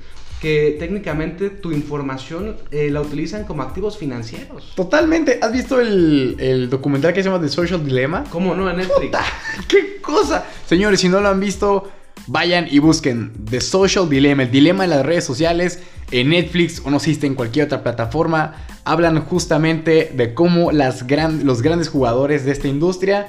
que 0.44 0.76
técnicamente 0.78 1.48
tu 1.48 1.72
información 1.72 2.56
eh, 2.70 2.90
la 2.90 3.00
utilizan 3.00 3.44
como 3.44 3.62
activos 3.62 3.96
financieros. 3.96 4.72
Totalmente. 4.76 5.38
¿Has 5.40 5.52
visto 5.52 5.80
el, 5.80 6.36
el 6.38 6.68
documental 6.68 7.14
que 7.14 7.22
se 7.22 7.30
llama 7.30 7.40
The 7.42 7.48
Social 7.48 7.82
Dilemma? 7.82 8.24
¿Cómo 8.28 8.54
no 8.54 8.68
en 8.68 8.76
Netflix? 8.76 9.06
¡Puta! 9.06 9.24
¡Qué 9.68 10.02
cosa! 10.02 10.44
Señores, 10.66 11.00
si 11.00 11.08
no 11.08 11.20
lo 11.22 11.28
han 11.30 11.40
visto, 11.40 11.90
vayan 12.26 12.66
y 12.70 12.78
busquen 12.78 13.32
The 13.48 13.62
Social 13.62 14.06
Dilemma, 14.10 14.42
el 14.42 14.50
dilema 14.50 14.82
de 14.84 14.90
las 14.90 15.06
redes 15.06 15.24
sociales 15.24 15.82
en 16.10 16.28
Netflix 16.28 16.82
o 16.84 16.90
no 16.90 17.00
si 17.00 17.18
en 17.22 17.34
cualquier 17.34 17.64
otra 17.64 17.82
plataforma. 17.82 18.54
Hablan 18.84 19.24
justamente 19.24 20.12
de 20.14 20.34
cómo 20.34 20.72
las 20.72 21.06
gran- 21.06 21.46
los 21.46 21.62
grandes 21.62 21.88
jugadores 21.88 22.44
de 22.44 22.52
esta 22.52 22.68
industria 22.68 23.28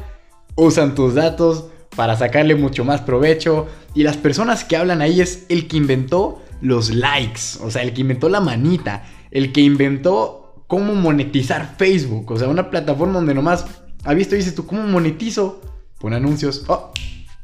usan 0.58 0.96
tus 0.96 1.14
datos 1.16 1.68
para 1.96 2.18
sacarle 2.18 2.56
mucho 2.56 2.84
más 2.84 3.00
provecho. 3.00 3.68
Y 3.94 4.04
las 4.04 4.18
personas 4.18 4.66
que 4.66 4.76
hablan 4.76 5.02
ahí 5.02 5.22
es 5.22 5.46
el 5.48 5.70
que 5.70 5.78
inventó 5.78 6.42
los 6.66 6.94
likes, 6.94 7.42
o 7.62 7.70
sea, 7.70 7.84
el 7.84 7.94
que 7.94 8.02
inventó 8.02 8.28
la 8.30 8.42
manita, 8.42 9.04
el 9.32 9.52
que 9.52 9.62
inventó 9.62 10.64
cómo 10.68 10.96
monetizar 10.96 11.76
Facebook, 11.78 12.32
o 12.32 12.40
sea, 12.40 12.48
una 12.48 12.70
plataforma 12.72 13.14
donde 13.14 13.34
nomás 13.36 13.66
ha 14.04 14.14
visto 14.14 14.36
y 14.36 14.40
dices 14.40 14.56
tú, 14.56 14.66
¿cómo 14.66 14.84
monetizo? 14.84 15.62
Pon 16.00 16.14
anuncios. 16.14 16.64
Oh, 16.68 16.92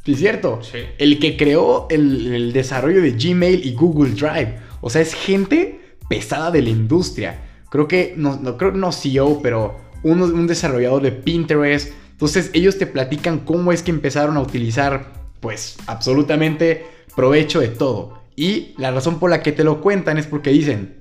sí, 0.03 0.13
es 0.13 0.19
cierto. 0.19 0.59
Sí. 0.63 0.79
El 0.97 1.19
que 1.19 1.37
creó 1.37 1.87
el, 1.89 2.33
el 2.33 2.53
desarrollo 2.53 3.01
de 3.01 3.11
Gmail 3.11 3.65
y 3.65 3.73
Google 3.75 4.11
Drive, 4.13 4.57
o 4.81 4.89
sea, 4.89 5.01
es 5.01 5.13
gente 5.13 5.79
pesada 6.09 6.49
de 6.51 6.61
la 6.63 6.69
industria. 6.69 7.41
Creo 7.69 7.87
que, 7.87 8.15
no, 8.17 8.37
no 8.41 8.57
creo 8.57 8.71
no 8.71 8.91
CEO, 8.91 9.39
pero 9.41 9.77
uno- 10.03 10.25
un 10.25 10.47
desarrollador 10.47 11.01
de 11.03 11.11
Pinterest. 11.11 11.93
Entonces 12.11 12.49
ellos 12.53 12.77
te 12.77 12.87
platican 12.87 13.39
cómo 13.39 13.71
es 13.71 13.81
que 13.83 13.91
empezaron 13.91 14.35
a 14.37 14.41
utilizar, 14.41 15.13
pues, 15.39 15.77
absolutamente 15.87 16.85
provecho 17.15 17.59
de 17.59 17.69
todo. 17.69 18.20
Y 18.35 18.73
la 18.77 18.91
razón 18.91 19.19
por 19.19 19.29
la 19.29 19.43
que 19.43 19.51
te 19.51 19.63
lo 19.63 19.81
cuentan 19.81 20.17
es 20.17 20.27
porque 20.27 20.51
dicen, 20.51 20.95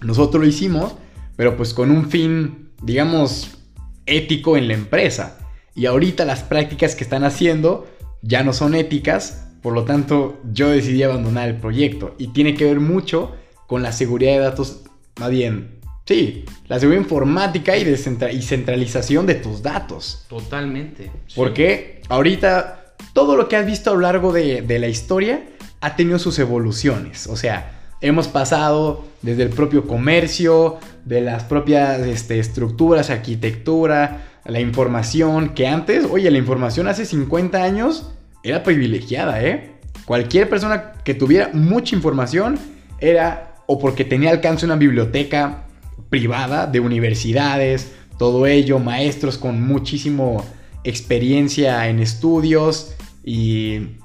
nosotros 0.00 0.42
lo 0.42 0.48
hicimos, 0.48 0.94
pero 1.36 1.56
pues 1.56 1.74
con 1.74 1.90
un 1.90 2.10
fin, 2.10 2.70
digamos, 2.82 3.58
ético 4.06 4.56
en 4.56 4.68
la 4.68 4.74
empresa. 4.74 5.38
y 5.74 5.86
ahorita 5.86 6.26
las 6.26 6.42
prácticas 6.42 6.94
que 6.94 7.02
están 7.02 7.24
haciendo 7.24 7.86
ya 8.20 8.42
no 8.44 8.52
son 8.52 8.74
éticas, 8.74 9.48
por 9.62 9.72
lo 9.72 9.84
tanto 9.84 10.40
yo 10.52 10.68
decidí 10.68 11.02
abandonar 11.02 11.48
el 11.48 11.56
proyecto 11.56 12.14
y 12.18 12.28
tiene 12.28 12.54
que 12.54 12.64
ver 12.64 12.80
mucho 12.80 13.34
con 13.66 13.82
la 13.82 13.92
seguridad 13.92 14.32
de 14.32 14.38
datos, 14.40 14.82
más 15.18 15.30
bien, 15.30 15.78
sí, 16.04 16.44
la 16.68 16.78
seguridad 16.78 17.02
informática 17.02 17.76
y, 17.76 17.88
y 17.88 18.42
centralización 18.42 19.24
de 19.24 19.36
tus 19.36 19.62
datos. 19.62 20.26
Totalmente. 20.28 21.10
Porque 21.34 22.02
ahorita 22.08 22.96
todo 23.14 23.36
lo 23.36 23.48
que 23.48 23.56
has 23.56 23.64
visto 23.64 23.90
a 23.90 23.94
lo 23.94 24.00
largo 24.00 24.32
de, 24.32 24.62
de 24.62 24.78
la 24.78 24.88
historia 24.88 25.42
ha 25.82 25.94
tenido 25.96 26.18
sus 26.18 26.38
evoluciones, 26.38 27.26
o 27.26 27.36
sea, 27.36 27.72
hemos 28.00 28.28
pasado 28.28 29.04
desde 29.20 29.42
el 29.42 29.50
propio 29.50 29.86
comercio, 29.86 30.78
de 31.04 31.20
las 31.20 31.44
propias 31.44 32.00
este, 32.00 32.38
estructuras, 32.38 33.10
arquitectura, 33.10 34.26
la 34.44 34.60
información, 34.60 35.50
que 35.50 35.66
antes, 35.66 36.04
oye, 36.10 36.30
la 36.30 36.38
información 36.38 36.88
hace 36.88 37.04
50 37.04 37.62
años 37.62 38.10
era 38.42 38.62
privilegiada, 38.62 39.42
¿eh? 39.42 39.72
Cualquier 40.04 40.48
persona 40.48 40.92
que 41.04 41.14
tuviera 41.14 41.50
mucha 41.52 41.94
información 41.94 42.58
era 42.98 43.54
o 43.66 43.78
porque 43.78 44.04
tenía 44.04 44.30
alcance 44.30 44.66
una 44.66 44.76
biblioteca 44.76 45.64
privada 46.08 46.66
de 46.66 46.80
universidades, 46.80 47.92
todo 48.18 48.46
ello, 48.46 48.78
maestros 48.78 49.38
con 49.38 49.62
muchísimo 49.62 50.44
experiencia 50.84 51.88
en 51.88 52.00
estudios 52.00 52.94
y 53.24 53.96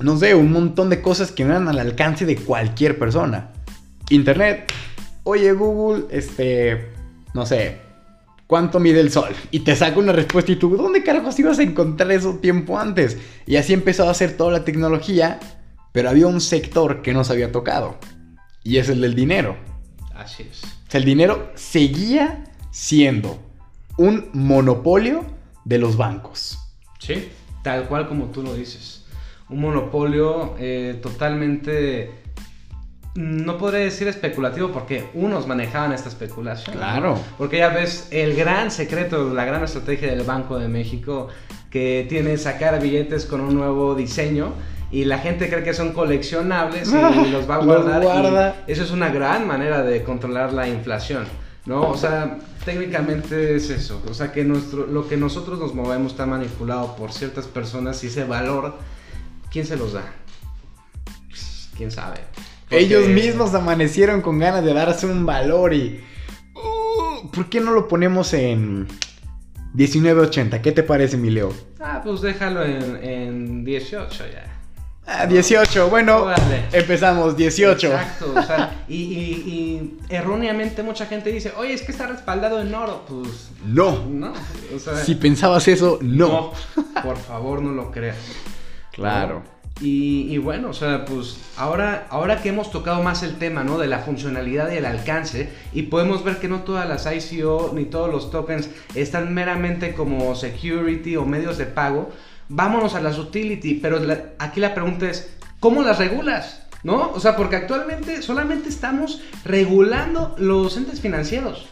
no 0.00 0.16
sé, 0.16 0.34
un 0.34 0.52
montón 0.52 0.90
de 0.90 1.02
cosas 1.02 1.32
que 1.32 1.44
no 1.44 1.50
eran 1.50 1.68
al 1.68 1.78
alcance 1.78 2.24
de 2.24 2.36
cualquier 2.36 2.98
persona. 2.98 3.50
Internet, 4.10 4.72
oye 5.24 5.52
Google, 5.52 6.04
este, 6.10 6.90
no 7.34 7.44
sé, 7.44 7.78
¿cuánto 8.46 8.78
mide 8.80 9.00
el 9.00 9.10
sol? 9.10 9.34
Y 9.50 9.60
te 9.60 9.74
saca 9.74 9.98
una 9.98 10.12
respuesta 10.12 10.52
y 10.52 10.56
tú, 10.56 10.76
¿dónde 10.76 11.02
carajos 11.02 11.38
ibas 11.38 11.58
a 11.58 11.62
encontrar 11.62 12.12
eso 12.12 12.36
tiempo 12.36 12.78
antes? 12.78 13.16
Y 13.46 13.56
así 13.56 13.72
empezó 13.72 14.06
a 14.06 14.10
hacer 14.10 14.36
toda 14.36 14.52
la 14.52 14.64
tecnología, 14.64 15.40
pero 15.92 16.10
había 16.10 16.26
un 16.26 16.40
sector 16.40 17.02
que 17.02 17.12
no 17.12 17.24
se 17.24 17.32
había 17.32 17.50
tocado. 17.50 17.98
Y 18.62 18.78
es 18.78 18.88
el 18.88 19.00
del 19.00 19.14
dinero. 19.14 19.56
Así 20.14 20.44
es. 20.48 20.62
O 20.62 20.90
sea, 20.90 21.00
el 21.00 21.04
dinero 21.04 21.50
seguía 21.54 22.44
siendo 22.70 23.38
un 23.96 24.28
monopolio 24.32 25.24
de 25.64 25.78
los 25.78 25.96
bancos. 25.96 26.58
Sí, 26.98 27.30
tal 27.62 27.88
cual 27.88 28.08
como 28.08 28.26
tú 28.26 28.42
lo 28.42 28.54
dices 28.54 28.97
un 29.50 29.60
monopolio 29.60 30.54
eh, 30.58 30.98
totalmente, 31.02 32.10
no 33.14 33.58
podré 33.58 33.80
decir 33.80 34.08
especulativo, 34.08 34.70
porque 34.70 35.04
unos 35.14 35.46
manejaban 35.46 35.92
esta 35.92 36.08
especulación. 36.08 36.76
Claro. 36.76 37.18
Porque 37.36 37.58
ya 37.58 37.70
ves, 37.70 38.08
el 38.10 38.36
gran 38.36 38.70
secreto, 38.70 39.32
la 39.32 39.44
gran 39.44 39.64
estrategia 39.64 40.08
del 40.08 40.22
Banco 40.22 40.58
de 40.58 40.68
México, 40.68 41.28
que 41.70 42.06
tiene 42.08 42.36
sacar 42.36 42.80
billetes 42.80 43.26
con 43.26 43.40
un 43.40 43.54
nuevo 43.54 43.94
diseño. 43.94 44.52
Y 44.90 45.04
la 45.04 45.18
gente 45.18 45.50
cree 45.50 45.62
que 45.62 45.74
son 45.74 45.92
coleccionables 45.92 46.90
y 46.90 46.94
los 47.30 47.48
va 47.48 47.56
a 47.56 47.58
guardar. 47.58 48.64
eso 48.66 48.82
es 48.82 48.90
una 48.90 49.10
gran 49.10 49.46
manera 49.46 49.82
de 49.82 50.02
controlar 50.02 50.54
la 50.54 50.66
inflación. 50.66 51.26
¿no? 51.66 51.90
O 51.90 51.96
sea, 51.96 52.38
técnicamente 52.64 53.54
es 53.54 53.68
eso. 53.68 54.02
O 54.08 54.14
sea, 54.14 54.32
que 54.32 54.44
nuestro, 54.44 54.86
lo 54.86 55.06
que 55.06 55.18
nosotros 55.18 55.58
nos 55.58 55.74
movemos 55.74 56.12
está 56.12 56.24
manipulado 56.24 56.96
por 56.96 57.12
ciertas 57.12 57.46
personas 57.46 58.02
y 58.02 58.06
ese 58.06 58.24
valor 58.24 58.76
¿Quién 59.50 59.66
se 59.66 59.76
los 59.76 59.92
da? 59.92 60.04
Pues, 61.28 61.70
¿Quién 61.76 61.90
sabe? 61.90 62.20
Ellos 62.70 63.08
mismos 63.08 63.54
amanecieron 63.54 64.20
con 64.20 64.38
ganas 64.38 64.64
de 64.64 64.74
darse 64.74 65.06
un 65.06 65.24
valor 65.24 65.72
y... 65.72 66.00
Uh, 66.54 67.30
¿Por 67.30 67.48
qué 67.48 67.60
no 67.60 67.72
lo 67.72 67.88
ponemos 67.88 68.34
en 68.34 68.86
1980? 69.74 70.60
¿Qué 70.60 70.72
te 70.72 70.82
parece, 70.82 71.16
mi 71.16 71.30
Leo? 71.30 71.54
Ah, 71.80 72.00
pues 72.04 72.20
déjalo 72.20 72.64
en, 72.64 73.64
18 73.64 74.24
ya. 74.32 74.44
Ah, 75.06 75.24
18, 75.24 75.88
bueno, 75.88 76.26
empezamos, 76.70 77.34
18. 77.34 77.86
Exacto, 77.86 78.34
o 78.36 78.42
sea, 78.42 78.84
y, 78.88 79.94
erróneamente 80.10 80.82
mucha 80.82 81.06
gente 81.06 81.32
dice, 81.32 81.54
oye, 81.56 81.72
es 81.72 81.80
que 81.80 81.92
está 81.92 82.06
respaldado 82.06 82.60
en 82.60 82.74
oro. 82.74 83.06
Pues. 83.08 83.50
No. 83.64 84.04
No, 84.04 84.34
o 84.74 84.78
sea, 84.78 84.96
Si 84.96 85.14
pensabas 85.14 85.66
eso, 85.68 85.98
no. 86.02 86.28
no 86.28 86.52
por 87.02 87.16
favor, 87.16 87.62
no 87.62 87.72
lo 87.72 87.90
creas. 87.90 88.16
Claro. 88.98 89.42
Y, 89.80 90.38
bueno, 90.38 90.70
o 90.70 90.72
sea, 90.72 91.04
pues 91.04 91.38
ahora, 91.56 92.08
ahora 92.10 92.42
que 92.42 92.48
hemos 92.48 92.72
tocado 92.72 93.00
más 93.00 93.22
el 93.22 93.38
tema, 93.38 93.62
¿no? 93.62 93.78
De 93.78 93.86
la 93.86 94.00
funcionalidad 94.00 94.72
y 94.72 94.76
el 94.76 94.86
alcance, 94.86 95.50
y 95.72 95.82
podemos 95.82 96.24
ver 96.24 96.38
que 96.38 96.48
no 96.48 96.62
todas 96.62 96.88
las 96.88 97.06
ICO 97.06 97.70
ni 97.74 97.84
todos 97.84 98.10
los 98.10 98.32
tokens 98.32 98.70
están 98.96 99.32
meramente 99.32 99.94
como 99.94 100.34
security 100.34 101.14
o 101.14 101.24
medios 101.24 101.58
de 101.58 101.66
pago, 101.66 102.10
vámonos 102.48 102.96
a 102.96 103.00
las 103.00 103.18
utility, 103.18 103.74
pero 103.74 104.00
aquí 104.40 104.58
la 104.58 104.74
pregunta 104.74 105.08
es, 105.08 105.32
¿cómo 105.60 105.82
las 105.84 105.98
regulas? 105.98 106.66
¿No? 106.82 107.12
O 107.12 107.20
sea, 107.20 107.36
porque 107.36 107.54
actualmente 107.54 108.22
solamente 108.22 108.68
estamos 108.68 109.22
regulando 109.44 110.34
los 110.38 110.76
entes 110.76 111.00
financieros. 111.00 111.68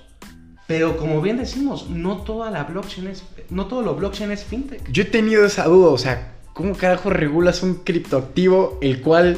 Pero 0.69 0.97
como 0.97 1.21
bien 1.21 1.39
decimos, 1.39 1.89
no 1.91 2.19
toda 2.19 2.51
la 2.51 2.65
blockchain 2.65 3.09
es, 3.09 3.25
no 3.51 3.67
todo 3.67 3.83
lo 3.83 3.95
blockchain 3.95 4.33
es 4.33 4.45
fintech. 4.45 4.91
Yo 4.91 5.03
he 5.03 5.07
tenido 5.07 5.45
esa 5.45 5.65
duda, 5.65 5.91
o 5.91 5.99
sea, 5.99 6.36
¿cómo 6.57 6.75
carajo 6.75 7.11
regulas 7.11 7.63
un 7.63 7.75
criptoactivo 7.85 8.79
el 8.81 9.03
cual, 9.03 9.37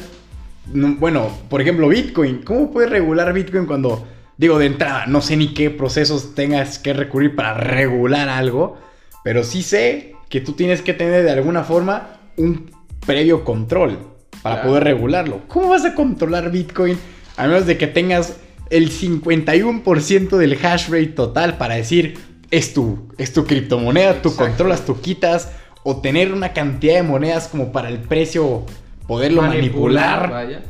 bueno, 0.65 1.29
por 1.49 1.59
ejemplo, 1.61 1.89
Bitcoin? 1.89 2.43
¿Cómo 2.43 2.71
puedes 2.71 2.89
regular 2.89 3.33
Bitcoin 3.33 3.65
cuando, 3.65 4.07
digo, 4.37 4.57
de 4.57 4.67
entrada, 4.67 5.05
no 5.05 5.19
sé 5.19 5.35
ni 5.35 5.53
qué 5.53 5.69
procesos 5.69 6.33
tengas 6.33 6.79
que 6.79 6.93
recurrir 6.93 7.35
para 7.35 7.55
regular 7.55 8.29
algo, 8.29 8.77
pero 9.21 9.43
sí 9.43 9.63
sé 9.63 10.13
que 10.29 10.39
tú 10.39 10.53
tienes 10.53 10.81
que 10.81 10.93
tener 10.93 11.25
de 11.25 11.31
alguna 11.31 11.65
forma 11.65 12.19
un 12.37 12.71
previo 13.05 13.43
control 13.43 13.99
para 14.41 14.61
poder 14.61 14.85
regularlo. 14.85 15.41
¿Cómo 15.49 15.67
vas 15.67 15.83
a 15.83 15.95
controlar 15.95 16.51
Bitcoin 16.51 16.97
a 17.35 17.47
menos 17.47 17.65
de 17.65 17.77
que 17.77 17.87
tengas 17.87 18.37
el 18.69 18.91
51% 18.91 20.37
del 20.37 20.57
hash 20.65 20.87
rate 20.87 21.07
total 21.07 21.57
para 21.57 21.75
decir, 21.75 22.17
es 22.49 22.73
tu, 22.73 23.09
es 23.17 23.33
tu 23.33 23.45
criptomoneda, 23.45 24.21
tú 24.21 24.33
controlas, 24.37 24.85
tú 24.85 25.01
quitas, 25.01 25.51
o 25.83 26.01
tener 26.01 26.33
una 26.33 26.53
cantidad 26.53 26.95
de 26.95 27.03
monedas 27.03 27.47
como 27.47 27.71
para 27.71 27.89
el 27.89 27.99
precio 27.99 28.65
poderlo 29.07 29.41
manipular. 29.41 30.29
Vaya. 30.29 30.61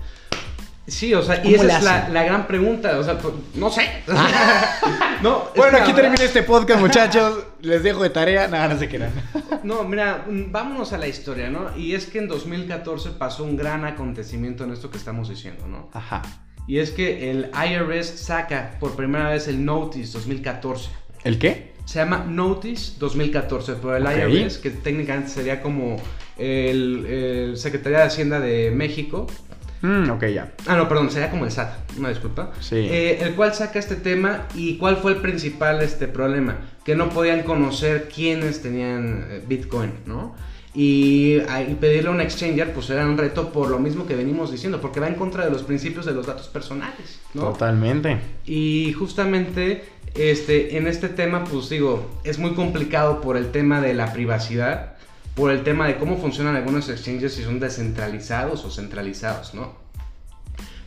Sí, 0.90 1.14
o 1.14 1.22
sea, 1.22 1.46
y 1.46 1.54
esa 1.54 1.78
es 1.78 1.84
la, 1.84 2.24
gran 2.24 2.48
pregunta, 2.48 2.98
o 2.98 3.04
sea, 3.04 3.18
pues, 3.18 3.34
no 3.54 3.70
sé. 3.70 3.88
no, 5.22 5.50
bueno, 5.56 5.78
aquí 5.78 5.94
termina 5.94 6.24
este 6.24 6.44
podcast, 6.44 6.82
muchachos. 6.82 7.44
Les 7.62 7.84
dejo 7.84 8.02
de 8.02 8.10
tarea, 8.10 8.48
nada, 8.48 8.70
no 8.70 8.80
se 8.80 8.90
quedan. 8.90 9.12
no, 9.64 9.84
mira, 9.84 10.26
vámonos 10.28 10.92
a 10.94 10.98
la 10.98 11.08
historia, 11.08 11.50
¿no? 11.50 11.78
Y 11.78 11.94
es 11.94 12.08
que 12.08 12.18
en 12.18 12.28
2014 12.28 13.12
pasó 13.12 13.44
un 13.44 13.56
gran 13.56 13.86
acontecimiento 13.86 14.64
en 14.64 14.72
esto 14.72 14.90
que 14.90 14.98
estamos 14.98 15.30
diciendo, 15.30 15.68
¿no? 15.68 15.90
Ajá. 15.94 16.24
Y 16.68 16.80
es 16.80 16.92
que 16.92 17.32
el 17.32 17.52
IRS 17.54 18.08
saca 18.08 18.76
por 18.80 18.96
primera 18.96 19.30
vez 19.30 19.48
el 19.48 19.64
Notice 19.64 20.14
2014. 20.14 20.90
¿El 21.24 21.40
qué? 21.40 21.69
Se 21.90 21.98
llama 21.98 22.24
Notice 22.30 23.00
2014, 23.00 23.78
pero 23.82 23.98
el 23.98 24.04
IRS, 24.04 24.60
que 24.60 24.70
técnicamente 24.70 25.32
sería 25.32 25.60
como 25.60 25.98
el, 26.38 27.54
Secretaría 27.56 28.02
de 28.02 28.04
Hacienda 28.04 28.40
de 28.40 28.70
México. 28.70 29.26
Mm, 29.82 30.08
ok, 30.12 30.26
ya. 30.28 30.54
Ah, 30.68 30.76
no, 30.76 30.88
perdón, 30.88 31.10
sería 31.10 31.32
como 31.32 31.46
el 31.46 31.52
SAT, 31.52 31.98
una 31.98 32.10
disculpa. 32.10 32.52
Sí. 32.60 32.76
Eh, 32.76 33.18
el 33.22 33.34
cual 33.34 33.56
saca 33.56 33.80
este 33.80 33.96
tema 33.96 34.46
y 34.54 34.78
cuál 34.78 34.98
fue 34.98 35.14
el 35.14 35.18
principal 35.18 35.82
este 35.82 36.08
problema, 36.08 36.58
que 36.86 36.94
no 36.94 37.10
podían 37.10 37.42
conocer 37.42 38.08
quiénes 38.14 38.62
tenían 38.62 39.26
eh, 39.28 39.44
Bitcoin, 39.48 39.92
¿no? 40.06 40.36
Y, 40.76 41.38
y, 41.38 41.74
pedirle 41.80 42.10
a 42.10 42.12
un 42.12 42.22
exchanger, 42.22 42.72
pues 42.72 42.92
era 42.92 43.04
un 43.04 43.18
reto 43.18 43.52
por 43.52 43.72
lo 43.72 43.80
mismo 43.80 44.06
que 44.06 44.16
venimos 44.16 44.52
diciendo, 44.52 44.80
porque 44.80 45.00
va 45.00 45.08
en 45.08 45.16
contra 45.16 45.44
de 45.44 45.50
los 45.50 45.64
principios 45.64 46.06
de 46.06 46.14
los 46.14 46.28
datos 46.28 46.50
personales, 46.50 47.20
¿no? 47.34 47.46
Totalmente. 47.46 48.20
Y 48.46 48.94
justamente 48.94 49.84
este, 50.16 50.78
en 50.78 50.88
este 50.88 51.10
tema, 51.10 51.44
pues 51.44 51.70
digo, 51.70 52.10
es 52.24 52.40
muy 52.40 52.54
complicado 52.54 53.22
por 53.22 53.38
el 53.38 53.52
tema 53.52 53.82
de 53.82 53.94
la 53.94 54.14
privacidad, 54.14 54.94
por 55.36 55.52
el 55.52 55.64
tema 55.64 55.88
de 55.88 55.98
cómo 55.98 56.18
funcionan 56.18 56.56
algunos 56.56 56.90
exchanges, 56.90 57.34
si 57.34 57.44
son 57.44 57.60
descentralizados 57.60 58.66
o 58.66 58.72
centralizados, 58.72 59.54
¿no? 59.54 59.74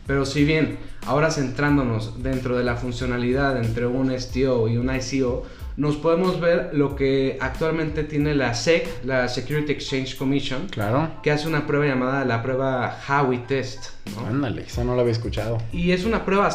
Pero 0.07 0.27
si 0.27 0.45
bien, 0.45 0.79
ahora 1.07 1.31
centrándonos 1.31 2.23
dentro 2.23 2.59
de 2.59 2.65
la 2.65 2.77
funcionalidad 2.77 3.57
entre 3.57 3.87
un 3.87 4.11
STO 4.19 4.69
y 4.69 4.77
un 4.77 4.95
ICO, 4.95 5.45
nos 5.77 5.97
podemos 5.97 6.41
ver 6.41 6.71
lo 6.75 6.97
que 6.97 7.39
actualmente 7.41 8.05
tiene 8.05 8.35
la 8.35 8.55
SEC, 8.55 9.05
la 9.05 9.29
Security 9.29 9.73
Exchange 9.73 10.17
Commission, 10.17 10.69
claro. 10.69 11.09
que 11.23 11.31
hace 11.31 11.49
una 11.49 11.67
prueba 11.67 11.87
llamada 11.87 12.25
la 12.25 12.43
prueba 12.43 12.99
Howey 13.09 13.47
Test. 13.47 13.91
¿no? 14.15 14.27
Ándale, 14.27 14.63
esa 14.63 14.85
no 14.85 14.95
la 14.95 15.01
había 15.01 15.13
escuchado. 15.13 15.59
Y 15.73 15.93
es 15.93 16.05
una 16.05 16.25
prueba 16.25 16.51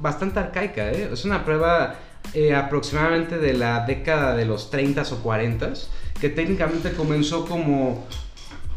bastante 0.00 0.38
arcaica, 0.38 0.90
¿eh? 0.90 1.08
es 1.12 1.24
una 1.24 1.44
prueba 1.44 1.96
eh, 2.34 2.54
aproximadamente 2.54 3.38
de 3.38 3.54
la 3.54 3.86
década 3.86 4.36
de 4.36 4.44
los 4.44 4.70
30 4.70 5.02
o 5.02 5.16
40 5.16 5.72
que 6.20 6.28
técnicamente 6.28 6.92
comenzó 6.92 7.46
como 7.46 8.06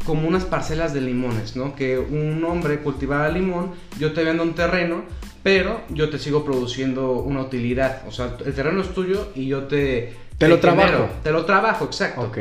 como 0.04 0.26
unas 0.26 0.44
parcelas 0.44 0.92
de 0.92 1.00
limones, 1.00 1.56
¿no? 1.56 1.74
Que 1.74 1.98
un 1.98 2.44
hombre 2.44 2.80
cultivaba 2.80 3.28
limón, 3.28 3.72
yo 3.98 4.12
te 4.12 4.24
vendo 4.24 4.42
un 4.42 4.54
terreno, 4.54 5.04
pero 5.42 5.80
yo 5.90 6.10
te 6.10 6.18
sigo 6.18 6.44
produciendo 6.44 7.12
una 7.12 7.42
utilidad. 7.42 8.02
O 8.08 8.10
sea, 8.10 8.36
el 8.44 8.52
terreno 8.52 8.80
es 8.80 8.92
tuyo 8.94 9.30
y 9.34 9.46
yo 9.46 9.64
te, 9.64 10.16
Te 10.38 10.48
lo 10.48 10.58
trabajo. 10.58 11.08
Te 11.22 11.30
lo 11.30 11.44
trabajo, 11.44 11.84
exacto. 11.84 12.22
Ok. 12.22 12.38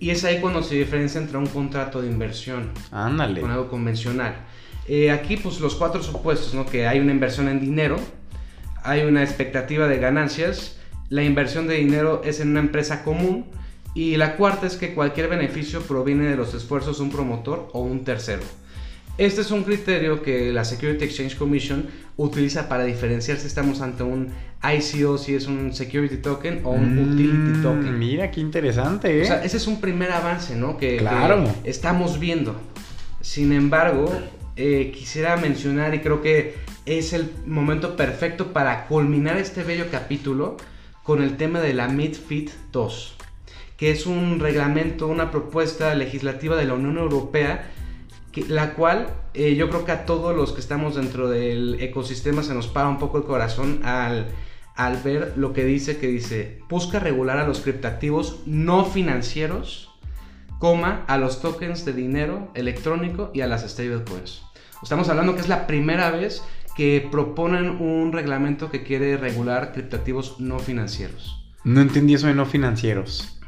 Y 0.00 0.10
es 0.10 0.24
ahí 0.24 0.40
cuando 0.40 0.62
se 0.62 0.74
diferencia 0.74 1.20
entre 1.20 1.36
un 1.38 1.46
contrato 1.46 2.00
de 2.00 2.08
inversión 2.08 2.70
Ándale. 2.90 3.40
con 3.40 3.50
algo 3.50 3.68
convencional. 3.68 4.36
Eh, 4.88 5.10
aquí, 5.10 5.36
pues 5.36 5.60
los 5.60 5.74
cuatro 5.74 6.02
supuestos, 6.02 6.54
¿no? 6.54 6.66
Que 6.66 6.86
hay 6.86 6.98
una 6.98 7.12
inversión 7.12 7.48
en 7.48 7.60
dinero, 7.60 7.96
hay 8.84 9.02
una 9.02 9.22
expectativa 9.22 9.86
de 9.88 9.98
ganancias, 9.98 10.76
la 11.08 11.22
inversión 11.24 11.66
de 11.66 11.74
dinero 11.74 12.22
es 12.24 12.40
en 12.40 12.50
una 12.50 12.60
empresa 12.60 13.02
común 13.04 13.46
y 13.94 14.16
la 14.16 14.36
cuarta 14.36 14.66
es 14.66 14.76
que 14.76 14.94
cualquier 14.94 15.28
beneficio 15.28 15.82
proviene 15.82 16.24
de 16.24 16.36
los 16.36 16.54
esfuerzos 16.54 16.98
de 16.98 17.04
un 17.04 17.10
promotor 17.10 17.68
o 17.72 17.80
un 17.82 18.04
tercero. 18.04 18.42
Este 19.18 19.42
es 19.42 19.50
un 19.50 19.62
criterio 19.64 20.22
que 20.22 20.50
la 20.52 20.64
Security 20.64 21.04
Exchange 21.04 21.36
Commission 21.36 21.86
utiliza 22.16 22.66
para 22.68 22.84
diferenciar 22.84 23.36
si 23.36 23.46
estamos 23.46 23.82
ante 23.82 24.02
un 24.02 24.28
ICO, 24.64 25.18
si 25.18 25.34
es 25.34 25.46
un 25.46 25.74
Security 25.74 26.16
Token 26.16 26.62
o 26.64 26.70
un 26.70 26.96
Utility 26.98 27.58
Mm, 27.58 27.62
Token. 27.62 27.98
Mira, 27.98 28.30
qué 28.30 28.40
interesante, 28.40 29.18
¿eh? 29.18 29.22
O 29.22 29.26
sea, 29.26 29.44
ese 29.44 29.58
es 29.58 29.66
un 29.66 29.82
primer 29.82 30.10
avance, 30.12 30.56
¿no? 30.56 30.78
Que, 30.78 30.92
que 30.92 30.96
Claro. 30.98 31.44
estamos 31.64 32.18
viendo. 32.18 32.58
Sin 33.20 33.52
embargo, 33.52 34.10
eh, 34.56 34.90
quisiera 34.94 35.36
mencionar 35.36 35.94
y 35.94 35.98
creo 36.00 36.22
que 36.22 36.54
es 36.86 37.12
el 37.12 37.32
momento 37.46 37.96
perfecto 37.96 38.52
para 38.52 38.86
culminar 38.86 39.36
este 39.36 39.62
bello 39.62 39.86
capítulo 39.90 40.56
con 41.02 41.22
el 41.22 41.36
tema 41.36 41.60
de 41.60 41.74
la 41.74 41.88
MIDFIT 41.88 42.50
2, 42.72 43.16
que 43.76 43.90
es 43.90 44.06
un 44.06 44.40
reglamento, 44.40 45.06
una 45.06 45.30
propuesta 45.30 45.94
legislativa 45.94 46.56
de 46.56 46.66
la 46.66 46.74
Unión 46.74 46.98
Europea, 46.98 47.70
la 48.48 48.74
cual 48.74 49.08
eh, 49.34 49.54
yo 49.54 49.68
creo 49.68 49.84
que 49.84 49.92
a 49.92 50.06
todos 50.06 50.34
los 50.34 50.52
que 50.52 50.60
estamos 50.60 50.94
dentro 50.94 51.28
del 51.28 51.80
ecosistema 51.80 52.42
se 52.42 52.54
nos 52.54 52.66
para 52.66 52.88
un 52.88 52.98
poco 52.98 53.18
el 53.18 53.24
corazón 53.24 53.80
al, 53.84 54.28
al 54.74 54.96
ver 55.02 55.34
lo 55.36 55.52
que 55.52 55.64
dice, 55.64 55.98
que 55.98 56.06
dice, 56.06 56.60
busca 56.68 56.98
regular 56.98 57.38
a 57.38 57.46
los 57.46 57.60
criptoactivos 57.60 58.40
no 58.46 58.84
financieros, 58.84 59.90
coma, 60.58 61.04
a 61.08 61.18
los 61.18 61.42
tokens 61.42 61.84
de 61.84 61.92
dinero 61.92 62.50
electrónico 62.54 63.30
y 63.34 63.42
a 63.42 63.46
las 63.46 63.68
stablecoins. 63.68 64.42
Estamos 64.82 65.08
hablando 65.08 65.34
que 65.34 65.40
es 65.40 65.48
la 65.48 65.66
primera 65.66 66.10
vez 66.10 66.42
que 66.76 67.06
proponen 67.10 67.80
un 67.80 68.12
reglamento 68.12 68.70
que 68.70 68.82
quiere 68.82 69.16
regular 69.16 69.72
criptoactivos 69.72 70.40
no 70.40 70.58
financieros. 70.58 71.38
No 71.64 71.80
entendí 71.80 72.14
eso 72.14 72.26
de 72.26 72.34
no 72.34 72.46
financieros. 72.46 73.38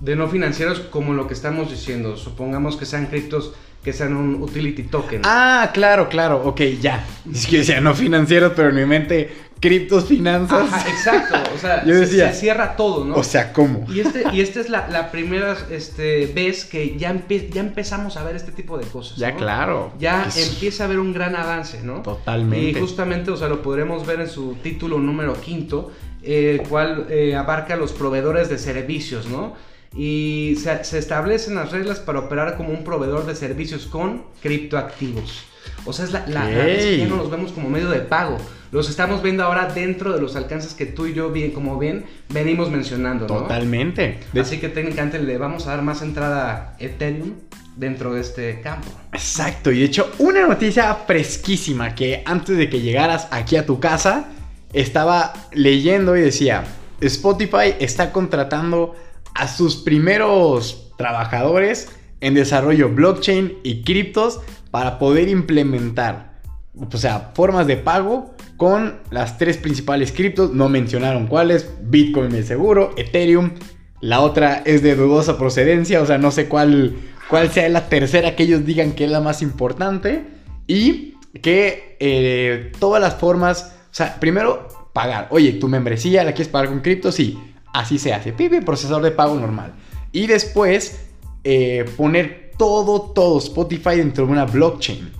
De 0.00 0.14
no 0.16 0.28
financieros 0.28 0.80
como 0.80 1.12
lo 1.12 1.26
que 1.26 1.34
estamos 1.34 1.70
diciendo, 1.70 2.16
supongamos 2.16 2.76
que 2.76 2.86
sean 2.86 3.06
criptos 3.06 3.54
que 3.82 3.92
sean 3.92 4.16
un 4.16 4.42
utility 4.42 4.82
token. 4.84 5.22
Ah, 5.24 5.70
claro, 5.72 6.08
claro. 6.08 6.42
Ok, 6.44 6.60
ya. 6.80 7.06
Es 7.32 7.46
que 7.46 7.58
decía 7.58 7.80
no 7.80 7.94
financieros, 7.94 8.52
pero 8.54 8.70
en 8.70 8.74
mi 8.74 8.84
mente, 8.84 9.30
criptos, 9.60 10.04
finanzas. 10.06 10.72
Ajá, 10.72 10.88
exacto, 10.88 11.36
o 11.54 11.58
sea, 11.58 11.84
Yo 11.86 11.94
se- 11.94 12.00
decía, 12.00 12.32
se, 12.32 12.40
cierra 12.40 12.76
todo, 12.76 13.04
¿no? 13.04 13.16
O 13.16 13.24
sea, 13.24 13.52
¿cómo? 13.52 13.84
y 13.92 14.00
este, 14.00 14.24
y 14.32 14.40
esta 14.40 14.60
es 14.60 14.68
la, 14.68 14.88
la 14.88 15.10
primera 15.10 15.56
este, 15.70 16.26
vez 16.26 16.64
que 16.64 16.96
ya, 16.96 17.12
empe- 17.12 17.50
ya 17.50 17.60
empezamos 17.60 18.16
a 18.16 18.24
ver 18.24 18.36
este 18.36 18.52
tipo 18.52 18.78
de 18.78 18.86
cosas. 18.86 19.16
Ya, 19.18 19.32
¿no? 19.32 19.36
claro. 19.38 19.92
Ya 19.98 20.24
Es- 20.28 20.52
empieza 20.54 20.84
a 20.84 20.86
haber 20.86 20.98
un 20.98 21.12
gran 21.12 21.34
avance, 21.36 21.82
¿no? 21.82 22.02
Totalmente. 22.02 22.78
Y 22.78 22.80
justamente, 22.80 23.30
o 23.30 23.36
sea, 23.36 23.48
lo 23.48 23.62
podremos 23.62 24.06
ver 24.06 24.20
en 24.20 24.28
su 24.28 24.54
título 24.62 24.98
número 24.98 25.40
quinto, 25.40 25.90
el 26.22 26.62
cual 26.62 27.06
eh, 27.10 27.34
abarca 27.36 27.76
los 27.76 27.92
proveedores 27.92 28.48
de 28.48 28.58
servicios, 28.58 29.26
¿no? 29.26 29.54
Y 29.96 30.54
se, 30.62 30.84
se 30.84 30.98
establecen 30.98 31.54
las 31.54 31.72
reglas 31.72 31.98
para 31.98 32.18
operar 32.20 32.56
como 32.56 32.70
un 32.70 32.84
proveedor 32.84 33.24
de 33.24 33.34
servicios 33.34 33.86
con 33.86 34.24
criptoactivos. 34.42 35.44
O 35.86 35.92
sea, 35.92 36.04
es 36.04 36.12
la, 36.12 36.26
la, 36.26 36.44
la 36.44 36.64
vez 36.64 36.84
que 36.84 36.98
ya 36.98 37.06
no 37.06 37.16
los 37.16 37.30
vemos 37.30 37.52
como 37.52 37.70
medio 37.70 37.88
de 37.88 38.00
pago. 38.00 38.36
Los 38.70 38.90
estamos 38.90 39.22
viendo 39.22 39.44
ahora 39.44 39.66
dentro 39.72 40.12
de 40.12 40.20
los 40.20 40.36
alcances 40.36 40.74
que 40.74 40.84
tú 40.86 41.06
y 41.06 41.14
yo, 41.14 41.30
bien, 41.30 41.52
como 41.52 41.78
bien, 41.78 42.04
venimos 42.28 42.70
mencionando, 42.70 43.26
¿no? 43.26 43.42
Totalmente. 43.42 44.20
Así 44.38 44.58
que 44.58 44.68
técnicamente 44.68 45.18
le 45.18 45.38
vamos 45.38 45.66
a 45.66 45.70
dar 45.70 45.82
más 45.82 46.02
entrada 46.02 46.74
a 46.78 46.82
Ethereum 46.82 47.32
dentro 47.76 48.12
de 48.12 48.20
este 48.20 48.60
campo. 48.60 48.88
Exacto, 49.12 49.70
y 49.70 49.78
de 49.78 49.84
hecho 49.86 50.12
una 50.18 50.46
noticia 50.46 50.94
fresquísima 50.94 51.94
que 51.94 52.22
antes 52.26 52.56
de 52.58 52.68
que 52.68 52.80
llegaras 52.80 53.28
aquí 53.30 53.56
a 53.56 53.64
tu 53.64 53.80
casa 53.80 54.30
estaba 54.72 55.32
leyendo 55.52 56.16
y 56.16 56.20
decía, 56.20 56.64
Spotify 57.00 57.74
está 57.78 58.12
contratando 58.12 58.96
a 59.34 59.48
sus 59.48 59.76
primeros 59.76 60.92
trabajadores 60.98 61.88
en 62.20 62.34
desarrollo 62.34 62.88
blockchain 62.90 63.58
y 63.62 63.82
criptos 63.82 64.40
para 64.70 64.98
poder 64.98 65.28
implementar, 65.28 66.40
o 66.74 66.96
sea, 66.96 67.30
formas 67.34 67.66
de 67.66 67.76
pago 67.76 68.34
con 68.58 68.96
las 69.10 69.38
tres 69.38 69.56
principales 69.56 70.10
criptos, 70.10 70.52
no 70.52 70.68
mencionaron 70.68 71.28
cuáles, 71.28 71.70
Bitcoin 71.80 72.34
es 72.34 72.48
seguro, 72.48 72.92
Ethereum, 72.96 73.52
la 74.00 74.20
otra 74.20 74.62
es 74.66 74.82
de 74.82 74.96
dudosa 74.96 75.38
procedencia, 75.38 76.02
o 76.02 76.06
sea, 76.06 76.18
no 76.18 76.32
sé 76.32 76.48
cuál, 76.48 76.96
cuál 77.30 77.50
sea 77.50 77.68
la 77.68 77.88
tercera 77.88 78.34
que 78.34 78.42
ellos 78.42 78.66
digan 78.66 78.92
que 78.92 79.04
es 79.04 79.10
la 79.12 79.20
más 79.20 79.42
importante, 79.42 80.24
y 80.66 81.14
que 81.40 81.96
eh, 82.00 82.72
todas 82.80 83.00
las 83.00 83.14
formas, 83.14 83.76
o 83.92 83.94
sea, 83.94 84.18
primero 84.18 84.66
pagar, 84.92 85.28
oye, 85.30 85.52
tu 85.52 85.68
membresía 85.68 86.24
la 86.24 86.32
quieres 86.32 86.48
pagar 86.48 86.68
con 86.68 86.80
cripto, 86.80 87.12
sí, 87.12 87.38
así 87.72 87.96
se 87.96 88.12
hace, 88.12 88.32
pipi, 88.32 88.60
procesador 88.60 89.04
de 89.04 89.12
pago 89.12 89.36
normal, 89.36 89.74
y 90.10 90.26
después 90.26 91.06
eh, 91.44 91.84
poner 91.96 92.50
todo, 92.58 93.12
todo 93.12 93.38
Spotify 93.38 93.98
dentro 93.98 94.26
de 94.26 94.32
una 94.32 94.46
blockchain 94.46 95.12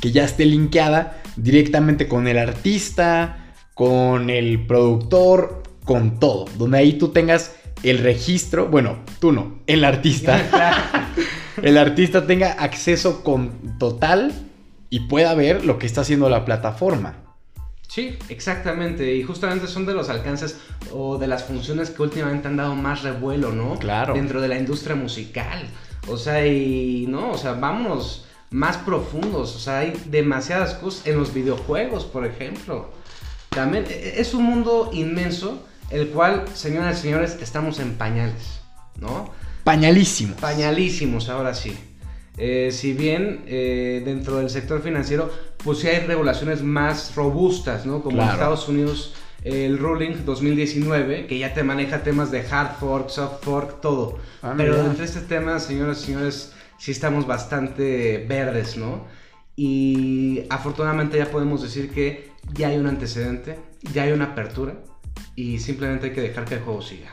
que 0.00 0.10
ya 0.10 0.24
esté 0.24 0.44
linkeada 0.44 1.22
directamente 1.36 2.08
con 2.08 2.28
el 2.28 2.38
artista, 2.38 3.54
con 3.74 4.30
el 4.30 4.66
productor, 4.66 5.62
con 5.84 6.18
todo. 6.18 6.46
Donde 6.56 6.78
ahí 6.78 6.94
tú 6.94 7.08
tengas 7.08 7.56
el 7.82 7.98
registro, 7.98 8.68
bueno, 8.68 8.98
tú 9.20 9.32
no, 9.32 9.60
el 9.66 9.84
artista. 9.84 10.40
el 11.62 11.78
artista 11.78 12.26
tenga 12.26 12.52
acceso 12.52 13.22
con 13.22 13.78
total 13.78 14.32
y 14.90 15.00
pueda 15.00 15.34
ver 15.34 15.64
lo 15.64 15.78
que 15.78 15.86
está 15.86 16.02
haciendo 16.02 16.28
la 16.28 16.44
plataforma. 16.44 17.16
Sí, 17.88 18.16
exactamente. 18.28 19.14
Y 19.14 19.22
justamente 19.22 19.66
son 19.68 19.86
de 19.86 19.94
los 19.94 20.08
alcances 20.08 20.58
o 20.92 21.18
de 21.18 21.26
las 21.26 21.44
funciones 21.44 21.90
que 21.90 22.02
últimamente 22.02 22.48
han 22.48 22.56
dado 22.56 22.74
más 22.74 23.02
revuelo, 23.02 23.52
¿no? 23.52 23.78
Claro. 23.78 24.14
Dentro 24.14 24.40
de 24.40 24.48
la 24.48 24.58
industria 24.58 24.96
musical. 24.96 25.64
O 26.08 26.16
sea, 26.16 26.46
y 26.46 27.06
no, 27.08 27.30
o 27.30 27.38
sea, 27.38 27.52
vámonos 27.52 28.23
más 28.54 28.76
profundos. 28.76 29.56
O 29.56 29.58
sea, 29.58 29.80
hay 29.80 30.00
demasiadas 30.06 30.74
cosas 30.74 31.08
en 31.08 31.18
los 31.18 31.34
videojuegos, 31.34 32.04
por 32.04 32.24
ejemplo. 32.24 32.88
También 33.48 33.84
e- 33.90 34.20
es 34.20 34.32
un 34.32 34.44
mundo 34.44 34.90
inmenso, 34.92 35.66
el 35.90 36.10
cual, 36.10 36.44
señoras 36.54 37.00
y 37.00 37.02
señores, 37.02 37.36
estamos 37.42 37.80
en 37.80 37.94
pañales, 37.94 38.60
¿no? 39.00 39.32
Pañalísimo. 39.64 40.36
Pañalísimos, 40.36 41.28
ahora 41.28 41.52
sí. 41.52 41.76
Eh, 42.36 42.70
si 42.70 42.92
bien 42.92 43.42
eh, 43.48 44.02
dentro 44.04 44.36
del 44.36 44.48
sector 44.50 44.80
financiero, 44.82 45.32
pues 45.64 45.78
sí 45.78 45.88
hay 45.88 46.06
regulaciones 46.06 46.62
más 46.62 47.16
robustas, 47.16 47.86
¿no? 47.86 48.02
Como 48.02 48.18
en. 48.18 48.34
Estados 48.34 48.68
Unidos, 48.68 49.14
el 49.42 49.78
ruling 49.78 50.24
2019, 50.24 51.26
que 51.26 51.38
ya 51.40 51.54
te 51.54 51.64
maneja 51.64 52.04
temas 52.04 52.30
de 52.30 52.46
hard 52.48 52.76
fork, 52.78 53.08
soft 53.08 53.42
fork, 53.42 53.80
todo. 53.80 54.20
Ah, 54.42 54.54
Pero 54.56 54.80
entre 54.80 55.06
este 55.06 55.22
tema, 55.22 55.58
señoras 55.58 56.02
y 56.02 56.06
señores, 56.06 56.52
sí 56.84 56.90
estamos 56.90 57.26
bastante 57.26 58.26
verdes, 58.28 58.76
¿no? 58.76 59.06
Y 59.56 60.42
afortunadamente 60.50 61.16
ya 61.16 61.30
podemos 61.30 61.62
decir 61.62 61.90
que 61.90 62.28
ya 62.52 62.68
hay 62.68 62.76
un 62.76 62.86
antecedente, 62.86 63.58
ya 63.94 64.02
hay 64.02 64.12
una 64.12 64.26
apertura 64.26 64.74
y 65.34 65.60
simplemente 65.60 66.08
hay 66.08 66.12
que 66.12 66.20
dejar 66.20 66.44
que 66.44 66.56
el 66.56 66.60
juego 66.60 66.82
siga. 66.82 67.08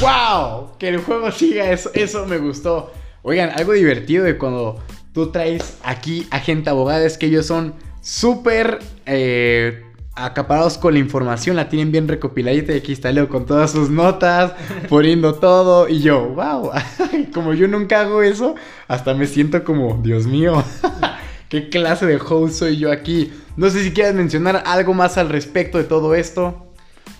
¡Wow! 0.00 0.76
Que 0.76 0.88
el 0.88 0.98
juego 0.98 1.30
siga, 1.30 1.70
eso, 1.70 1.92
eso 1.94 2.26
me 2.26 2.38
gustó. 2.38 2.92
Oigan, 3.22 3.50
algo 3.50 3.74
divertido 3.74 4.24
de 4.24 4.36
cuando 4.38 4.82
tú 5.12 5.30
traes 5.30 5.78
aquí 5.84 6.26
a 6.32 6.40
gente 6.40 6.68
abogada 6.68 7.06
es 7.06 7.16
que 7.16 7.26
ellos 7.26 7.46
son 7.46 7.76
súper 8.00 8.80
eh, 9.06 9.84
acaparados 10.16 10.78
con 10.78 10.94
la 10.94 11.00
información, 11.00 11.56
la 11.56 11.68
tienen 11.68 11.90
bien 11.90 12.06
recopiladita 12.06 12.72
y 12.72 12.78
aquí 12.78 12.92
está 12.92 13.10
Leo 13.10 13.28
con 13.28 13.46
todas 13.46 13.72
sus 13.72 13.90
notas, 13.90 14.52
poniendo 14.88 15.34
todo 15.34 15.88
y 15.88 16.00
yo, 16.00 16.28
wow, 16.28 16.70
como 17.34 17.54
yo 17.54 17.68
nunca 17.68 18.00
hago 18.00 18.22
eso, 18.22 18.54
hasta 18.88 19.14
me 19.14 19.26
siento 19.26 19.64
como, 19.64 20.00
Dios 20.02 20.26
mío, 20.26 20.62
qué 21.48 21.68
clase 21.68 22.06
de 22.06 22.16
host 22.16 22.54
soy 22.54 22.76
yo 22.76 22.92
aquí. 22.92 23.32
No 23.56 23.70
sé 23.70 23.84
si 23.84 23.92
quieres 23.92 24.14
mencionar 24.14 24.62
algo 24.66 24.94
más 24.94 25.16
al 25.18 25.28
respecto 25.28 25.78
de 25.78 25.84
todo 25.84 26.14
esto. 26.14 26.72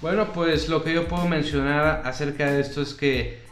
Bueno, 0.03 0.32
pues 0.32 0.68
lo 0.68 0.82
que 0.82 0.92
yo 0.92 1.07
puedo 1.07 1.26
mencionar 1.26 2.03
acerca 2.05 2.51
de 2.51 2.61
esto 2.61 2.82
es 2.82 2.95
que 2.95 3.42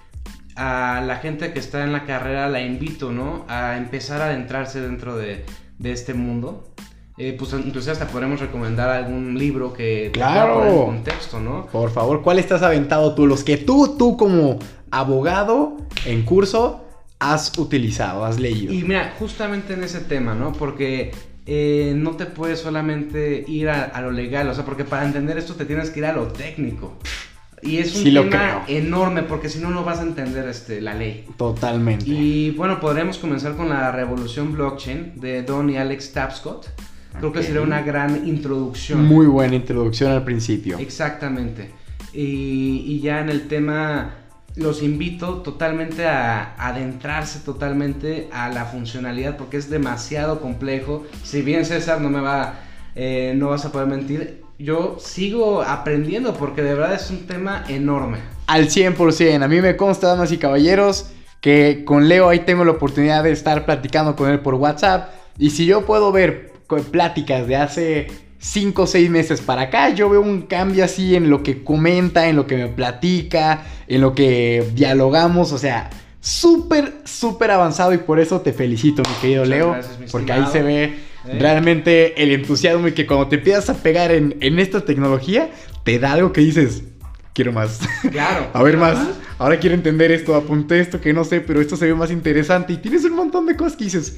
a 0.57 1.03
la 1.07 1.16
gente 1.16 1.53
que 1.53 1.59
está 1.59 1.84
en 1.84 1.93
la 1.93 2.05
carrera 2.05 2.49
la 2.49 2.61
invito, 2.61 3.11
¿no? 3.12 3.47
A 3.49 3.76
empezar 3.76 4.20
a 4.20 4.26
adentrarse 4.26 4.80
dentro 4.80 5.16
de, 5.16 5.45
de 5.78 5.93
este 5.93 6.14
mundo. 6.14 6.72
Eh, 7.18 7.36
pues 7.38 7.52
incluso 7.52 7.90
hasta 7.92 8.06
podremos 8.06 8.40
recomendar 8.40 8.88
algún 8.88 9.38
libro 9.38 9.72
que 9.72 10.10
Claro. 10.12 10.64
en 10.66 10.86
contexto, 10.86 11.40
¿no? 11.40 11.66
Por 11.66 11.90
favor, 11.90 12.22
¿cuál 12.22 12.38
estás 12.38 12.62
aventado 12.62 13.14
tú? 13.14 13.26
Los 13.26 13.44
que 13.44 13.58
tú, 13.58 13.96
tú 13.98 14.16
como 14.16 14.58
abogado 14.90 15.76
en 16.06 16.22
curso 16.22 16.84
has 17.18 17.56
utilizado, 17.58 18.24
has 18.24 18.40
leído. 18.40 18.72
Y 18.72 18.82
mira, 18.82 19.14
justamente 19.18 19.74
en 19.74 19.84
ese 19.84 20.00
tema, 20.00 20.34
¿no? 20.34 20.52
Porque 20.52 21.12
eh, 21.46 21.92
no 21.96 22.12
te 22.12 22.26
puedes 22.26 22.60
solamente 22.60 23.44
ir 23.46 23.68
a, 23.68 23.84
a 23.84 24.00
lo 24.00 24.10
legal, 24.10 24.48
o 24.48 24.54
sea, 24.54 24.64
porque 24.64 24.84
para 24.84 25.04
entender 25.04 25.36
esto 25.38 25.54
te 25.54 25.64
tienes 25.64 25.90
que 25.90 26.00
ir 26.00 26.06
a 26.06 26.12
lo 26.12 26.28
técnico. 26.28 26.94
Y 27.62 27.78
es 27.78 27.94
un 27.94 28.02
Sí 28.02 28.12
tema 28.12 28.64
enorme 28.66 29.22
porque 29.22 29.48
si 29.48 29.60
no, 29.60 29.70
no 29.70 29.84
vas 29.84 30.00
a 30.00 30.02
entender 30.02 30.48
este, 30.48 30.80
la 30.80 30.94
ley. 30.94 31.26
Totalmente. 31.36 32.06
Y 32.08 32.50
bueno, 32.52 32.80
podremos 32.80 33.18
comenzar 33.18 33.54
con 33.56 33.68
la 33.68 33.92
revolución 33.92 34.52
blockchain 34.52 35.20
de 35.20 35.42
Don 35.44 35.70
y 35.70 35.76
Alex 35.76 36.12
Tapscott. 36.12 36.66
Creo 37.18 37.32
que 37.32 37.42
sería 37.42 37.62
una 37.62 37.82
gran 37.82 38.26
introducción. 38.26 39.04
Muy 39.04 39.26
buena 39.26 39.54
introducción 39.54 40.12
al 40.12 40.24
principio. 40.24 40.78
Exactamente. 40.78 41.70
Y, 42.12 42.84
y 42.86 43.00
ya 43.00 43.20
en 43.20 43.30
el 43.30 43.48
tema 43.48 44.22
los 44.56 44.82
invito 44.82 45.36
totalmente 45.38 46.06
a 46.06 46.54
adentrarse 46.58 47.40
totalmente 47.40 48.28
a 48.32 48.50
la 48.50 48.66
funcionalidad 48.66 49.36
porque 49.36 49.56
es 49.56 49.70
demasiado 49.70 50.40
complejo. 50.40 51.06
Si 51.22 51.42
bien 51.42 51.64
César 51.64 52.00
no 52.00 52.10
me 52.10 52.20
va, 52.20 52.60
eh, 52.94 53.32
no 53.36 53.48
vas 53.48 53.64
a 53.64 53.72
poder 53.72 53.88
mentir, 53.88 54.42
yo 54.58 54.96
sigo 55.00 55.62
aprendiendo 55.62 56.34
porque 56.34 56.62
de 56.62 56.74
verdad 56.74 56.94
es 56.94 57.10
un 57.10 57.26
tema 57.26 57.64
enorme. 57.68 58.18
Al 58.46 58.68
100%. 58.68 59.42
A 59.42 59.48
mí 59.48 59.60
me 59.60 59.76
consta, 59.76 60.08
damas 60.08 60.30
y 60.32 60.38
caballeros, 60.38 61.12
que 61.40 61.84
con 61.84 62.08
Leo 62.08 62.28
ahí 62.28 62.40
tengo 62.40 62.64
la 62.64 62.72
oportunidad 62.72 63.24
de 63.24 63.32
estar 63.32 63.64
platicando 63.64 64.14
con 64.14 64.30
él 64.30 64.40
por 64.40 64.54
WhatsApp. 64.54 65.10
Y 65.38 65.50
si 65.50 65.64
yo 65.64 65.86
puedo 65.86 66.12
ver 66.12 66.51
pláticas 66.80 67.46
de 67.46 67.56
hace 67.56 68.06
5 68.38 68.82
o 68.82 68.86
6 68.86 69.10
meses 69.10 69.40
para 69.40 69.62
acá, 69.62 69.90
yo 69.90 70.08
veo 70.08 70.20
un 70.20 70.42
cambio 70.42 70.84
así 70.84 71.14
en 71.14 71.28
lo 71.30 71.42
que 71.42 71.62
comenta, 71.62 72.28
en 72.28 72.36
lo 72.36 72.46
que 72.46 72.56
me 72.56 72.68
platica, 72.68 73.64
en 73.86 74.00
lo 74.00 74.14
que 74.14 74.64
dialogamos. 74.74 75.52
O 75.52 75.58
sea, 75.58 75.90
súper, 76.20 76.92
súper 77.04 77.50
avanzado 77.50 77.92
y 77.92 77.98
por 77.98 78.18
eso 78.18 78.40
te 78.40 78.52
felicito, 78.52 79.02
mi 79.08 79.14
querido 79.20 79.44
Muchas 79.44 79.58
Leo. 79.58 79.72
gracias, 79.72 79.98
mi 79.98 80.06
porque 80.06 80.32
ahí 80.32 80.44
se 80.50 80.62
ve 80.62 80.84
¿Eh? 80.84 81.38
realmente 81.38 82.20
el 82.22 82.32
entusiasmo 82.32 82.88
y 82.88 82.92
que 82.92 83.06
cuando 83.06 83.28
te 83.28 83.36
empiezas 83.36 83.70
a 83.70 83.74
pegar 83.74 84.10
en, 84.10 84.36
en 84.40 84.58
esta 84.58 84.84
tecnología, 84.84 85.50
te 85.84 85.98
da 85.98 86.12
algo 86.12 86.32
que 86.32 86.40
dices, 86.40 86.82
quiero 87.32 87.52
más. 87.52 87.80
Claro. 88.10 88.48
A 88.54 88.62
ver 88.62 88.76
más. 88.76 88.98
Ahora 89.38 89.58
quiero 89.58 89.74
entender 89.74 90.12
esto, 90.12 90.34
apunté 90.34 90.80
esto 90.80 91.00
que 91.00 91.12
no 91.12 91.24
sé, 91.24 91.40
pero 91.40 91.60
esto 91.60 91.76
se 91.76 91.86
ve 91.86 91.94
más 91.94 92.10
interesante. 92.10 92.72
Y 92.72 92.76
tienes 92.76 93.04
un 93.04 93.14
montón 93.14 93.46
de 93.46 93.56
cosas 93.56 93.76
que 93.76 93.84
dices, 93.84 94.16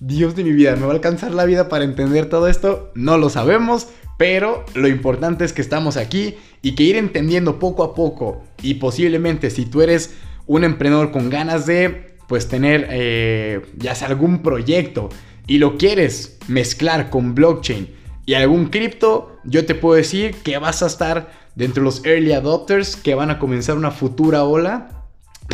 Dios 0.00 0.34
de 0.34 0.44
mi 0.44 0.52
vida, 0.52 0.74
¿me 0.76 0.86
va 0.86 0.92
a 0.92 0.94
alcanzar 0.94 1.34
la 1.34 1.44
vida 1.44 1.68
para 1.68 1.84
entender 1.84 2.26
todo 2.26 2.48
esto? 2.48 2.90
No 2.94 3.18
lo 3.18 3.28
sabemos, 3.28 3.88
pero 4.16 4.64
lo 4.74 4.88
importante 4.88 5.44
es 5.44 5.52
que 5.52 5.60
estamos 5.60 5.98
aquí 5.98 6.36
y 6.62 6.74
que 6.74 6.84
ir 6.84 6.96
entendiendo 6.96 7.58
poco 7.58 7.84
a 7.84 7.94
poco. 7.94 8.42
Y 8.62 8.74
posiblemente 8.74 9.50
si 9.50 9.66
tú 9.66 9.82
eres 9.82 10.14
un 10.46 10.64
emprendedor 10.64 11.10
con 11.10 11.28
ganas 11.28 11.66
de, 11.66 12.16
pues 12.28 12.48
tener, 12.48 12.88
eh, 12.90 13.60
ya 13.76 13.94
sea 13.94 14.08
algún 14.08 14.42
proyecto 14.42 15.10
y 15.46 15.58
lo 15.58 15.76
quieres 15.76 16.38
mezclar 16.48 17.10
con 17.10 17.34
blockchain 17.34 17.90
y 18.24 18.32
algún 18.34 18.70
cripto, 18.70 19.36
yo 19.44 19.66
te 19.66 19.74
puedo 19.74 19.96
decir 19.96 20.34
que 20.36 20.56
vas 20.56 20.82
a 20.82 20.86
estar 20.86 21.30
dentro 21.56 21.82
de 21.82 21.84
los 21.84 22.06
early 22.06 22.32
adopters 22.32 22.96
que 22.96 23.14
van 23.14 23.30
a 23.30 23.38
comenzar 23.38 23.76
una 23.76 23.90
futura 23.90 24.44
ola 24.44 25.08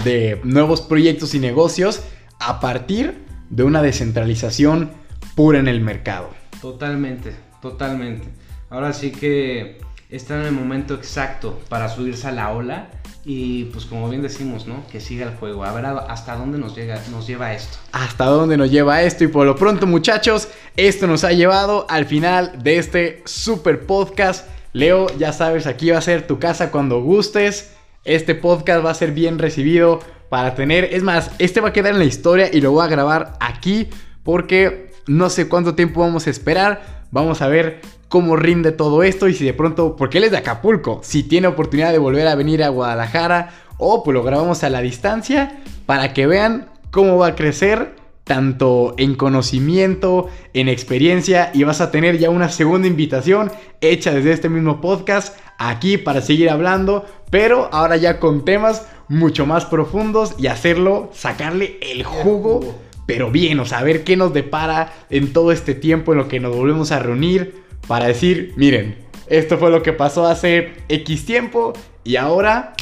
de 0.04 0.40
nuevos 0.44 0.82
proyectos 0.82 1.34
y 1.34 1.40
negocios 1.40 2.02
a 2.38 2.60
partir 2.60 3.26
de 3.50 3.62
una 3.64 3.82
descentralización 3.82 4.90
pura 5.34 5.58
en 5.58 5.68
el 5.68 5.80
mercado. 5.80 6.30
Totalmente, 6.60 7.34
totalmente. 7.60 8.28
Ahora 8.70 8.92
sí 8.92 9.12
que 9.12 9.78
está 10.10 10.36
en 10.40 10.46
el 10.46 10.52
momento 10.52 10.94
exacto 10.94 11.60
para 11.68 11.88
subirse 11.88 12.28
a 12.28 12.32
la 12.32 12.50
ola 12.50 12.88
y 13.24 13.64
pues 13.66 13.86
como 13.86 14.08
bien 14.08 14.22
decimos, 14.22 14.66
¿no? 14.66 14.84
Que 14.90 15.00
siga 15.00 15.26
el 15.26 15.34
juego. 15.36 15.64
A 15.64 15.72
ver 15.72 15.84
hasta 15.86 16.36
dónde 16.36 16.58
nos, 16.58 16.76
llega, 16.76 17.00
nos 17.10 17.26
lleva 17.26 17.52
esto. 17.52 17.76
hasta 17.92 18.24
dónde 18.26 18.56
nos 18.56 18.70
lleva 18.70 19.02
esto 19.02 19.24
y 19.24 19.28
por 19.28 19.46
lo 19.46 19.56
pronto 19.56 19.86
muchachos, 19.86 20.48
esto 20.76 21.06
nos 21.06 21.24
ha 21.24 21.32
llevado 21.32 21.86
al 21.88 22.06
final 22.06 22.62
de 22.62 22.78
este 22.78 23.22
super 23.24 23.84
podcast. 23.86 24.48
Leo, 24.72 25.06
ya 25.18 25.32
sabes, 25.32 25.66
aquí 25.66 25.90
va 25.90 25.98
a 25.98 26.02
ser 26.02 26.26
tu 26.26 26.38
casa 26.38 26.70
cuando 26.70 27.00
gustes. 27.02 27.72
Este 28.04 28.36
podcast 28.36 28.84
va 28.84 28.90
a 28.90 28.94
ser 28.94 29.10
bien 29.10 29.38
recibido 29.38 30.00
para 30.28 30.54
tener, 30.54 30.84
es 30.84 31.02
más, 31.02 31.30
este 31.38 31.60
va 31.60 31.68
a 31.68 31.72
quedar 31.72 31.92
en 31.92 31.98
la 31.98 32.04
historia 32.04 32.48
y 32.52 32.60
lo 32.60 32.72
voy 32.72 32.84
a 32.84 32.88
grabar 32.88 33.34
aquí 33.40 33.88
porque 34.22 34.90
no 35.06 35.30
sé 35.30 35.48
cuánto 35.48 35.74
tiempo 35.74 36.00
vamos 36.00 36.26
a 36.26 36.30
esperar. 36.30 37.06
Vamos 37.12 37.40
a 37.40 37.48
ver 37.48 37.80
cómo 38.08 38.36
rinde 38.36 38.72
todo 38.72 39.02
esto 39.02 39.28
y 39.28 39.34
si 39.34 39.44
de 39.44 39.54
pronto, 39.54 39.96
porque 39.96 40.18
él 40.18 40.24
es 40.24 40.32
de 40.32 40.38
Acapulco, 40.38 41.00
si 41.02 41.22
tiene 41.22 41.46
oportunidad 41.46 41.92
de 41.92 41.98
volver 41.98 42.26
a 42.26 42.34
venir 42.34 42.62
a 42.62 42.68
Guadalajara 42.68 43.50
o 43.78 44.02
pues 44.02 44.14
lo 44.14 44.22
grabamos 44.22 44.64
a 44.64 44.70
la 44.70 44.80
distancia 44.80 45.60
para 45.86 46.12
que 46.12 46.26
vean 46.26 46.68
cómo 46.90 47.18
va 47.18 47.28
a 47.28 47.34
crecer 47.34 47.94
tanto 48.26 48.94
en 48.98 49.14
conocimiento, 49.14 50.28
en 50.52 50.68
experiencia 50.68 51.52
y 51.54 51.62
vas 51.62 51.80
a 51.80 51.92
tener 51.92 52.18
ya 52.18 52.28
una 52.28 52.48
segunda 52.48 52.88
invitación 52.88 53.52
hecha 53.80 54.12
desde 54.12 54.32
este 54.32 54.48
mismo 54.48 54.80
podcast 54.80 55.38
aquí 55.58 55.96
para 55.96 56.20
seguir 56.20 56.50
hablando, 56.50 57.06
pero 57.30 57.68
ahora 57.72 57.96
ya 57.96 58.18
con 58.18 58.44
temas 58.44 58.88
mucho 59.06 59.46
más 59.46 59.64
profundos 59.64 60.34
y 60.38 60.48
hacerlo, 60.48 61.08
sacarle 61.14 61.78
el 61.80 62.02
jugo, 62.02 62.74
pero 63.06 63.30
bien, 63.30 63.60
o 63.60 63.64
sea, 63.64 63.84
ver 63.84 64.02
qué 64.02 64.16
nos 64.16 64.34
depara 64.34 64.92
en 65.08 65.32
todo 65.32 65.52
este 65.52 65.74
tiempo 65.74 66.10
en 66.10 66.18
lo 66.18 66.26
que 66.26 66.40
nos 66.40 66.54
volvemos 66.54 66.90
a 66.90 66.98
reunir 66.98 67.62
para 67.86 68.08
decir, 68.08 68.54
miren, 68.56 68.96
esto 69.28 69.56
fue 69.56 69.70
lo 69.70 69.84
que 69.84 69.92
pasó 69.92 70.26
hace 70.26 70.72
X 70.88 71.26
tiempo 71.26 71.74
y 72.02 72.16
ahora 72.16 72.74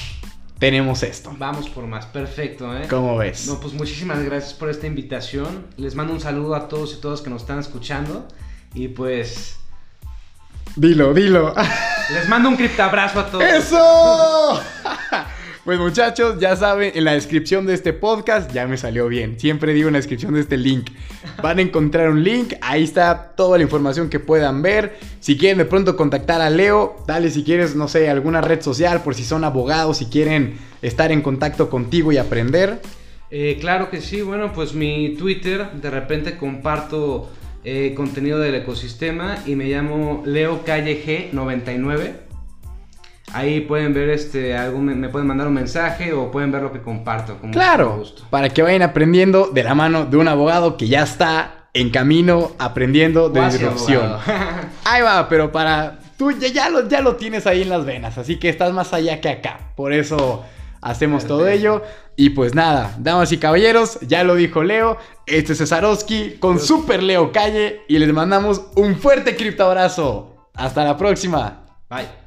tenemos 0.59 1.03
esto. 1.03 1.35
Vamos 1.39 1.69
por 1.69 1.87
más, 1.87 2.07
perfecto, 2.07 2.77
¿eh? 2.77 2.87
¿Cómo 2.89 3.17
ves? 3.17 3.47
No, 3.47 3.61
pues 3.61 3.75
muchísimas 3.75 4.23
gracias 4.23 4.55
por 4.55 4.71
esta 4.71 4.87
invitación. 4.87 5.67
Les 5.77 5.95
mando 5.95 6.13
un 6.13 6.21
saludo 6.21 6.55
a 6.55 6.69
todos 6.69 6.95
y 6.95 7.01
todas 7.01 7.21
que 7.21 7.31
nos 7.31 7.43
están 7.43 7.59
escuchando. 7.59 8.29
Y 8.75 8.89
pues 8.89 9.57
Dilo, 10.77 11.15
dilo. 11.15 11.55
les 12.13 12.29
mando 12.29 12.49
un 12.49 12.57
criptabrazo 12.57 13.21
a 13.21 13.27
todos. 13.31 13.45
¡Eso! 13.45 14.61
Pues 15.65 15.79
muchachos, 15.79 16.39
ya 16.39 16.57
saben, 16.57 16.93
en 16.95 17.05
la 17.05 17.15
descripción 17.15 17.65
de 17.65 17.73
este 17.73 17.95
podcast, 17.95 18.53
ya 18.53 18.67
me 18.67 18.77
salió 18.77 19.09
bien. 19.09 19.41
Siempre 19.41 19.73
digo 19.73 19.89
en 19.89 19.95
la 19.95 19.99
descripción 19.99 20.35
de 20.35 20.41
este 20.41 20.59
link. 20.59 20.91
Van 21.43 21.59
a 21.59 21.63
encontrar 21.63 22.11
un 22.11 22.23
link, 22.23 22.53
ahí 22.61 22.85
está 22.85 23.33
toda 23.35 23.57
la 23.57 23.65
información 23.65 24.11
que 24.11 24.21
puedan 24.21 24.61
ver. 24.61 24.99
Si 25.21 25.39
quieren 25.39 25.57
de 25.57 25.65
pronto 25.65 25.97
contactar 25.97 26.43
a 26.43 26.51
Leo, 26.51 27.03
dale 27.07 27.31
si 27.31 27.45
quieres, 27.45 27.75
no 27.77 27.89
sé, 27.89 28.11
alguna 28.11 28.43
red 28.43 28.61
social, 28.61 29.03
por 29.03 29.15
si 29.15 29.25
son 29.25 29.43
abogados, 29.43 29.97
si 29.97 30.05
quieren 30.05 30.59
estar 30.83 31.11
en 31.11 31.23
contacto 31.23 31.71
contigo 31.71 32.13
y 32.13 32.19
aprender. 32.19 32.83
Eh, 33.31 33.57
claro 33.59 33.89
que 33.89 34.03
sí, 34.03 34.21
bueno, 34.21 34.53
pues 34.53 34.75
mi 34.75 35.17
Twitter, 35.17 35.71
de 35.81 35.91
repente 35.91 36.37
comparto 36.37 37.31
eh, 37.65 37.95
contenido 37.97 38.39
del 38.39 38.57
ecosistema 38.57 39.39
y 39.47 39.55
me 39.57 39.65
llamo 39.65 40.23
Leo 40.27 40.63
Calle 40.63 41.03
G99. 41.33 42.34
Ahí 43.35 43.61
pueden 43.61 43.93
ver 43.93 44.11
este, 44.11 44.57
algún, 44.57 44.87
me 44.99 45.09
pueden 45.09 45.27
mandar 45.27 45.49
un 45.49 45.55
mensaje 45.55 46.13
o 46.13 46.31
pueden 46.31 46.53
ver 46.53 46.63
lo 46.63 46.73
que 46.73 46.81
comparto. 46.81 47.37
Con 47.39 47.51
Claro, 47.51 47.97
gusto. 47.99 48.23
para 48.31 48.49
que 48.49 48.63
vayan 48.63 48.83
aprendiendo 48.83 49.49
de 49.53 49.65
la 49.65 49.75
mano 49.75 50.07
de 50.07 50.17
un 50.17 50.29
abogado 50.29 50.77
que 50.77 50.87
ya 50.87 51.03
está 51.03 51.69
en 51.75 51.91
camino 51.91 52.53
aprendiendo 52.61 53.29
de 53.31 53.45
disrupción. 53.47 54.17
Ahí 54.85 55.03
va, 55.03 55.29
pero 55.29 55.51
para. 55.51 55.99
Tú 56.17 56.31
ya, 56.31 56.47
ya, 56.49 56.69
lo, 56.71 56.89
ya 56.89 57.01
lo 57.01 57.17
tienes 57.17 57.45
ahí 57.49 57.63
en 57.63 57.69
las 57.71 57.85
venas, 57.85 58.17
así 58.19 58.37
que 58.39 58.49
estás 58.49 58.73
más 58.73 58.93
allá 58.93 59.21
que 59.21 59.29
acá. 59.29 59.73
Por 59.75 59.93
eso 59.93 60.45
hacemos 60.81 61.27
todo 61.27 61.49
ello. 61.49 61.83
Y 62.15 62.31
pues 62.31 62.55
nada, 62.55 62.95
damas 63.01 63.33
y 63.33 63.39
caballeros, 63.39 63.99
ya 64.03 64.23
lo 64.23 64.37
dijo 64.37 64.63
Leo. 64.63 64.97
Este 65.27 65.55
es 65.55 65.59
Cesarowski 65.59 66.37
con 66.39 66.61
Super 66.61 67.03
Leo 67.03 67.33
Calle 67.33 67.81
y 67.89 67.99
les 67.99 68.13
mandamos 68.13 68.63
un 68.77 68.95
fuerte 68.95 69.35
criptoabrazo. 69.35 70.49
Hasta 70.55 70.85
la 70.85 70.97
próxima. 70.97 71.65
Bye. 71.91 72.24